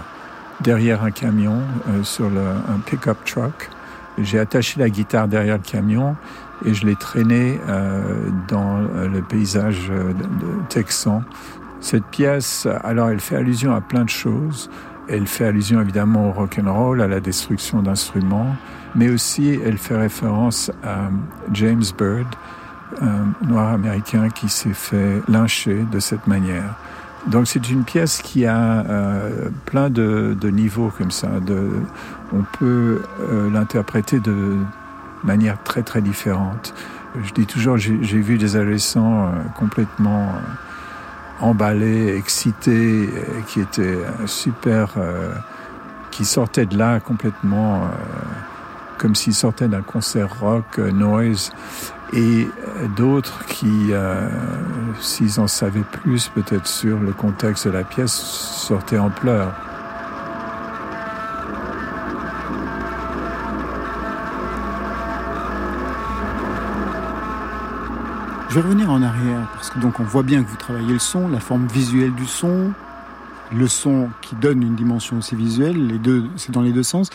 derrière 0.60 1.04
un 1.04 1.10
camion 1.10 1.62
sur 2.02 2.28
le, 2.28 2.40
un 2.40 2.78
pick-up 2.84 3.16
truck. 3.24 3.70
J'ai 4.18 4.38
attaché 4.38 4.78
la 4.78 4.90
guitare 4.90 5.28
derrière 5.28 5.56
le 5.56 5.62
camion 5.62 6.14
et 6.66 6.74
je 6.74 6.84
l'ai 6.84 6.96
traînée 6.96 7.60
dans 8.48 8.78
le 8.78 9.22
paysage 9.22 9.92
texan 10.68 11.22
cette 11.80 12.04
pièce, 12.06 12.66
alors 12.82 13.10
elle 13.10 13.20
fait 13.20 13.36
allusion 13.36 13.74
à 13.74 13.80
plein 13.80 14.04
de 14.04 14.10
choses. 14.10 14.70
Elle 15.08 15.26
fait 15.26 15.46
allusion 15.46 15.80
évidemment 15.80 16.28
au 16.28 16.32
rock 16.32 16.60
and 16.62 16.72
roll, 16.72 17.00
à 17.00 17.08
la 17.08 17.20
destruction 17.20 17.82
d'instruments, 17.82 18.54
mais 18.94 19.08
aussi 19.08 19.58
elle 19.64 19.78
fait 19.78 19.96
référence 19.96 20.70
à 20.84 21.08
James 21.52 21.84
Bird, 21.96 22.26
un 23.00 23.46
noir 23.46 23.72
américain 23.72 24.28
qui 24.28 24.48
s'est 24.48 24.74
fait 24.74 25.22
lyncher 25.28 25.86
de 25.90 25.98
cette 25.98 26.26
manière. 26.26 26.74
Donc 27.26 27.46
c'est 27.46 27.68
une 27.68 27.84
pièce 27.84 28.22
qui 28.22 28.46
a 28.46 28.84
euh, 28.88 29.50
plein 29.66 29.90
de, 29.90 30.36
niveaux 30.50 30.90
comme 30.96 31.10
ça. 31.10 31.28
On 32.32 32.42
peut 32.58 33.02
euh, 33.20 33.50
l'interpréter 33.50 34.20
de 34.20 34.56
manière 35.24 35.62
très 35.62 35.82
très 35.82 36.00
différente. 36.00 36.74
Je 37.22 37.32
dis 37.32 37.46
toujours, 37.46 37.76
j'ai 37.76 37.96
vu 37.96 38.38
des 38.38 38.56
adolescents 38.56 39.24
euh, 39.24 39.30
complètement 39.56 40.32
emballé, 41.40 42.16
excité, 42.16 43.08
qui 43.46 43.60
était 43.60 43.98
super, 44.26 44.94
euh, 44.96 45.32
qui 46.10 46.24
sortait 46.24 46.66
de 46.66 46.76
là 46.76 47.00
complètement 47.00 47.76
euh, 47.76 47.88
comme 48.96 49.14
s'il 49.14 49.34
sortait 49.34 49.68
d'un 49.68 49.82
concert 49.82 50.40
rock, 50.40 50.64
euh, 50.78 50.90
noise, 50.90 51.52
et 52.12 52.48
d'autres 52.96 53.44
qui, 53.44 53.92
s'ils 54.98 55.40
en 55.40 55.46
savaient 55.46 55.82
plus 55.82 56.28
peut-être 56.28 56.66
sur 56.66 56.98
le 56.98 57.12
contexte 57.12 57.66
de 57.66 57.72
la 57.72 57.84
pièce, 57.84 58.14
sortaient 58.14 58.96
en 58.96 59.10
pleurs. 59.10 59.52
Je 68.48 68.54
vais 68.54 68.60
revenir 68.62 68.90
en 68.90 69.02
arrière 69.02 69.46
parce 69.52 69.68
que 69.68 69.78
donc 69.78 70.00
on 70.00 70.04
voit 70.04 70.22
bien 70.22 70.42
que 70.42 70.48
vous 70.48 70.56
travaillez 70.56 70.94
le 70.94 70.98
son, 70.98 71.28
la 71.28 71.38
forme 71.38 71.66
visuelle 71.66 72.14
du 72.14 72.24
son, 72.24 72.72
le 73.54 73.68
son 73.68 74.08
qui 74.22 74.36
donne 74.36 74.62
une 74.62 74.74
dimension 74.74 75.18
aussi 75.18 75.34
visuelle, 75.34 75.86
les 75.86 75.98
deux, 75.98 76.24
c'est 76.36 76.50
dans 76.50 76.62
les 76.62 76.72
deux 76.72 76.82
sens. 76.82 77.10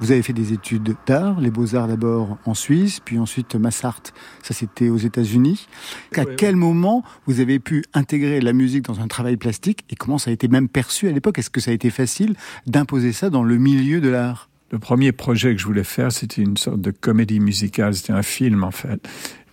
Vous 0.00 0.12
avez 0.12 0.22
fait 0.22 0.32
des 0.32 0.54
études 0.54 0.96
d'art, 1.06 1.40
les 1.40 1.50
beaux-arts 1.50 1.88
d'abord 1.88 2.38
en 2.46 2.54
Suisse, 2.54 3.00
puis 3.04 3.18
ensuite 3.18 3.54
Massart, 3.54 4.00
ça 4.42 4.54
c'était 4.54 4.88
aux 4.88 4.96
États-Unis. 4.96 5.68
À 6.16 6.24
quel 6.24 6.56
moment 6.56 7.04
vous 7.26 7.40
avez 7.40 7.58
pu 7.58 7.84
intégrer 7.92 8.40
la 8.40 8.54
musique 8.54 8.84
dans 8.84 9.00
un 9.00 9.08
travail 9.08 9.36
plastique 9.36 9.84
et 9.90 9.94
comment 9.94 10.16
ça 10.16 10.30
a 10.30 10.32
été 10.32 10.48
même 10.48 10.70
perçu 10.70 11.06
à 11.06 11.12
l'époque? 11.12 11.38
Est-ce 11.38 11.50
que 11.50 11.60
ça 11.60 11.70
a 11.70 11.74
été 11.74 11.90
facile 11.90 12.34
d'imposer 12.66 13.12
ça 13.12 13.28
dans 13.28 13.42
le 13.42 13.58
milieu 13.58 14.00
de 14.00 14.08
l'art? 14.08 14.48
Le 14.70 14.78
premier 14.78 15.12
projet 15.12 15.54
que 15.54 15.60
je 15.60 15.66
voulais 15.66 15.84
faire, 15.84 16.12
c'était 16.12 16.42
une 16.42 16.58
sorte 16.58 16.80
de 16.80 16.90
comédie 16.90 17.40
musicale, 17.40 17.94
c'était 17.94 18.12
un 18.12 18.22
film 18.22 18.64
en 18.64 18.70
fait. 18.70 19.06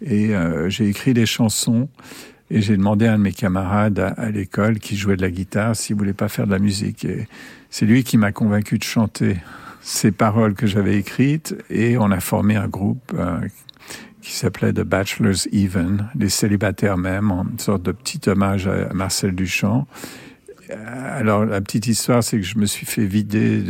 Et 0.05 0.35
euh, 0.35 0.69
j'ai 0.69 0.87
écrit 0.87 1.13
des 1.13 1.25
chansons 1.25 1.89
et 2.51 2.61
j'ai 2.61 2.77
demandé 2.77 3.07
à 3.07 3.13
un 3.13 3.17
de 3.17 3.23
mes 3.23 3.31
camarades 3.31 4.13
à, 4.17 4.29
l'école 4.29 4.77
qui 4.79 4.95
jouait 4.95 5.17
de 5.17 5.23
la 5.23 5.31
guitare 5.31 5.75
s'il 5.75 5.95
voulait 5.95 6.13
pas 6.13 6.29
faire 6.29 6.45
de 6.45 6.51
la 6.51 6.59
musique. 6.59 7.03
Et 7.05 7.27
c'est 7.71 7.87
lui 7.87 8.03
qui 8.03 8.17
m'a 8.17 8.31
convaincu 8.31 8.77
de 8.77 8.83
chanter 8.83 9.37
ces 9.81 10.11
paroles 10.11 10.53
que 10.53 10.67
j'avais 10.67 10.97
écrites 10.97 11.55
et 11.69 11.97
on 11.97 12.11
a 12.11 12.19
formé 12.19 12.55
un 12.55 12.67
groupe 12.67 13.13
euh, 13.15 13.39
qui 14.21 14.33
s'appelait 14.33 14.73
The 14.73 14.81
Bachelors 14.81 15.47
Even, 15.51 16.07
les 16.15 16.29
célibataires 16.29 16.97
même, 16.97 17.31
en 17.31 17.45
sorte 17.57 17.81
de 17.81 17.91
petit 17.91 18.29
hommage 18.29 18.67
à 18.67 18.93
Marcel 18.93 19.33
Duchamp. 19.33 19.87
Euh, 20.69 21.19
alors 21.19 21.45
la 21.45 21.61
petite 21.61 21.87
histoire, 21.87 22.23
c'est 22.23 22.37
que 22.37 22.45
je 22.45 22.59
me 22.59 22.67
suis 22.67 22.85
fait 22.85 23.05
vider, 23.05 23.63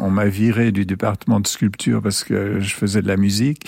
on 0.00 0.10
m'a 0.10 0.26
viré 0.26 0.70
du 0.70 0.86
département 0.86 1.40
de 1.40 1.46
sculpture 1.48 2.02
parce 2.02 2.22
que 2.22 2.60
je 2.60 2.74
faisais 2.74 3.02
de 3.02 3.08
la 3.08 3.16
musique. 3.16 3.66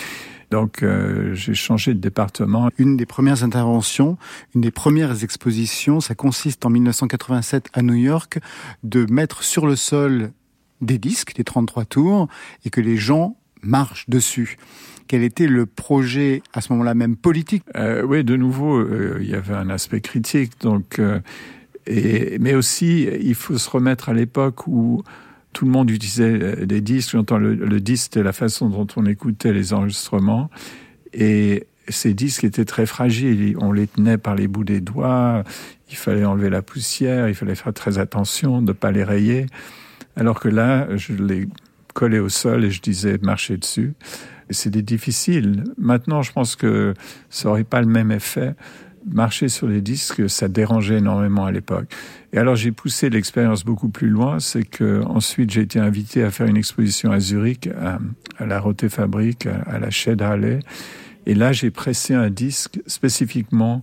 Donc 0.51 0.83
euh, 0.83 1.33
j'ai 1.33 1.53
changé 1.53 1.93
de 1.93 1.99
département. 1.99 2.69
Une 2.77 2.97
des 2.97 3.05
premières 3.05 3.43
interventions, 3.43 4.17
une 4.55 4.61
des 4.61 4.71
premières 4.71 5.23
expositions, 5.23 5.99
ça 5.99 6.15
consiste 6.15 6.65
en 6.65 6.69
1987 6.69 7.69
à 7.73 7.81
New 7.81 7.93
York 7.93 8.39
de 8.83 9.05
mettre 9.11 9.43
sur 9.43 9.67
le 9.67 9.75
sol 9.75 10.31
des 10.81 10.97
disques, 10.97 11.35
des 11.35 11.43
33 11.43 11.85
tours, 11.85 12.27
et 12.65 12.69
que 12.69 12.81
les 12.81 12.97
gens 12.97 13.35
marchent 13.61 14.09
dessus. 14.09 14.57
Quel 15.07 15.23
était 15.23 15.47
le 15.47 15.65
projet 15.65 16.43
à 16.53 16.61
ce 16.61 16.71
moment-là 16.73 16.93
même 16.93 17.15
politique? 17.15 17.63
Euh, 17.75 18.03
Oui, 18.03 18.23
de 18.23 18.35
nouveau, 18.35 18.77
euh, 18.77 19.17
il 19.21 19.29
y 19.29 19.33
avait 19.33 19.55
un 19.55 19.69
aspect 19.69 20.01
critique. 20.01 20.53
Donc, 20.61 20.99
euh, 20.99 21.19
et, 21.87 22.37
mais 22.39 22.53
aussi, 22.53 23.09
il 23.21 23.35
faut 23.35 23.57
se 23.57 23.69
remettre 23.69 24.09
à 24.09 24.13
l'époque 24.13 24.67
où 24.67 25.03
tout 25.53 25.65
le 25.65 25.71
monde 25.71 25.89
utilisait 25.89 26.39
euh, 26.41 26.65
des 26.65 26.81
disques. 26.81 27.11
J'entends 27.11 27.37
le, 27.37 27.55
le 27.55 27.79
disque, 27.79 28.05
c'était 28.05 28.23
la 28.23 28.33
façon 28.33 28.69
dont 28.69 28.87
on 28.95 29.05
écoutait 29.05 29.53
les 29.53 29.73
enregistrements. 29.73 30.49
Et 31.13 31.67
ces 31.87 32.13
disques 32.13 32.43
étaient 32.43 32.65
très 32.65 32.85
fragiles. 32.85 33.55
On 33.59 33.71
les 33.71 33.87
tenait 33.87 34.17
par 34.17 34.35
les 34.35 34.47
bouts 34.47 34.63
des 34.63 34.81
doigts. 34.81 35.43
Il 35.89 35.95
fallait 35.95 36.25
enlever 36.25 36.49
la 36.49 36.61
poussière. 36.61 37.27
Il 37.27 37.35
fallait 37.35 37.55
faire 37.55 37.73
très 37.73 37.97
attention 37.97 38.61
de 38.61 38.67
ne 38.67 38.73
pas 38.73 38.91
les 38.91 39.03
rayer. 39.03 39.47
Alors 40.15 40.39
que 40.39 40.49
là, 40.49 40.87
je 40.97 41.13
les 41.13 41.47
collais 41.93 42.19
au 42.19 42.29
sol 42.29 42.65
et 42.65 42.71
je 42.71 42.81
disais 42.81 43.17
marcher 43.21 43.57
dessus. 43.57 43.93
C'était 44.51 44.81
difficile. 44.81 45.63
Maintenant, 45.77 46.21
je 46.21 46.31
pense 46.31 46.55
que 46.55 46.93
ça 47.29 47.49
n'aurait 47.49 47.63
pas 47.63 47.81
le 47.81 47.87
même 47.87 48.11
effet 48.11 48.55
marcher 49.05 49.49
sur 49.49 49.67
les 49.67 49.81
disques, 49.81 50.29
ça 50.29 50.47
dérangeait 50.47 50.97
énormément 50.97 51.45
à 51.45 51.51
l'époque. 51.51 51.93
Et 52.31 52.37
alors 52.37 52.55
j'ai 52.55 52.71
poussé 52.71 53.09
l'expérience 53.09 53.65
beaucoup 53.65 53.89
plus 53.89 54.09
loin, 54.09 54.39
c'est 54.39 54.63
que 54.63 55.03
ensuite 55.03 55.49
j'ai 55.49 55.61
été 55.61 55.79
invité 55.79 56.23
à 56.23 56.29
faire 56.29 56.45
une 56.47 56.57
exposition 56.57 57.11
à 57.11 57.19
Zurich, 57.19 57.67
à, 57.67 57.99
la 58.45 58.59
Roté 58.59 58.87
Fabrique, 58.87 59.47
à, 59.47 59.79
la 59.79 59.89
Shed 59.89 60.21
Halle. 60.21 60.59
Et 61.25 61.33
là 61.33 61.53
j'ai 61.53 61.71
pressé 61.71 62.13
un 62.13 62.29
disque 62.29 62.79
spécifiquement 62.85 63.81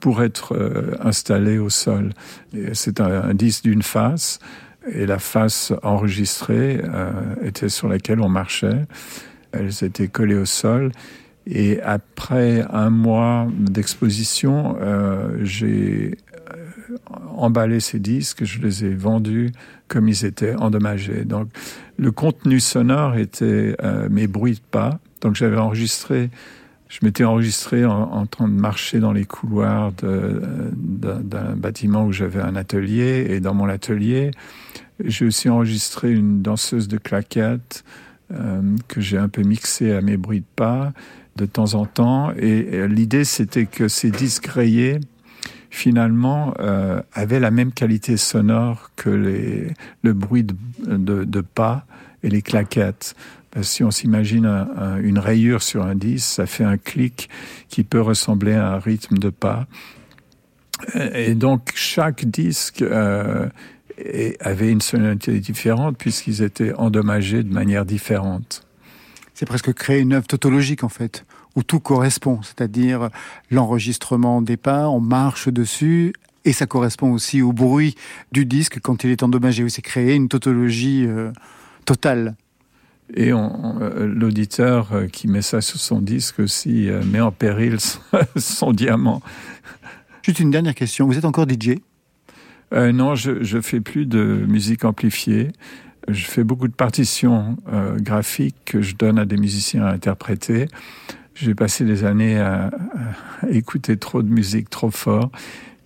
pour 0.00 0.22
être 0.22 0.54
euh, 0.54 0.94
installé 1.00 1.58
au 1.58 1.70
sol. 1.70 2.10
C'est 2.74 3.00
un, 3.00 3.32
disque 3.32 3.64
d'une 3.64 3.82
face, 3.82 4.40
et 4.92 5.06
la 5.06 5.18
face 5.18 5.72
enregistrée 5.82 6.80
euh, 6.84 7.10
était 7.42 7.68
sur 7.70 7.88
laquelle 7.88 8.20
on 8.20 8.28
marchait. 8.28 8.86
Elles 9.52 9.84
étaient 9.84 10.08
collées 10.08 10.36
au 10.36 10.44
sol. 10.44 10.92
Et 11.46 11.80
après 11.82 12.64
un 12.70 12.90
mois 12.90 13.46
d'exposition, 13.56 14.76
euh, 14.80 15.38
j'ai 15.42 16.16
emballé 17.36 17.80
ces 17.80 17.98
disques, 17.98 18.44
je 18.44 18.60
les 18.60 18.84
ai 18.84 18.94
vendus 18.94 19.52
comme 19.88 20.08
ils 20.08 20.24
étaient 20.24 20.54
endommagés. 20.54 21.24
Donc 21.24 21.48
le 21.98 22.10
contenu 22.10 22.60
sonore 22.60 23.16
était 23.16 23.76
euh, 23.82 24.08
mes 24.10 24.26
bruits 24.26 24.54
de 24.54 24.60
pas. 24.70 24.98
Donc 25.20 25.34
j'avais 25.34 25.56
enregistré, 25.56 26.30
je 26.88 26.98
m'étais 27.02 27.24
enregistré 27.24 27.84
en, 27.84 28.26
train 28.26 28.48
de 28.48 28.54
marcher 28.54 29.00
dans 29.00 29.12
les 29.12 29.24
couloirs 29.24 29.92
d'un 29.92 31.56
bâtiment 31.56 32.04
où 32.04 32.12
j'avais 32.12 32.40
un 32.40 32.54
atelier. 32.56 33.26
Et 33.30 33.40
dans 33.40 33.54
mon 33.54 33.68
atelier, 33.68 34.30
j'ai 35.04 35.26
aussi 35.26 35.48
enregistré 35.48 36.12
une 36.12 36.42
danseuse 36.42 36.88
de 36.88 36.98
claquettes 36.98 37.84
euh, 38.32 38.60
que 38.88 39.00
j'ai 39.00 39.18
un 39.18 39.28
peu 39.28 39.42
mixé 39.42 39.92
à 39.92 40.00
mes 40.00 40.16
bruits 40.16 40.40
de 40.40 40.46
pas 40.54 40.92
de 41.36 41.46
temps 41.46 41.74
en 41.74 41.86
temps. 41.86 42.32
Et, 42.32 42.88
l'idée, 42.88 43.24
c'était 43.24 43.66
que 43.66 43.88
ces 43.88 44.10
disques 44.10 44.46
rayés, 44.46 44.98
finalement, 45.76 46.54
euh, 46.58 47.02
avaient 47.12 47.38
la 47.38 47.50
même 47.50 47.70
qualité 47.70 48.16
sonore 48.16 48.90
que 48.96 49.10
le 49.10 50.12
bruit 50.14 50.44
de 50.78 51.40
pas 51.42 51.84
et 52.22 52.30
les 52.30 52.40
claquettes. 52.40 53.14
Si 53.60 53.84
on 53.84 53.90
s'imagine 53.90 54.66
une 55.02 55.18
rayure 55.18 55.62
sur 55.62 55.84
un 55.84 55.94
disque, 55.94 56.26
ça 56.26 56.46
fait 56.46 56.64
un 56.64 56.78
clic 56.78 57.28
qui 57.68 57.84
peut 57.84 58.00
ressembler 58.00 58.54
à 58.54 58.72
un 58.72 58.78
rythme 58.78 59.18
de 59.18 59.30
pas. 59.30 59.66
Et 61.14 61.34
donc 61.34 61.72
chaque 61.74 62.24
disque 62.24 62.82
euh, 62.82 63.48
avait 64.40 64.70
une 64.70 64.80
sonorité 64.80 65.38
différente 65.40 65.96
puisqu'ils 65.98 66.42
étaient 66.42 66.74
endommagés 66.74 67.42
de 67.42 67.52
manière 67.52 67.84
différente. 67.84 68.66
C'est 69.34 69.46
presque 69.46 69.72
créer 69.74 70.00
une 70.00 70.14
œuvre 70.14 70.26
tautologique 70.26 70.84
en 70.84 70.88
fait, 70.88 71.26
où 71.56 71.62
tout 71.62 71.80
correspond, 71.80 72.40
c'est-à-dire 72.42 73.08
l'enregistrement 73.50 74.42
des 74.42 74.58
pas, 74.58 74.88
on 74.88 75.00
marche 75.00 75.48
dessus, 75.48 76.12
et 76.46 76.52
ça 76.52 76.66
correspond 76.66 77.12
aussi 77.12 77.42
au 77.42 77.52
bruit 77.52 77.96
du 78.30 78.46
disque 78.46 78.78
quand 78.80 79.02
il 79.04 79.10
est 79.10 79.22
endommagé. 79.22 79.64
Oui, 79.64 79.70
c'est 79.70 79.82
créé 79.82 80.14
une 80.14 80.28
tautologie 80.28 81.04
euh, 81.04 81.32
totale. 81.84 82.36
Et 83.14 83.32
euh, 83.32 84.06
l'auditeur 84.06 84.92
euh, 84.92 85.06
qui 85.08 85.28
met 85.28 85.42
ça 85.42 85.60
sur 85.60 85.78
son 85.78 86.00
disque 86.00 86.38
aussi 86.38 86.88
met 87.04 87.20
en 87.20 87.32
péril 87.32 87.80
son, 87.80 88.00
son 88.36 88.72
diamant. 88.72 89.22
Juste 90.22 90.38
une 90.38 90.50
dernière 90.50 90.74
question. 90.74 91.06
Vous 91.06 91.18
êtes 91.18 91.24
encore 91.24 91.46
DJ 91.48 91.80
non, 92.72 93.14
je, 93.14 93.44
je 93.44 93.60
fais 93.60 93.80
plus 93.80 94.06
de 94.06 94.44
musique 94.48 94.84
amplifiée. 94.84 95.52
Je 96.08 96.26
fais 96.26 96.42
beaucoup 96.42 96.66
de 96.66 96.74
partitions 96.74 97.56
graphiques 97.98 98.56
que 98.64 98.82
je 98.82 98.96
donne 98.96 99.20
à 99.20 99.24
des 99.24 99.36
musiciens 99.36 99.84
à 99.84 99.92
interpréter. 99.92 100.66
J'ai 101.36 101.54
passé 101.54 101.84
des 101.84 102.04
années 102.04 102.38
à, 102.38 102.70
écouter 103.50 103.98
trop 103.98 104.22
de 104.22 104.28
musique 104.28 104.70
trop 104.70 104.90
fort. 104.90 105.30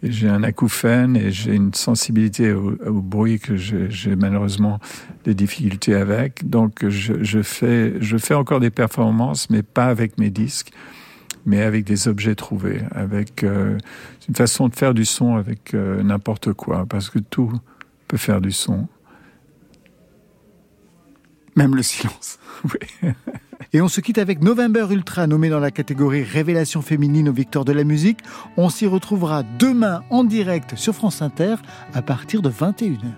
J'ai 0.05 0.29
un 0.29 0.45
acouphène 0.45 1.17
et 1.17 1.33
j'ai 1.33 1.55
une 1.55 1.75
sensibilité 1.75 2.53
au, 2.53 3.03
bruit 3.03 3.41
que 3.41 3.57
j'ai 3.57 4.15
malheureusement 4.15 4.79
des 5.25 5.35
difficultés 5.35 5.95
avec. 5.95 6.49
Donc 6.49 6.89
je, 6.89 7.43
fais, 7.43 7.95
je 8.01 8.17
fais 8.17 8.35
encore 8.35 8.61
des 8.61 8.71
performances, 8.71 9.51
mais 9.51 9.65
pas 9.65 9.87
avec 9.87 10.19
mes 10.19 10.31
disques, 10.31 10.71
mais 11.45 11.63
avec 11.63 11.85
des 11.85 12.07
objets 12.07 12.37
trouvés, 12.37 12.83
avec 12.93 13.43
euh, 13.43 13.77
une 14.29 14.37
façon 14.37 14.69
de 14.69 14.77
faire 14.77 14.95
du 14.95 15.05
son 15.05 15.35
avec 15.35 15.75
euh, 15.75 16.01
n'importe 16.05 16.53
quoi, 16.53 16.87
parce 16.89 17.11
que 17.11 17.19
tout 17.19 17.53
peut 18.07 18.19
faire 18.19 18.41
du 18.41 18.53
son. 18.53 18.87
Même 21.61 21.77
le 21.77 21.83
silence. 21.83 22.39
Oui. 22.65 23.11
Et 23.73 23.81
on 23.81 23.89
se 23.89 24.01
quitte 24.01 24.19
avec 24.19 24.43
November 24.43 24.87
Ultra, 24.91 25.27
nommé 25.27 25.49
dans 25.49 25.61
la 25.61 25.71
catégorie 25.71 26.23
Révélation 26.23 26.83
féminine 26.83 27.29
aux 27.29 27.33
victoires 27.33 27.65
de 27.65 27.73
la 27.73 27.85
musique. 27.85 28.19
On 28.57 28.69
s'y 28.69 28.87
retrouvera 28.87 29.43
demain 29.59 30.03
en 30.11 30.25
direct 30.25 30.75
sur 30.77 30.95
France 30.95 31.23
Inter 31.23 31.57
à 31.95 32.03
partir 32.03 32.43
de 32.43 32.51
21h. 32.51 33.13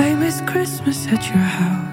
I 0.00 0.14
miss 0.14 0.40
Christmas 0.42 1.06
at 1.12 1.28
your 1.28 1.38
house. 1.38 1.87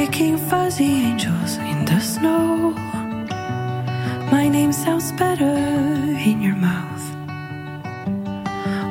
Making 0.00 0.36
fuzzy 0.50 0.92
angels 1.08 1.56
in 1.56 1.86
the 1.86 1.98
snow. 2.00 2.74
My 4.30 4.46
name 4.46 4.70
sounds 4.70 5.10
better 5.12 5.56
in 6.30 6.42
your 6.42 6.58
mouth. 6.70 7.04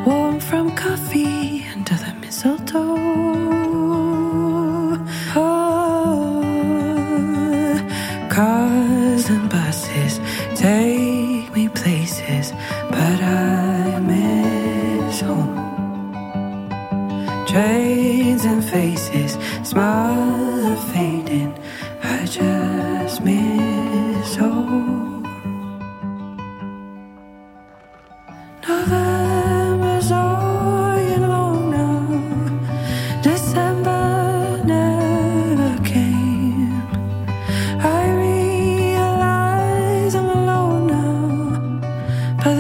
Warm 0.08 0.40
from 0.40 0.76
coffee 0.76 1.64
under 1.74 1.98
the 2.06 2.14
mistletoe. 2.22 2.98
Oh, 5.36 6.42
cars 8.38 9.30
and 9.30 9.48
buses 9.48 10.14
take 10.56 11.48
me 11.56 11.70
places, 11.70 12.52
but 12.90 13.20
I 13.22 14.00
miss 14.00 15.22
home 15.22 15.66
trains 17.56 18.44
and 18.44 18.62
faces, 18.66 19.38
smiles 19.66 20.84
fading. 20.92 21.54
I 22.04 22.26
just 22.26 23.22
miss 23.22 24.36
home. 24.36 25.24
November's 28.68 30.12
all 30.12 30.98
alone 31.18 31.72
now. 31.72 33.22
December 33.24 34.62
never 34.66 35.84
came. 35.84 36.82
I 37.80 38.02
realize 38.26 40.14
I'm 40.16 40.30
alone 40.30 40.88
now, 40.88 41.82
but 42.44 42.60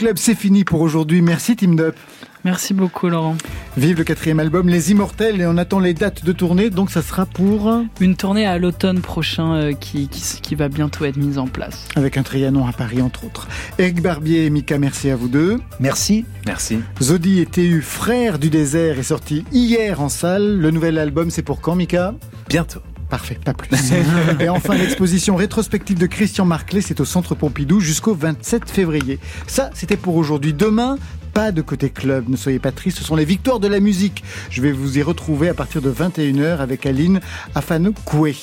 club, 0.00 0.16
c'est 0.16 0.34
fini 0.34 0.64
pour 0.64 0.80
aujourd'hui. 0.80 1.20
Merci 1.20 1.56
Team 1.56 1.78
Up. 1.78 1.94
Merci 2.42 2.72
beaucoup, 2.72 3.10
Laurent. 3.10 3.36
Vive 3.76 3.98
le 3.98 4.04
quatrième 4.04 4.40
album, 4.40 4.66
Les 4.66 4.92
Immortels, 4.92 5.42
et 5.42 5.46
on 5.46 5.58
attend 5.58 5.78
les 5.78 5.92
dates 5.92 6.24
de 6.24 6.32
tournée, 6.32 6.70
donc 6.70 6.90
ça 6.90 7.02
sera 7.02 7.26
pour... 7.26 7.70
Une 8.00 8.16
tournée 8.16 8.46
à 8.46 8.56
l'automne 8.56 9.02
prochain 9.02 9.56
euh, 9.56 9.72
qui, 9.74 10.08
qui, 10.08 10.40
qui 10.40 10.54
va 10.54 10.70
bientôt 10.70 11.04
être 11.04 11.18
mise 11.18 11.36
en 11.36 11.46
place. 11.46 11.86
Avec 11.96 12.16
un 12.16 12.22
Trianon 12.22 12.66
à 12.66 12.72
Paris, 12.72 13.02
entre 13.02 13.26
autres. 13.26 13.46
Eric 13.78 14.00
Barbier 14.00 14.46
et 14.46 14.50
Mika, 14.50 14.78
merci 14.78 15.10
à 15.10 15.16
vous 15.16 15.28
deux. 15.28 15.60
Merci. 15.80 16.24
Merci. 16.46 16.78
Zodi 17.02 17.40
et 17.40 17.46
TU, 17.46 17.82
frère 17.82 18.38
du 18.38 18.48
désert, 18.48 18.98
est 18.98 19.02
sorti 19.02 19.44
hier 19.52 20.00
en 20.00 20.08
salle. 20.08 20.56
Le 20.56 20.70
nouvel 20.70 20.96
album, 20.96 21.28
c'est 21.28 21.42
pour 21.42 21.60
quand, 21.60 21.74
Mika? 21.74 22.14
Bientôt. 22.48 22.80
Parfait, 23.10 23.38
pas 23.44 23.54
plus. 23.54 23.68
Et 24.40 24.48
enfin, 24.48 24.76
l'exposition 24.76 25.34
rétrospective 25.34 25.98
de 25.98 26.06
Christian 26.06 26.44
Marclay, 26.44 26.80
c'est 26.80 27.00
au 27.00 27.04
Centre 27.04 27.34
Pompidou 27.34 27.80
jusqu'au 27.80 28.14
27 28.14 28.70
février. 28.70 29.18
Ça, 29.48 29.70
c'était 29.74 29.96
pour 29.96 30.14
aujourd'hui. 30.14 30.54
Demain, 30.54 30.96
pas 31.32 31.52
de 31.52 31.62
côté 31.62 31.90
club, 31.90 32.28
ne 32.28 32.36
soyez 32.36 32.58
pas 32.58 32.72
tristes, 32.72 32.98
ce 32.98 33.04
sont 33.04 33.16
les 33.16 33.24
victoires 33.24 33.60
de 33.60 33.68
la 33.68 33.80
musique. 33.80 34.22
Je 34.50 34.62
vais 34.62 34.72
vous 34.72 34.98
y 34.98 35.02
retrouver 35.02 35.48
à 35.48 35.54
partir 35.54 35.80
de 35.82 35.90
21h 35.90 36.58
avec 36.58 36.86
Aline 36.86 37.20
Afanokoué. 37.54 38.36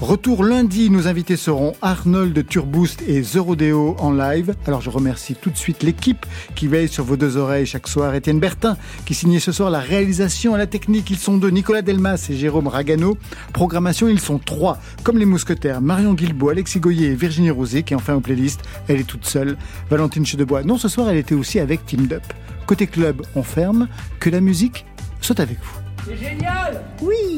Retour 0.00 0.44
lundi, 0.44 0.90
nos 0.90 1.08
invités 1.08 1.36
seront 1.36 1.74
Arnold 1.82 2.46
Turboost 2.46 3.02
et 3.06 3.22
The 3.22 3.36
Rodeo 3.38 3.96
en 3.98 4.12
live. 4.12 4.54
Alors 4.66 4.80
je 4.80 4.90
remercie 4.90 5.34
tout 5.34 5.50
de 5.50 5.56
suite 5.56 5.82
l'équipe 5.82 6.26
qui 6.54 6.68
veille 6.68 6.88
sur 6.88 7.04
vos 7.04 7.16
deux 7.16 7.36
oreilles 7.36 7.66
chaque 7.66 7.88
soir. 7.88 8.14
Étienne 8.14 8.40
Bertin 8.40 8.76
qui 9.04 9.14
signait 9.14 9.40
ce 9.40 9.52
soir 9.52 9.70
la 9.70 9.80
réalisation 9.80 10.54
et 10.54 10.58
la 10.58 10.66
technique. 10.66 11.10
Ils 11.10 11.18
sont 11.18 11.36
deux, 11.36 11.50
Nicolas 11.50 11.82
Delmas 11.82 12.26
et 12.30 12.36
Jérôme 12.36 12.66
Ragano. 12.66 13.16
Programmation, 13.52 14.08
ils 14.08 14.20
sont 14.20 14.38
trois. 14.38 14.78
Comme 15.02 15.18
les 15.18 15.24
mousquetaires, 15.24 15.80
Marion 15.80 16.14
Guilbault, 16.14 16.50
Alexis 16.50 16.80
Goyer 16.80 17.08
et 17.08 17.14
Virginie 17.14 17.50
Rosé 17.50 17.82
qui 17.82 17.94
enfin 17.94 18.14
aux 18.14 18.20
playlists. 18.20 18.62
Elle 18.88 19.00
est 19.00 19.04
toute 19.04 19.26
seule. 19.26 19.56
Valentine 19.90 20.26
Chedebois. 20.26 20.62
Non, 20.62 20.78
ce 20.78 20.88
soir, 20.88 21.08
elle 21.08 21.18
était 21.18 21.34
aussi 21.34 21.58
avec 21.58 21.84
Team 21.86 22.06
Up. 22.24 22.32
Côté 22.66 22.86
club, 22.86 23.22
on 23.34 23.42
ferme. 23.42 23.88
Que 24.20 24.30
la 24.30 24.40
musique 24.40 24.84
soit 25.20 25.40
avec 25.40 25.58
vous. 25.60 25.82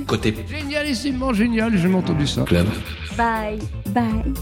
Côté 0.07 0.35
Génialissimement 0.49 1.33
génial, 1.33 1.77
j'ai 1.77 1.93
entendu 1.95 2.27
ça. 2.27 2.43
club. 2.43 2.67
Bye, 3.17 3.59
bye. 3.89 4.33